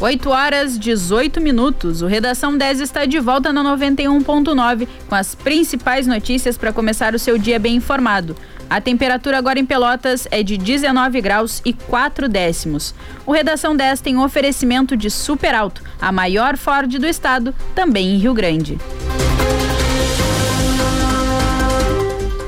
Oito 0.08 0.30
horas 0.30 0.78
18 0.78 1.38
minutos. 1.38 2.00
O 2.00 2.06
Redação 2.06 2.56
10 2.56 2.80
está 2.80 3.04
de 3.04 3.20
volta 3.20 3.52
na 3.52 3.62
91.9 3.62 4.88
com 5.06 5.14
as 5.14 5.34
principais 5.34 6.06
notícias 6.06 6.56
para 6.56 6.72
começar 6.72 7.14
o 7.14 7.18
seu 7.18 7.36
dia 7.36 7.58
bem 7.58 7.76
informado. 7.76 8.34
A 8.70 8.80
temperatura 8.80 9.36
agora 9.36 9.58
em 9.58 9.66
Pelotas 9.66 10.26
é 10.30 10.42
de 10.42 10.56
19 10.56 11.20
graus 11.20 11.60
e 11.62 11.74
4 11.74 12.26
décimos. 12.26 12.94
O 13.26 13.32
Redação 13.32 13.76
10 13.76 14.00
tem 14.00 14.16
um 14.16 14.24
oferecimento 14.24 14.96
de 14.96 15.10
Super 15.10 15.54
Alto, 15.54 15.82
a 16.00 16.10
maior 16.10 16.56
Ford 16.56 16.90
do 16.98 17.06
estado, 17.06 17.54
também 17.74 18.14
em 18.14 18.16
Rio 18.16 18.32
Grande. 18.32 18.78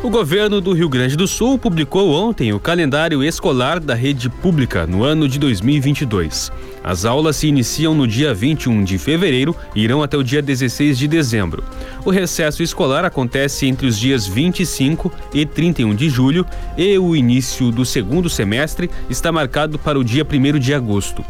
O 0.02 0.08
governo 0.08 0.62
do 0.62 0.72
Rio 0.72 0.88
Grande 0.88 1.14
do 1.14 1.28
Sul 1.28 1.58
publicou 1.58 2.10
ontem 2.10 2.54
o 2.54 2.58
calendário 2.58 3.22
escolar 3.22 3.78
da 3.78 3.94
rede 3.94 4.30
pública 4.30 4.86
no 4.86 5.04
ano 5.04 5.28
de 5.28 5.38
2022. 5.38 6.50
As 6.82 7.04
aulas 7.04 7.36
se 7.36 7.46
iniciam 7.46 7.94
no 7.94 8.06
dia 8.06 8.32
21 8.32 8.82
de 8.82 8.96
fevereiro 8.96 9.54
e 9.74 9.82
irão 9.82 10.02
até 10.02 10.16
o 10.16 10.24
dia 10.24 10.40
16 10.40 10.96
de 10.96 11.06
dezembro. 11.06 11.62
O 12.02 12.08
recesso 12.08 12.62
escolar 12.62 13.04
acontece 13.04 13.66
entre 13.66 13.86
os 13.86 13.98
dias 13.98 14.26
25 14.26 15.12
e 15.34 15.44
31 15.44 15.94
de 15.94 16.08
julho 16.08 16.46
e 16.78 16.96
o 16.96 17.14
início 17.14 17.70
do 17.70 17.84
segundo 17.84 18.30
semestre 18.30 18.88
está 19.10 19.30
marcado 19.30 19.78
para 19.78 19.98
o 19.98 20.04
dia 20.04 20.24
1 20.24 20.58
de 20.58 20.72
agosto. 20.72 21.22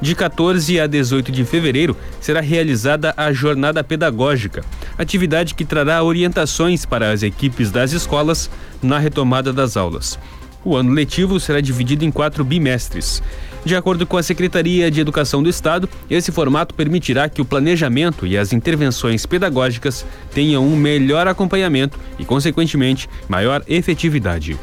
De 0.00 0.14
14 0.14 0.80
a 0.80 0.86
18 0.86 1.30
de 1.30 1.44
fevereiro 1.44 1.94
será 2.20 2.40
realizada 2.40 3.12
a 3.16 3.32
Jornada 3.32 3.84
Pedagógica, 3.84 4.64
atividade 4.96 5.54
que 5.54 5.64
trará 5.64 6.02
orientações 6.02 6.86
para 6.86 7.12
as 7.12 7.22
equipes 7.22 7.70
das 7.70 7.92
escolas 7.92 8.50
na 8.82 8.98
retomada 8.98 9.52
das 9.52 9.76
aulas. 9.76 10.18
O 10.64 10.74
ano 10.74 10.92
letivo 10.92 11.38
será 11.38 11.60
dividido 11.60 12.04
em 12.04 12.10
quatro 12.10 12.44
bimestres. 12.44 13.22
De 13.64 13.76
acordo 13.76 14.06
com 14.06 14.16
a 14.16 14.22
Secretaria 14.22 14.90
de 14.90 15.00
Educação 15.00 15.42
do 15.42 15.48
Estado, 15.48 15.88
esse 16.08 16.32
formato 16.32 16.74
permitirá 16.74 17.28
que 17.28 17.42
o 17.42 17.44
planejamento 17.44 18.26
e 18.26 18.38
as 18.38 18.54
intervenções 18.54 19.26
pedagógicas 19.26 20.06
tenham 20.32 20.66
um 20.66 20.76
melhor 20.76 21.28
acompanhamento 21.28 21.98
e, 22.18 22.24
consequentemente, 22.24 23.08
maior 23.28 23.62
efetividade. 23.66 24.58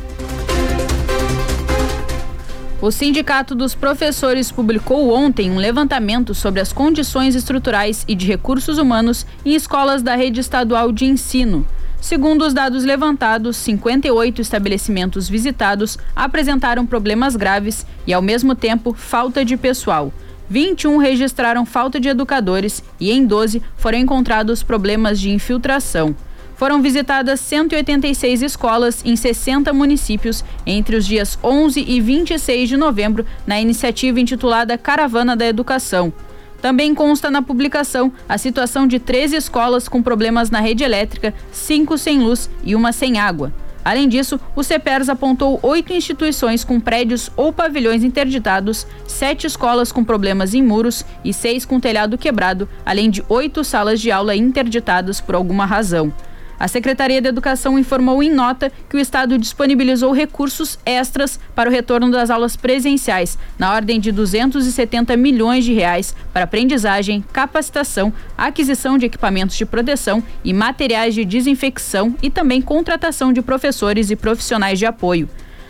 O 2.79 2.91
Sindicato 2.91 3.55
dos 3.55 3.73
Professores 3.73 4.51
publicou 4.51 5.11
ontem 5.11 5.49
um 5.49 5.57
levantamento 5.57 6.35
sobre 6.35 6.61
as 6.61 6.71
condições 6.71 7.33
estruturais 7.33 8.05
e 8.07 8.13
de 8.13 8.27
recursos 8.27 8.77
humanos 8.77 9.25
em 9.43 9.55
escolas 9.55 10.03
da 10.03 10.15
rede 10.15 10.39
estadual 10.39 10.91
de 10.91 11.03
ensino. 11.05 11.65
Segundo 11.99 12.45
os 12.45 12.53
dados 12.53 12.83
levantados, 12.83 13.57
58 13.57 14.41
estabelecimentos 14.41 15.27
visitados 15.27 15.97
apresentaram 16.15 16.85
problemas 16.85 17.35
graves 17.35 17.83
e, 18.05 18.13
ao 18.13 18.21
mesmo 18.21 18.53
tempo, 18.53 18.93
falta 18.93 19.43
de 19.43 19.57
pessoal. 19.57 20.13
21 20.47 20.97
registraram 20.97 21.65
falta 21.65 21.99
de 21.99 22.09
educadores 22.09 22.83
e, 22.99 23.11
em 23.11 23.25
12, 23.25 23.59
foram 23.75 23.97
encontrados 23.97 24.61
problemas 24.61 25.19
de 25.19 25.31
infiltração. 25.31 26.15
Foram 26.57 26.81
visitadas 26.81 27.39
186 27.39 28.41
escolas 28.41 29.05
em 29.05 29.15
60 29.15 29.71
municípios 29.71 30.43
entre 30.65 30.95
os 30.95 31.05
dias 31.05 31.37
11 31.43 31.85
e 31.87 32.01
26 32.01 32.67
de 32.67 32.75
novembro, 32.75 33.23
na 33.45 33.61
iniciativa 33.61 34.19
intitulada 34.19 34.75
Caravana 34.75 35.35
da 35.35 35.45
Educação. 35.45 36.11
Também 36.59 36.95
consta 36.95 37.29
na 37.29 37.43
publicação 37.43 38.11
a 38.27 38.39
situação 38.39 38.87
de 38.87 38.97
três 38.97 39.33
escolas 39.33 39.87
com 39.87 40.01
problemas 40.01 40.49
na 40.49 40.59
rede 40.59 40.83
elétrica, 40.83 41.31
cinco 41.51 41.95
sem 41.95 42.19
luz 42.21 42.49
e 42.63 42.75
uma 42.75 42.91
sem 42.91 43.19
água. 43.19 43.53
Além 43.85 44.09
disso, 44.09 44.39
o 44.55 44.63
CEPERS 44.63 45.09
apontou 45.09 45.59
oito 45.61 45.93
instituições 45.93 46.63
com 46.63 46.79
prédios 46.79 47.31
ou 47.37 47.53
pavilhões 47.53 48.03
interditados, 48.03 48.87
sete 49.07 49.45
escolas 49.45 49.91
com 49.91 50.03
problemas 50.03 50.55
em 50.55 50.63
muros 50.63 51.05
e 51.23 51.31
seis 51.31 51.65
com 51.65 51.79
telhado 51.79 52.17
quebrado, 52.17 52.67
além 52.83 53.11
de 53.11 53.23
oito 53.29 53.63
salas 53.63 54.01
de 54.01 54.11
aula 54.11 54.35
interditadas 54.35 55.21
por 55.21 55.35
alguma 55.35 55.63
razão. 55.63 56.11
A 56.59 56.67
Secretaria 56.67 57.21
de 57.21 57.27
Educação 57.27 57.77
informou 57.77 58.23
em 58.23 58.31
nota 58.31 58.71
que 58.89 58.97
o 58.97 58.99
Estado 58.99 59.37
disponibilizou 59.37 60.11
recursos 60.11 60.79
extras 60.85 61.39
para 61.53 61.69
o 61.69 61.71
retorno 61.71 62.09
das 62.09 62.31
aulas 62.31 62.55
presenciais, 62.55 63.37
na 63.59 63.73
ordem 63.73 63.99
de 63.99 64.11
270 64.11 65.15
milhões 65.15 65.63
de 65.63 65.73
reais 65.73 66.15
para 66.33 66.45
aprendizagem, 66.45 67.23
capacitação, 67.31 68.11
aquisição 68.35 68.97
de 68.97 69.05
equipamentos 69.05 69.55
de 69.55 69.65
proteção 69.65 70.23
e 70.43 70.51
materiais 70.51 71.13
de 71.13 71.23
desinfecção 71.23 72.15
e 72.23 72.29
também 72.29 72.61
contratação 72.61 73.31
de 73.31 73.41
professores 73.41 74.09
e 74.09 74.15
profissionais 74.15 74.79
de 74.79 74.85
apoio. 74.85 75.29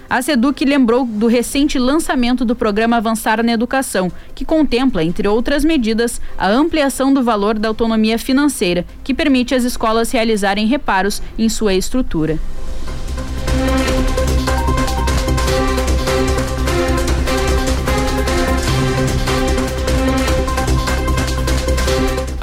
A 0.10 0.22
SEDUC 0.22 0.64
lembrou 0.64 1.06
do 1.06 1.28
recente 1.28 1.78
lançamento 1.78 2.46
do 2.46 2.56
programa 2.56 2.96
Avançar 2.96 3.44
na 3.44 3.52
Educação, 3.52 4.10
que 4.34 4.46
contempla, 4.46 5.04
entre 5.04 5.28
outras 5.28 5.66
medidas, 5.66 6.22
a 6.38 6.48
ampliação 6.50 7.14
do 7.14 7.22
valor 7.22 7.60
da 7.60 7.68
autonomia 7.68 8.18
financeira, 8.18 8.86
que 9.04 9.14
permite 9.14 9.54
às 9.54 9.66
escolas 9.66 10.10
realizarem 10.10 10.66
reparos 10.66 11.22
em 11.38 11.50
sua 11.50 11.74
estrutura. 11.74 12.40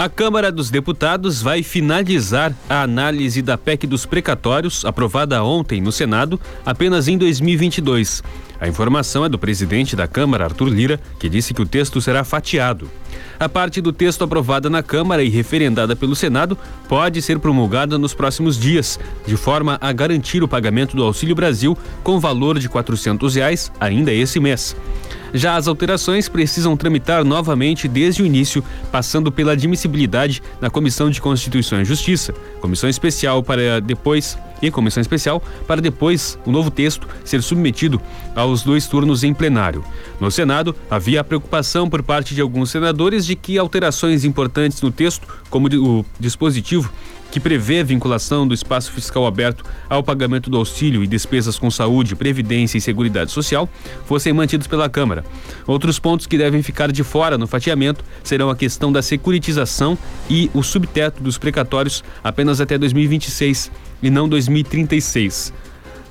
A 0.05 0.09
Câmara 0.11 0.53
dos 0.53 0.69
Deputados 0.69 1.41
vai 1.41 1.63
finalizar 1.63 2.55
a 2.69 2.83
análise 2.83 3.41
da 3.41 3.57
PEC 3.57 3.87
dos 3.87 4.05
precatórios, 4.05 4.85
aprovada 4.85 5.43
ontem 5.43 5.81
no 5.81 5.91
Senado, 5.91 6.39
apenas 6.63 7.09
em 7.09 7.17
2022. 7.17 8.23
A 8.61 8.69
informação 8.69 9.25
é 9.25 9.31
do 9.31 9.39
presidente 9.39 9.97
da 9.97 10.07
Câmara, 10.07 10.45
Arthur 10.45 10.69
Lira, 10.69 11.01
que 11.19 11.27
disse 11.27 11.55
que 11.55 11.63
o 11.63 11.67
texto 11.67 12.03
será 12.03 12.23
fatiado. 12.23 12.91
A 13.41 13.49
parte 13.49 13.81
do 13.81 13.95
texto 13.95 14.23
aprovada 14.23 14.69
na 14.69 14.83
Câmara 14.83 15.23
e 15.23 15.31
referendada 15.31 15.97
pelo 15.97 16.15
Senado 16.15 16.59
pode 16.87 17.23
ser 17.23 17.39
promulgada 17.39 17.97
nos 17.97 18.13
próximos 18.13 18.59
dias, 18.59 19.01
de 19.27 19.39
forma 19.39 19.79
a 19.81 19.91
garantir 19.91 20.43
o 20.43 20.49
pagamento 20.49 20.95
do 20.95 21.03
Auxílio 21.03 21.35
Brasil 21.35 21.79
com 22.03 22.21
valor 22.21 22.59
de 22.59 22.69
400 22.69 23.37
reais 23.37 23.73
ainda 23.81 24.13
esse 24.13 24.39
mês. 24.39 24.77
Já 25.35 25.57
as 25.57 25.67
alterações 25.67 26.29
precisam 26.29 26.77
tramitar 26.77 27.25
novamente 27.25 27.89
desde 27.89 28.23
o 28.23 28.27
início, 28.27 28.63
passando 28.93 29.33
pela 29.33 29.51
admissibilidade 29.51 30.41
na 30.61 30.71
Comissão 30.71 31.11
de 31.11 31.21
Constituição 31.21 31.81
e 31.81 31.85
Justiça, 31.85 32.33
comissão 32.61 32.89
especial 32.89 33.43
para 33.43 33.81
depois 33.81 34.39
e 34.63 34.71
comissão 34.71 35.01
especial 35.01 35.43
para 35.67 35.81
depois 35.81 36.39
o 36.47 36.53
novo 36.53 36.71
texto 36.71 37.09
ser 37.25 37.43
submetido 37.43 38.01
aos 38.35 38.63
dois 38.63 38.87
turnos 38.87 39.25
em 39.25 39.35
plenário. 39.35 39.85
No 40.21 40.31
Senado, 40.31 40.75
havia 40.89 41.21
a 41.21 41.25
preocupação 41.25 41.91
por 41.91 42.03
parte 42.03 42.33
de 42.33 42.41
alguns 42.41 42.71
senadores 42.71 43.27
de 43.27 43.35
que 43.35 43.59
alterações 43.59 44.25
importantes 44.25 44.81
no 44.81 44.93
texto, 44.93 45.27
como 45.51 45.67
o 45.69 46.07
dispositivo 46.19 46.93
que 47.35 47.41
prevê 47.41 47.81
a 47.81 47.85
vinculação 47.85 48.47
do 48.47 48.55
espaço 48.55 48.93
fiscal 48.93 49.27
aberto 49.27 49.65
ao 49.91 50.05
pagamento 50.05 50.49
do 50.49 50.57
auxílio 50.57 51.03
e 51.03 51.07
despesas 51.07 51.59
com 51.59 51.69
saúde, 51.69 52.15
previdência 52.15 52.79
e 52.79 52.81
seguridade 52.81 53.33
social, 53.33 53.69
fossem 54.07 54.33
mantidos 54.33 54.69
pela 54.69 54.89
Câmara. 54.89 55.24
Outros 55.67 55.99
pontos 55.99 56.27
que 56.27 56.39
devem 56.39 56.63
ficar 56.63 56.93
de 56.93 57.03
fora 57.03 57.39
no 57.39 57.47
fatiamento 57.47 58.05
serão 58.23 58.51
a 58.51 58.57
questão 58.57 58.93
da 58.93 59.03
securitização 59.03 59.97
e 60.29 60.51
o 60.53 60.63
subteto 60.63 61.23
dos 61.23 61.39
precatórios 61.39 62.05
apenas 62.23 62.61
até 62.61 62.77
2026 62.77 63.71
e 64.03 64.11
não 64.11 64.29
2036. 64.29 65.53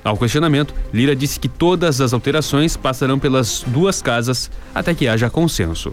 Ao 0.02 0.18
questionamento, 0.18 0.74
Lira 0.92 1.16
disse 1.16 1.40
que 1.40 1.48
todas 1.48 2.00
as 2.00 2.12
alterações 2.12 2.76
passarão 2.76 3.18
pelas 3.18 3.64
duas 3.66 4.02
casas 4.02 4.50
até 4.74 4.92
que 4.92 5.08
haja 5.08 5.30
consenso. 5.30 5.92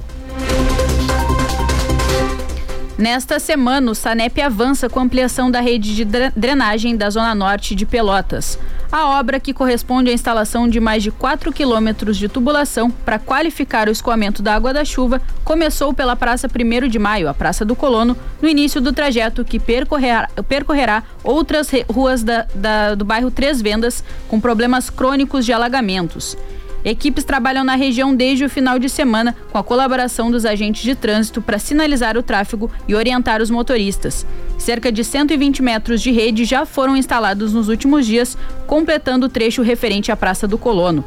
Nesta 3.01 3.39
semana, 3.39 3.89
o 3.89 3.95
SANEP 3.95 4.39
avança 4.43 4.87
com 4.87 4.99
a 4.99 5.01
ampliação 5.01 5.49
da 5.49 5.59
rede 5.59 5.95
de 5.95 6.05
drenagem 6.35 6.95
da 6.95 7.09
Zona 7.09 7.33
Norte 7.33 7.73
de 7.73 7.83
Pelotas. 7.83 8.59
A 8.91 9.19
obra, 9.19 9.39
que 9.39 9.55
corresponde 9.55 10.11
à 10.11 10.13
instalação 10.13 10.69
de 10.69 10.79
mais 10.79 11.01
de 11.01 11.09
4 11.09 11.51
quilômetros 11.51 12.15
de 12.15 12.29
tubulação 12.29 12.91
para 12.91 13.17
qualificar 13.17 13.87
o 13.87 13.91
escoamento 13.91 14.43
da 14.43 14.53
água 14.53 14.71
da 14.71 14.85
chuva, 14.85 15.19
começou 15.43 15.95
pela 15.95 16.15
Praça 16.15 16.47
1 16.47 16.87
de 16.87 16.99
Maio, 16.99 17.27
a 17.27 17.33
Praça 17.33 17.65
do 17.65 17.75
Colono, 17.75 18.15
no 18.39 18.47
início 18.47 18.79
do 18.79 18.93
trajeto 18.93 19.43
que 19.43 19.59
percorrerá, 19.59 20.29
percorrerá 20.47 21.01
outras 21.23 21.71
ruas 21.91 22.21
da, 22.21 22.45
da, 22.53 22.93
do 22.93 23.03
bairro 23.03 23.31
Três 23.31 23.63
Vendas 23.63 24.03
com 24.27 24.39
problemas 24.39 24.91
crônicos 24.91 25.43
de 25.43 25.51
alagamentos. 25.51 26.37
Equipes 26.83 27.23
trabalham 27.23 27.63
na 27.63 27.75
região 27.75 28.15
desde 28.15 28.45
o 28.45 28.49
final 28.49 28.79
de 28.79 28.89
semana 28.89 29.35
com 29.51 29.57
a 29.57 29.63
colaboração 29.63 30.31
dos 30.31 30.45
agentes 30.45 30.81
de 30.81 30.95
trânsito 30.95 31.41
para 31.41 31.59
sinalizar 31.59 32.17
o 32.17 32.23
tráfego 32.23 32.71
e 32.87 32.95
orientar 32.95 33.41
os 33.41 33.51
motoristas. 33.51 34.25
Cerca 34.57 34.91
de 34.91 35.03
120 35.03 35.61
metros 35.61 36.01
de 36.01 36.11
rede 36.11 36.43
já 36.43 36.65
foram 36.65 36.97
instalados 36.97 37.53
nos 37.53 37.69
últimos 37.69 38.05
dias, 38.05 38.37
completando 38.65 39.27
o 39.27 39.29
trecho 39.29 39.61
referente 39.61 40.11
à 40.11 40.15
Praça 40.15 40.47
do 40.47 40.57
Colono. 40.57 41.05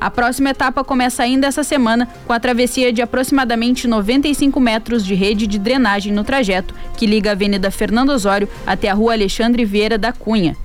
A 0.00 0.10
próxima 0.10 0.50
etapa 0.50 0.84
começa 0.84 1.22
ainda 1.22 1.46
essa 1.46 1.64
semana 1.64 2.06
com 2.26 2.32
a 2.32 2.38
travessia 2.38 2.92
de 2.92 3.00
aproximadamente 3.00 3.88
95 3.88 4.60
metros 4.60 5.04
de 5.04 5.14
rede 5.14 5.46
de 5.46 5.58
drenagem 5.58 6.12
no 6.12 6.22
trajeto 6.22 6.74
que 6.96 7.06
liga 7.06 7.30
a 7.30 7.32
Avenida 7.32 7.70
Fernando 7.70 8.10
Osório 8.10 8.48
até 8.66 8.90
a 8.90 8.94
Rua 8.94 9.14
Alexandre 9.14 9.64
Vieira 9.64 9.96
da 9.96 10.12
Cunha. 10.12 10.56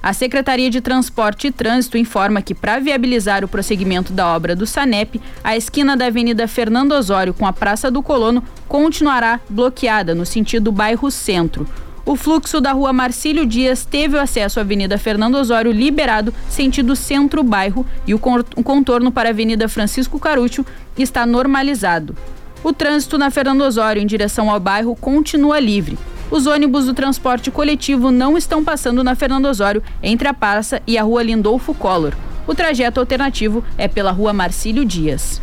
A 0.00 0.12
Secretaria 0.12 0.70
de 0.70 0.80
Transporte 0.80 1.48
e 1.48 1.52
Trânsito 1.52 1.98
informa 1.98 2.40
que, 2.40 2.54
para 2.54 2.78
viabilizar 2.78 3.44
o 3.44 3.48
prosseguimento 3.48 4.12
da 4.12 4.28
obra 4.28 4.54
do 4.54 4.66
SANEP, 4.66 5.20
a 5.42 5.56
esquina 5.56 5.96
da 5.96 6.06
Avenida 6.06 6.46
Fernando 6.46 6.92
Osório 6.92 7.34
com 7.34 7.44
a 7.44 7.52
Praça 7.52 7.90
do 7.90 8.02
Colono 8.02 8.42
continuará 8.68 9.40
bloqueada 9.48 10.14
no 10.14 10.24
sentido 10.24 10.70
bairro 10.70 11.10
Centro. 11.10 11.66
O 12.06 12.16
fluxo 12.16 12.60
da 12.60 12.72
rua 12.72 12.92
Marcílio 12.92 13.44
Dias 13.44 13.84
teve 13.84 14.16
o 14.16 14.20
acesso 14.20 14.58
à 14.58 14.62
Avenida 14.62 14.96
Fernando 14.96 15.34
Osório 15.34 15.72
liberado, 15.72 16.32
sentido 16.48 16.96
centro-bairro, 16.96 17.84
e 18.06 18.14
o 18.14 18.18
contorno 18.18 19.12
para 19.12 19.28
a 19.28 19.32
Avenida 19.32 19.68
Francisco 19.68 20.18
Carúcio 20.18 20.64
está 20.96 21.26
normalizado. 21.26 22.16
O 22.64 22.72
trânsito 22.72 23.18
na 23.18 23.30
Fernando 23.30 23.60
Osório 23.60 24.00
em 24.00 24.06
direção 24.06 24.50
ao 24.50 24.58
bairro 24.58 24.96
continua 24.96 25.60
livre. 25.60 25.98
Os 26.30 26.46
ônibus 26.46 26.84
do 26.84 26.92
transporte 26.92 27.50
coletivo 27.50 28.10
não 28.10 28.36
estão 28.36 28.62
passando 28.62 29.02
na 29.02 29.14
Fernando 29.14 29.46
Osório, 29.46 29.82
entre 30.02 30.28
a 30.28 30.34
Praça 30.34 30.82
e 30.86 30.98
a 30.98 31.02
Rua 31.02 31.22
Lindolfo 31.22 31.72
Collor. 31.72 32.12
O 32.46 32.54
trajeto 32.54 33.00
alternativo 33.00 33.64
é 33.78 33.88
pela 33.88 34.10
Rua 34.10 34.32
Marcílio 34.32 34.84
Dias. 34.84 35.40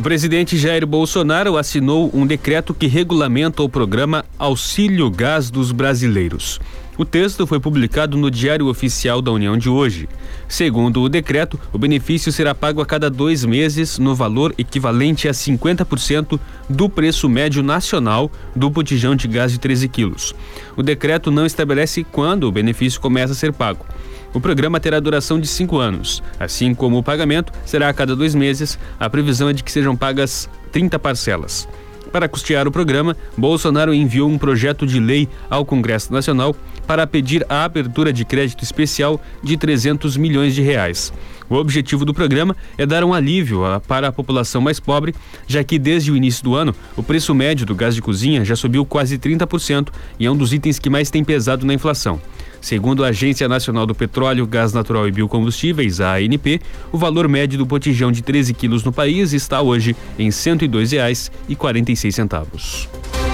O 0.00 0.02
presidente 0.02 0.56
Jair 0.56 0.86
Bolsonaro 0.86 1.58
assinou 1.58 2.10
um 2.14 2.26
decreto 2.26 2.72
que 2.72 2.86
regulamenta 2.86 3.62
o 3.62 3.68
programa 3.68 4.24
Auxílio 4.38 5.10
Gás 5.10 5.50
dos 5.50 5.72
Brasileiros. 5.72 6.58
O 7.00 7.04
texto 7.06 7.46
foi 7.46 7.58
publicado 7.58 8.14
no 8.18 8.30
Diário 8.30 8.66
Oficial 8.66 9.22
da 9.22 9.32
União 9.32 9.56
de 9.56 9.70
hoje. 9.70 10.06
Segundo 10.46 11.00
o 11.00 11.08
decreto, 11.08 11.58
o 11.72 11.78
benefício 11.78 12.30
será 12.30 12.54
pago 12.54 12.82
a 12.82 12.84
cada 12.84 13.08
dois 13.08 13.42
meses 13.42 13.98
no 13.98 14.14
valor 14.14 14.54
equivalente 14.58 15.26
a 15.26 15.30
50% 15.30 16.38
do 16.68 16.90
preço 16.90 17.26
médio 17.26 17.62
nacional 17.62 18.30
do 18.54 18.68
botijão 18.68 19.16
de 19.16 19.26
gás 19.28 19.50
de 19.50 19.58
13 19.58 19.88
quilos. 19.88 20.34
O 20.76 20.82
decreto 20.82 21.30
não 21.30 21.46
estabelece 21.46 22.04
quando 22.04 22.44
o 22.44 22.52
benefício 22.52 23.00
começa 23.00 23.32
a 23.32 23.36
ser 23.36 23.54
pago. 23.54 23.86
O 24.34 24.38
programa 24.38 24.78
terá 24.78 25.00
duração 25.00 25.40
de 25.40 25.46
cinco 25.46 25.78
anos. 25.78 26.22
Assim 26.38 26.74
como 26.74 26.98
o 26.98 27.02
pagamento 27.02 27.50
será 27.64 27.88
a 27.88 27.94
cada 27.94 28.14
dois 28.14 28.34
meses, 28.34 28.78
a 28.98 29.08
previsão 29.08 29.48
é 29.48 29.54
de 29.54 29.64
que 29.64 29.72
sejam 29.72 29.96
pagas 29.96 30.50
30 30.70 30.98
parcelas. 30.98 31.66
Para 32.12 32.28
custear 32.28 32.66
o 32.66 32.72
programa, 32.72 33.16
Bolsonaro 33.36 33.94
enviou 33.94 34.28
um 34.28 34.36
projeto 34.36 34.84
de 34.84 34.98
lei 34.98 35.28
ao 35.48 35.64
Congresso 35.64 36.12
Nacional 36.12 36.56
para 36.86 37.06
pedir 37.06 37.46
a 37.48 37.64
abertura 37.64 38.12
de 38.12 38.24
crédito 38.24 38.64
especial 38.64 39.20
de 39.42 39.56
300 39.56 40.16
milhões 40.16 40.54
de 40.54 40.60
reais. 40.60 41.12
O 41.48 41.54
objetivo 41.54 42.04
do 42.04 42.12
programa 42.12 42.56
é 42.76 42.84
dar 42.84 43.04
um 43.04 43.14
alívio 43.14 43.62
para 43.86 44.08
a 44.08 44.12
população 44.12 44.60
mais 44.60 44.80
pobre, 44.80 45.14
já 45.46 45.62
que 45.62 45.78
desde 45.78 46.10
o 46.10 46.16
início 46.16 46.42
do 46.42 46.54
ano 46.54 46.74
o 46.96 47.02
preço 47.02 47.34
médio 47.34 47.64
do 47.64 47.74
gás 47.74 47.94
de 47.94 48.02
cozinha 48.02 48.44
já 48.44 48.56
subiu 48.56 48.84
quase 48.84 49.16
30% 49.16 49.88
e 50.18 50.26
é 50.26 50.30
um 50.30 50.36
dos 50.36 50.52
itens 50.52 50.78
que 50.78 50.90
mais 50.90 51.10
tem 51.10 51.22
pesado 51.22 51.64
na 51.64 51.74
inflação. 51.74 52.20
Segundo 52.60 53.04
a 53.04 53.08
Agência 53.08 53.48
Nacional 53.48 53.86
do 53.86 53.94
Petróleo, 53.94 54.46
Gás 54.46 54.72
Natural 54.72 55.08
e 55.08 55.10
Biocombustíveis, 55.10 56.00
a 56.00 56.14
ANP, 56.14 56.60
o 56.92 56.98
valor 56.98 57.26
médio 57.28 57.58
do 57.58 57.64
botijão 57.64 58.12
de 58.12 58.22
13 58.22 58.52
quilos 58.54 58.84
no 58.84 58.92
país 58.92 59.32
está 59.32 59.60
hoje 59.62 59.96
em 60.18 60.26
R$ 60.26 60.30
102,46. 60.30 63.29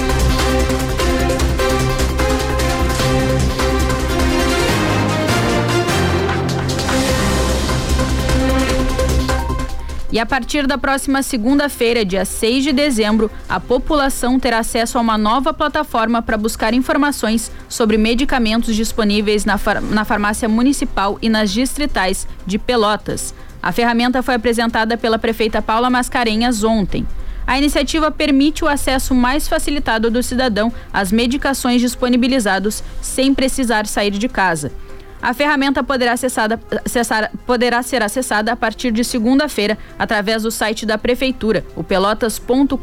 E 10.16 10.18
a 10.18 10.24
partir 10.24 10.66
da 10.66 10.78
próxima 10.78 11.22
segunda-feira, 11.22 12.02
dia 12.02 12.24
6 12.24 12.64
de 12.64 12.72
dezembro, 12.72 13.30
a 13.46 13.60
população 13.60 14.40
terá 14.40 14.60
acesso 14.60 14.96
a 14.96 15.00
uma 15.02 15.18
nova 15.18 15.52
plataforma 15.52 16.22
para 16.22 16.38
buscar 16.38 16.72
informações 16.72 17.52
sobre 17.68 17.98
medicamentos 17.98 18.74
disponíveis 18.74 19.44
na, 19.44 19.58
far 19.58 19.82
na 19.82 20.06
farmácia 20.06 20.48
municipal 20.48 21.18
e 21.20 21.28
nas 21.28 21.50
distritais 21.50 22.26
de 22.46 22.58
Pelotas. 22.58 23.34
A 23.62 23.72
ferramenta 23.72 24.22
foi 24.22 24.36
apresentada 24.36 24.96
pela 24.96 25.18
prefeita 25.18 25.60
Paula 25.60 25.90
Mascarenhas 25.90 26.64
ontem. 26.64 27.06
A 27.46 27.58
iniciativa 27.58 28.10
permite 28.10 28.64
o 28.64 28.68
acesso 28.68 29.14
mais 29.14 29.46
facilitado 29.46 30.10
do 30.10 30.22
cidadão 30.22 30.72
às 30.94 31.12
medicações 31.12 31.82
disponibilizadas 31.82 32.82
sem 33.02 33.34
precisar 33.34 33.86
sair 33.86 34.12
de 34.12 34.28
casa. 34.30 34.72
A 35.20 35.34
ferramenta 35.34 35.82
poderá, 35.82 36.12
acessada, 36.12 36.60
acessar, 36.84 37.30
poderá 37.46 37.82
ser 37.82 38.02
acessada 38.02 38.52
a 38.52 38.56
partir 38.56 38.90
de 38.90 39.02
segunda-feira 39.04 39.76
através 39.98 40.42
do 40.42 40.50
site 40.50 40.86
da 40.86 40.98
Prefeitura, 40.98 41.64
o 41.74 41.82
pelotas.com.br 41.82 42.76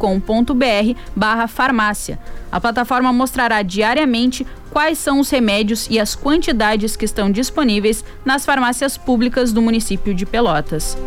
barra 1.16 1.48
farmácia. 1.48 2.20
A 2.52 2.60
plataforma 2.60 3.14
mostrará 3.14 3.62
diariamente 3.62 4.46
quais 4.72 4.98
são 4.98 5.20
os 5.20 5.30
remédios 5.30 5.88
e 5.90 6.00
as 6.00 6.16
quantidades 6.16 6.96
que 6.96 7.06
estão 7.06 7.32
disponíveis 7.32 8.04
nas 8.26 8.46
farmácias 8.46 8.98
públicas 8.98 9.52
do 9.52 9.62
município 9.62 10.14
de 10.14 10.26
Pelotas. 10.26 10.98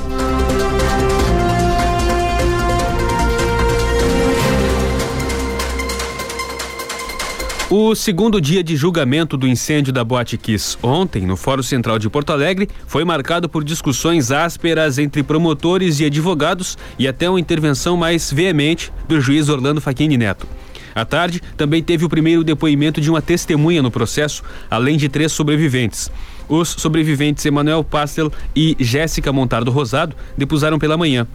O 7.68 7.96
segundo 7.96 8.40
dia 8.40 8.62
de 8.62 8.76
julgamento 8.76 9.36
do 9.36 9.44
incêndio 9.44 9.92
da 9.92 10.04
Boate 10.04 10.38
Kiss 10.38 10.78
ontem, 10.80 11.26
no 11.26 11.36
Fórum 11.36 11.64
Central 11.64 11.98
de 11.98 12.08
Porto 12.08 12.30
Alegre, 12.30 12.68
foi 12.86 13.04
marcado 13.04 13.48
por 13.48 13.64
discussões 13.64 14.30
ásperas 14.30 14.98
entre 14.98 15.24
promotores 15.24 15.98
e 15.98 16.04
advogados 16.04 16.78
e 16.96 17.08
até 17.08 17.28
uma 17.28 17.40
intervenção 17.40 17.96
mais 17.96 18.32
veemente 18.32 18.92
do 19.08 19.20
juiz 19.20 19.48
Orlando 19.48 19.80
Facchini 19.80 20.16
Neto. 20.16 20.46
À 20.94 21.04
tarde, 21.04 21.42
também 21.56 21.82
teve 21.82 22.04
o 22.04 22.08
primeiro 22.08 22.44
depoimento 22.44 23.00
de 23.00 23.10
uma 23.10 23.20
testemunha 23.20 23.82
no 23.82 23.90
processo, 23.90 24.44
além 24.70 24.96
de 24.96 25.08
três 25.08 25.32
sobreviventes. 25.32 26.08
Os 26.48 26.68
sobreviventes 26.68 27.44
Emanuel 27.46 27.82
Pastel 27.82 28.30
e 28.54 28.76
Jéssica 28.78 29.32
Montardo 29.32 29.72
Rosado 29.72 30.14
depusaram 30.38 30.78
pela 30.78 30.96
manhã. 30.96 31.26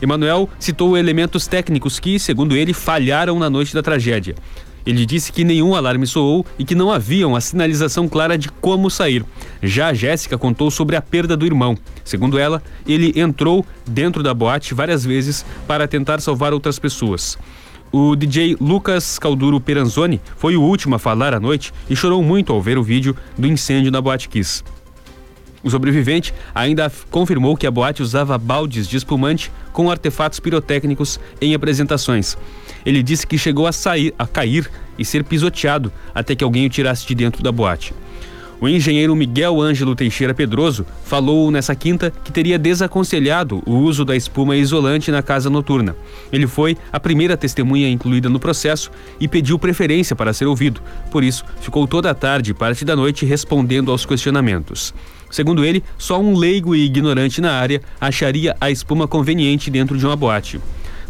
Emanuel 0.00 0.48
citou 0.58 0.96
elementos 0.96 1.46
técnicos 1.46 1.98
que, 1.98 2.18
segundo 2.18 2.56
ele, 2.56 2.72
falharam 2.72 3.38
na 3.38 3.50
noite 3.50 3.74
da 3.74 3.82
tragédia. 3.82 4.34
Ele 4.86 5.06
disse 5.06 5.32
que 5.32 5.44
nenhum 5.44 5.74
alarme 5.74 6.06
soou 6.06 6.44
e 6.58 6.64
que 6.64 6.74
não 6.74 6.90
havia 6.90 7.26
uma 7.26 7.40
sinalização 7.40 8.08
clara 8.08 8.36
de 8.36 8.48
como 8.48 8.90
sair. 8.90 9.24
Já 9.62 9.88
a 9.88 9.94
Jéssica 9.94 10.36
contou 10.36 10.70
sobre 10.70 10.96
a 10.96 11.02
perda 11.02 11.36
do 11.36 11.46
irmão. 11.46 11.76
Segundo 12.04 12.38
ela, 12.38 12.62
ele 12.86 13.18
entrou 13.18 13.64
dentro 13.86 14.22
da 14.22 14.34
boate 14.34 14.74
várias 14.74 15.04
vezes 15.04 15.44
para 15.66 15.88
tentar 15.88 16.20
salvar 16.20 16.52
outras 16.52 16.78
pessoas. 16.78 17.38
O 17.90 18.16
DJ 18.16 18.56
Lucas 18.60 19.18
Calduro 19.18 19.60
Peranzoni 19.60 20.20
foi 20.36 20.56
o 20.56 20.62
último 20.62 20.96
a 20.96 20.98
falar 20.98 21.32
à 21.32 21.38
noite 21.38 21.72
e 21.88 21.94
chorou 21.94 22.22
muito 22.22 22.52
ao 22.52 22.60
ver 22.60 22.76
o 22.76 22.82
vídeo 22.82 23.16
do 23.38 23.46
incêndio 23.46 23.92
na 23.92 24.00
Boate 24.00 24.28
Kiss. 24.28 24.64
O 25.64 25.70
sobrevivente 25.70 26.34
ainda 26.54 26.92
confirmou 27.10 27.56
que 27.56 27.66
a 27.66 27.70
boate 27.70 28.02
usava 28.02 28.36
baldes 28.36 28.86
de 28.86 28.98
espumante 28.98 29.50
com 29.72 29.90
artefatos 29.90 30.38
pirotécnicos 30.38 31.18
em 31.40 31.54
apresentações. 31.54 32.36
Ele 32.84 33.02
disse 33.02 33.26
que 33.26 33.38
chegou 33.38 33.66
a 33.66 33.72
sair, 33.72 34.14
a 34.18 34.26
cair 34.26 34.70
e 34.98 35.04
ser 35.04 35.24
pisoteado 35.24 35.90
até 36.14 36.36
que 36.36 36.44
alguém 36.44 36.66
o 36.66 36.70
tirasse 36.70 37.06
de 37.06 37.14
dentro 37.14 37.42
da 37.42 37.50
boate. 37.50 37.94
O 38.64 38.68
engenheiro 38.68 39.14
Miguel 39.14 39.60
Ângelo 39.60 39.94
Teixeira 39.94 40.32
Pedroso 40.32 40.86
falou 41.04 41.50
nessa 41.50 41.74
quinta 41.74 42.10
que 42.10 42.32
teria 42.32 42.58
desaconselhado 42.58 43.62
o 43.66 43.74
uso 43.74 44.06
da 44.06 44.16
espuma 44.16 44.56
isolante 44.56 45.10
na 45.10 45.22
casa 45.22 45.50
noturna. 45.50 45.94
Ele 46.32 46.46
foi 46.46 46.74
a 46.90 46.98
primeira 46.98 47.36
testemunha 47.36 47.90
incluída 47.90 48.30
no 48.30 48.40
processo 48.40 48.90
e 49.20 49.28
pediu 49.28 49.58
preferência 49.58 50.16
para 50.16 50.32
ser 50.32 50.46
ouvido. 50.46 50.80
Por 51.10 51.22
isso, 51.22 51.44
ficou 51.60 51.86
toda 51.86 52.10
a 52.10 52.14
tarde 52.14 52.52
e 52.52 52.54
parte 52.54 52.86
da 52.86 52.96
noite 52.96 53.26
respondendo 53.26 53.90
aos 53.90 54.06
questionamentos. 54.06 54.94
Segundo 55.30 55.62
ele, 55.62 55.84
só 55.98 56.18
um 56.18 56.34
leigo 56.34 56.74
e 56.74 56.86
ignorante 56.86 57.42
na 57.42 57.52
área 57.52 57.82
acharia 58.00 58.56
a 58.58 58.70
espuma 58.70 59.06
conveniente 59.06 59.70
dentro 59.70 59.98
de 59.98 60.06
uma 60.06 60.16
boate. 60.16 60.58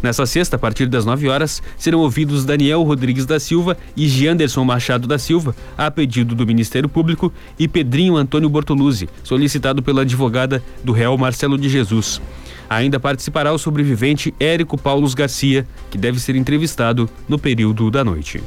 Nessa 0.05 0.27
sexta, 0.27 0.55
a 0.55 0.59
partir 0.59 0.85
das 0.85 1.03
9 1.03 1.27
horas, 1.29 1.63
serão 1.75 2.01
ouvidos 2.01 2.45
Daniel 2.45 2.83
Rodrigues 2.83 3.25
da 3.25 3.39
Silva 3.39 3.75
e 3.97 4.07
Gianderson 4.07 4.63
Machado 4.63 5.07
da 5.07 5.17
Silva, 5.17 5.55
a 5.75 5.89
pedido 5.89 6.35
do 6.35 6.45
Ministério 6.45 6.87
Público, 6.87 7.33
e 7.57 7.67
Pedrinho 7.67 8.15
Antônio 8.15 8.47
Bortoluzzi, 8.47 9.09
solicitado 9.23 9.81
pela 9.81 10.03
advogada 10.03 10.61
do 10.83 10.91
réu 10.93 11.17
Marcelo 11.17 11.57
de 11.57 11.69
Jesus. 11.69 12.21
Ainda 12.69 12.99
participará 12.99 13.51
o 13.51 13.57
sobrevivente 13.57 14.31
Érico 14.39 14.77
Paulos 14.77 15.15
Garcia, 15.15 15.65
que 15.89 15.97
deve 15.97 16.19
ser 16.19 16.35
entrevistado 16.35 17.09
no 17.27 17.39
período 17.39 17.89
da 17.89 18.03
noite. 18.03 18.43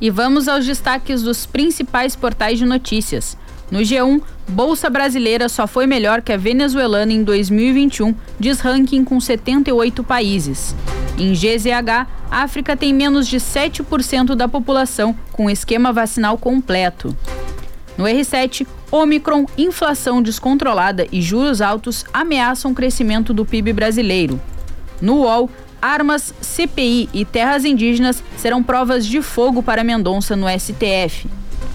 E 0.00 0.08
vamos 0.08 0.48
aos 0.48 0.64
destaques 0.64 1.22
dos 1.22 1.44
principais 1.44 2.16
portais 2.16 2.58
de 2.58 2.64
notícias. 2.64 3.36
No 3.70 3.80
G1, 3.80 4.22
Bolsa 4.48 4.88
Brasileira 4.88 5.48
só 5.48 5.66
foi 5.66 5.86
melhor 5.86 6.22
que 6.22 6.32
a 6.32 6.36
venezuelana 6.36 7.12
em 7.12 7.22
2021, 7.22 8.14
diz 8.40 8.60
ranking 8.60 9.04
com 9.04 9.20
78 9.20 10.02
países. 10.02 10.74
Em 11.18 11.32
GZH, 11.32 12.06
África 12.30 12.76
tem 12.76 12.94
menos 12.94 13.26
de 13.26 13.38
7% 13.38 14.34
da 14.34 14.48
população 14.48 15.14
com 15.32 15.50
esquema 15.50 15.92
vacinal 15.92 16.38
completo. 16.38 17.14
No 17.96 18.04
R7, 18.04 18.66
Omicron, 18.90 19.44
inflação 19.58 20.22
descontrolada 20.22 21.06
e 21.12 21.20
juros 21.20 21.60
altos 21.60 22.04
ameaçam 22.12 22.70
o 22.70 22.74
crescimento 22.74 23.34
do 23.34 23.44
PIB 23.44 23.72
brasileiro. 23.72 24.40
No 25.00 25.22
UOL, 25.22 25.50
armas, 25.82 26.32
CPI 26.40 27.08
e 27.12 27.24
terras 27.24 27.64
indígenas 27.64 28.22
serão 28.36 28.62
provas 28.62 29.04
de 29.04 29.20
fogo 29.20 29.62
para 29.62 29.84
Mendonça 29.84 30.34
no 30.34 30.46
STF. 30.48 31.28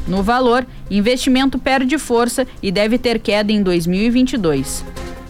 No 0.08 0.22
valor, 0.22 0.66
investimento 0.90 1.58
perde 1.58 1.98
força 1.98 2.46
e 2.62 2.72
deve 2.72 2.98
ter 2.98 3.20
queda 3.20 3.52
em 3.52 3.62
2022. 3.62 4.84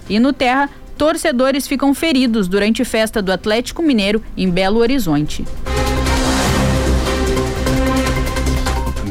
E 0.09 0.19
no 0.19 0.33
Terra, 0.33 0.69
torcedores 0.97 1.67
ficam 1.67 1.93
feridos 1.93 2.47
durante 2.47 2.83
festa 2.83 3.21
do 3.21 3.31
Atlético 3.31 3.81
Mineiro 3.81 4.21
em 4.35 4.49
Belo 4.49 4.79
Horizonte. 4.79 5.45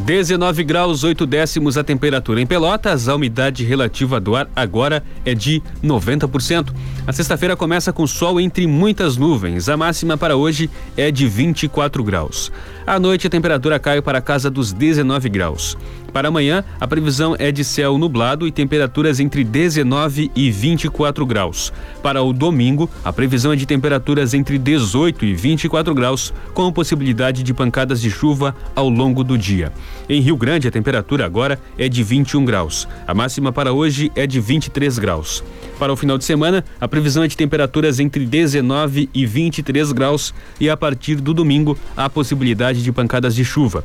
19 0.05 0.65
graus 0.65 1.05
8 1.05 1.25
décimos 1.25 1.79
a 1.79 1.85
temperatura 1.85 2.41
em 2.41 2.47
Pelotas, 2.47 3.09
a 3.09 3.15
umidade 3.15 3.65
relativa 3.65 4.19
do 4.19 4.35
ar 4.35 4.49
agora 4.55 5.01
é 5.25 5.33
de 5.33 5.63
90%. 5.83 6.71
A 7.07 7.13
sexta-feira 7.13 7.55
começa 7.55 7.93
com 7.93 8.05
sol 8.05 8.41
entre 8.41 8.67
muitas 8.67 9.17
nuvens. 9.17 9.69
A 9.69 9.77
máxima 9.77 10.19
para 10.19 10.35
hoje 10.35 10.69
é 10.97 11.13
de 11.13 11.29
24 11.29 12.03
graus. 12.03 12.51
À 12.85 12.99
noite 12.99 13.29
a 13.29 13.31
temperatura 13.31 13.79
cai 13.79 14.03
para 14.03 14.19
a 14.19 14.23
casa 14.23 14.51
dos 14.51 14.73
19 14.73 15.29
graus. 15.29 15.79
Para 16.13 16.29
amanhã, 16.29 16.63
a 16.79 16.87
previsão 16.87 17.35
é 17.39 17.51
de 17.51 17.65
céu 17.65 17.97
nublado 17.97 18.47
e 18.47 18.53
temperaturas 18.53 19.19
entre 19.19 19.43
19 19.43 20.31
e 20.37 20.51
24 20.51 21.25
graus. 21.25 21.73
Para 22.03 22.23
o 22.23 22.33
domingo, 22.33 22.91
a 23.03 23.13
previsão 23.13 23.53
é 23.53 23.57
de 23.57 23.65
temperaturas 23.65 24.35
entre 24.35 24.59
18 24.59 25.25
e 25.25 25.35
24 25.35 25.95
graus, 25.95 26.35
com 26.53 26.71
possibilidade 26.71 27.43
de 27.43 27.55
pancadas 27.55 28.01
de 28.01 28.11
chuva 28.11 28.55
ao 28.77 28.91
longo 28.91 29.25
do 29.25 29.39
dia. 29.39 29.73
Em 30.09 30.21
Rio 30.21 30.37
Grande, 30.37 30.69
a 30.69 30.71
temperatura 30.71 31.25
agora 31.25 31.59
é 31.79 31.89
de 31.89 32.03
21 32.03 32.45
graus. 32.45 32.87
A 33.07 33.15
máxima 33.15 33.51
para 33.51 33.73
hoje 33.73 34.13
é 34.15 34.27
de 34.27 34.39
23 34.39 34.99
graus. 34.99 35.43
Para 35.79 35.93
o 35.93 35.97
final 35.97 36.19
de 36.19 36.25
semana, 36.25 36.65
a 36.81 36.87
previsão 36.87 37.25
é 37.25 37.29
de 37.29 37.37
temperaturas 37.37 37.99
entre 37.99 38.27
19 38.27 39.09
e 39.15 39.27
23 39.27 39.93
graus 39.93 40.35
e 40.61 40.69
a 40.69 40.77
partir 40.77 41.17
do 41.17 41.33
domingo, 41.33 41.77
há 41.97 42.09
possibilidade 42.11 42.83
de 42.83 42.93
pancadas 42.93 43.35
de 43.35 43.45
chuva. 43.45 43.85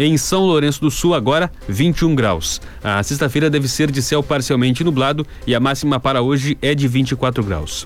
Em 0.00 0.16
São 0.16 0.46
Lourenço 0.46 0.80
do 0.80 0.92
Sul, 0.92 1.12
agora 1.12 1.50
21 1.68 2.14
graus. 2.14 2.60
A 2.84 3.02
sexta-feira 3.02 3.50
deve 3.50 3.66
ser 3.66 3.90
de 3.90 4.00
céu 4.00 4.22
parcialmente 4.22 4.84
nublado 4.84 5.26
e 5.44 5.56
a 5.56 5.58
máxima 5.58 5.98
para 5.98 6.22
hoje 6.22 6.56
é 6.62 6.72
de 6.72 6.86
24 6.86 7.42
graus. 7.42 7.84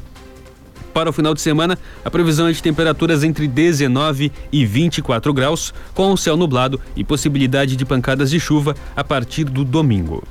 Para 0.92 1.08
o 1.08 1.12
final 1.12 1.32
de 1.32 1.40
semana, 1.40 1.78
a 2.04 2.10
previsão 2.10 2.48
é 2.48 2.52
de 2.52 2.62
temperaturas 2.62 3.24
entre 3.24 3.48
19 3.48 4.30
e 4.52 4.66
24 4.66 5.32
graus, 5.32 5.72
com 5.94 6.12
o 6.12 6.18
céu 6.18 6.36
nublado 6.36 6.78
e 6.94 7.02
possibilidade 7.02 7.76
de 7.76 7.84
pancadas 7.86 8.30
de 8.30 8.38
chuva 8.38 8.76
a 8.94 9.02
partir 9.02 9.44
do 9.44 9.64
domingo. 9.64 10.22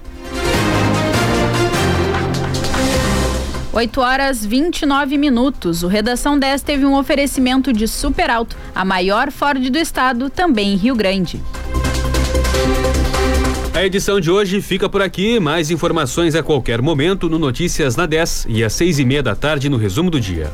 8 3.73 4.01
horas 4.01 4.45
29 4.45 5.17
minutos. 5.17 5.81
O 5.83 5.87
Redação 5.87 6.37
10 6.37 6.61
teve 6.61 6.85
um 6.85 6.97
oferecimento 6.97 7.71
de 7.71 7.87
Super 7.87 8.29
Alto, 8.29 8.57
a 8.75 8.83
maior 8.83 9.31
Ford 9.31 9.69
do 9.69 9.77
estado, 9.77 10.29
também 10.29 10.73
em 10.73 10.75
Rio 10.75 10.95
Grande. 10.95 11.41
A 13.73 13.85
edição 13.85 14.19
de 14.19 14.29
hoje 14.29 14.61
fica 14.61 14.89
por 14.89 15.01
aqui. 15.01 15.39
Mais 15.39 15.71
informações 15.71 16.35
a 16.35 16.43
qualquer 16.43 16.81
momento 16.81 17.29
no 17.29 17.39
Notícias 17.39 17.95
na 17.95 18.05
10 18.05 18.47
e 18.49 18.63
às 18.63 18.73
seis 18.73 18.99
e 18.99 19.05
meia 19.05 19.23
da 19.23 19.35
tarde 19.35 19.69
no 19.69 19.77
resumo 19.77 20.09
do 20.09 20.19
dia. 20.19 20.51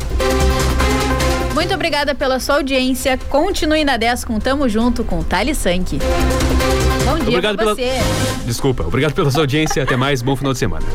Muito 1.55 1.74
obrigada 1.74 2.13
pela 2.13 2.39
sua 2.39 2.57
audiência. 2.57 3.18
Continue 3.30 3.84
na 3.84 3.97
10 3.97 4.26
com 4.26 4.39
Tamo 4.39 4.70
Junto 4.70 5.03
com 5.03 5.24
Thali 5.24 5.55
Sank. 5.55 5.97
Bom 7.03 7.15
dia 7.15 7.30
obrigado 7.30 7.55
pra 7.55 7.65
você. 7.65 7.82
Pela... 7.82 8.45
Desculpa, 8.45 8.84
obrigado 8.84 9.13
pela 9.13 9.32
sua 9.32 9.41
audiência. 9.41 9.82
Até 9.82 9.97
mais, 9.97 10.22
bom 10.22 10.36
final 10.36 10.53
de 10.53 10.59
semana. 10.59 10.86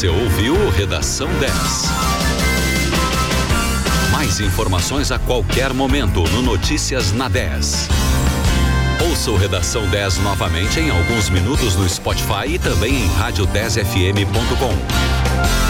Você 0.00 0.08
ouviu 0.08 0.54
Redação 0.70 1.28
10. 1.40 1.52
Mais 4.10 4.40
informações 4.40 5.12
a 5.12 5.18
qualquer 5.18 5.74
momento 5.74 6.22
no 6.30 6.40
Notícias 6.40 7.12
na 7.12 7.28
10. 7.28 7.86
Ouça 9.10 9.30
o 9.30 9.36
Redação 9.36 9.86
10 9.90 10.16
novamente 10.20 10.80
em 10.80 10.88
alguns 10.88 11.28
minutos 11.28 11.76
no 11.76 11.86
Spotify 11.86 12.48
e 12.48 12.58
também 12.58 12.94
em 12.94 13.10
rádio10fm.com. 13.10 15.69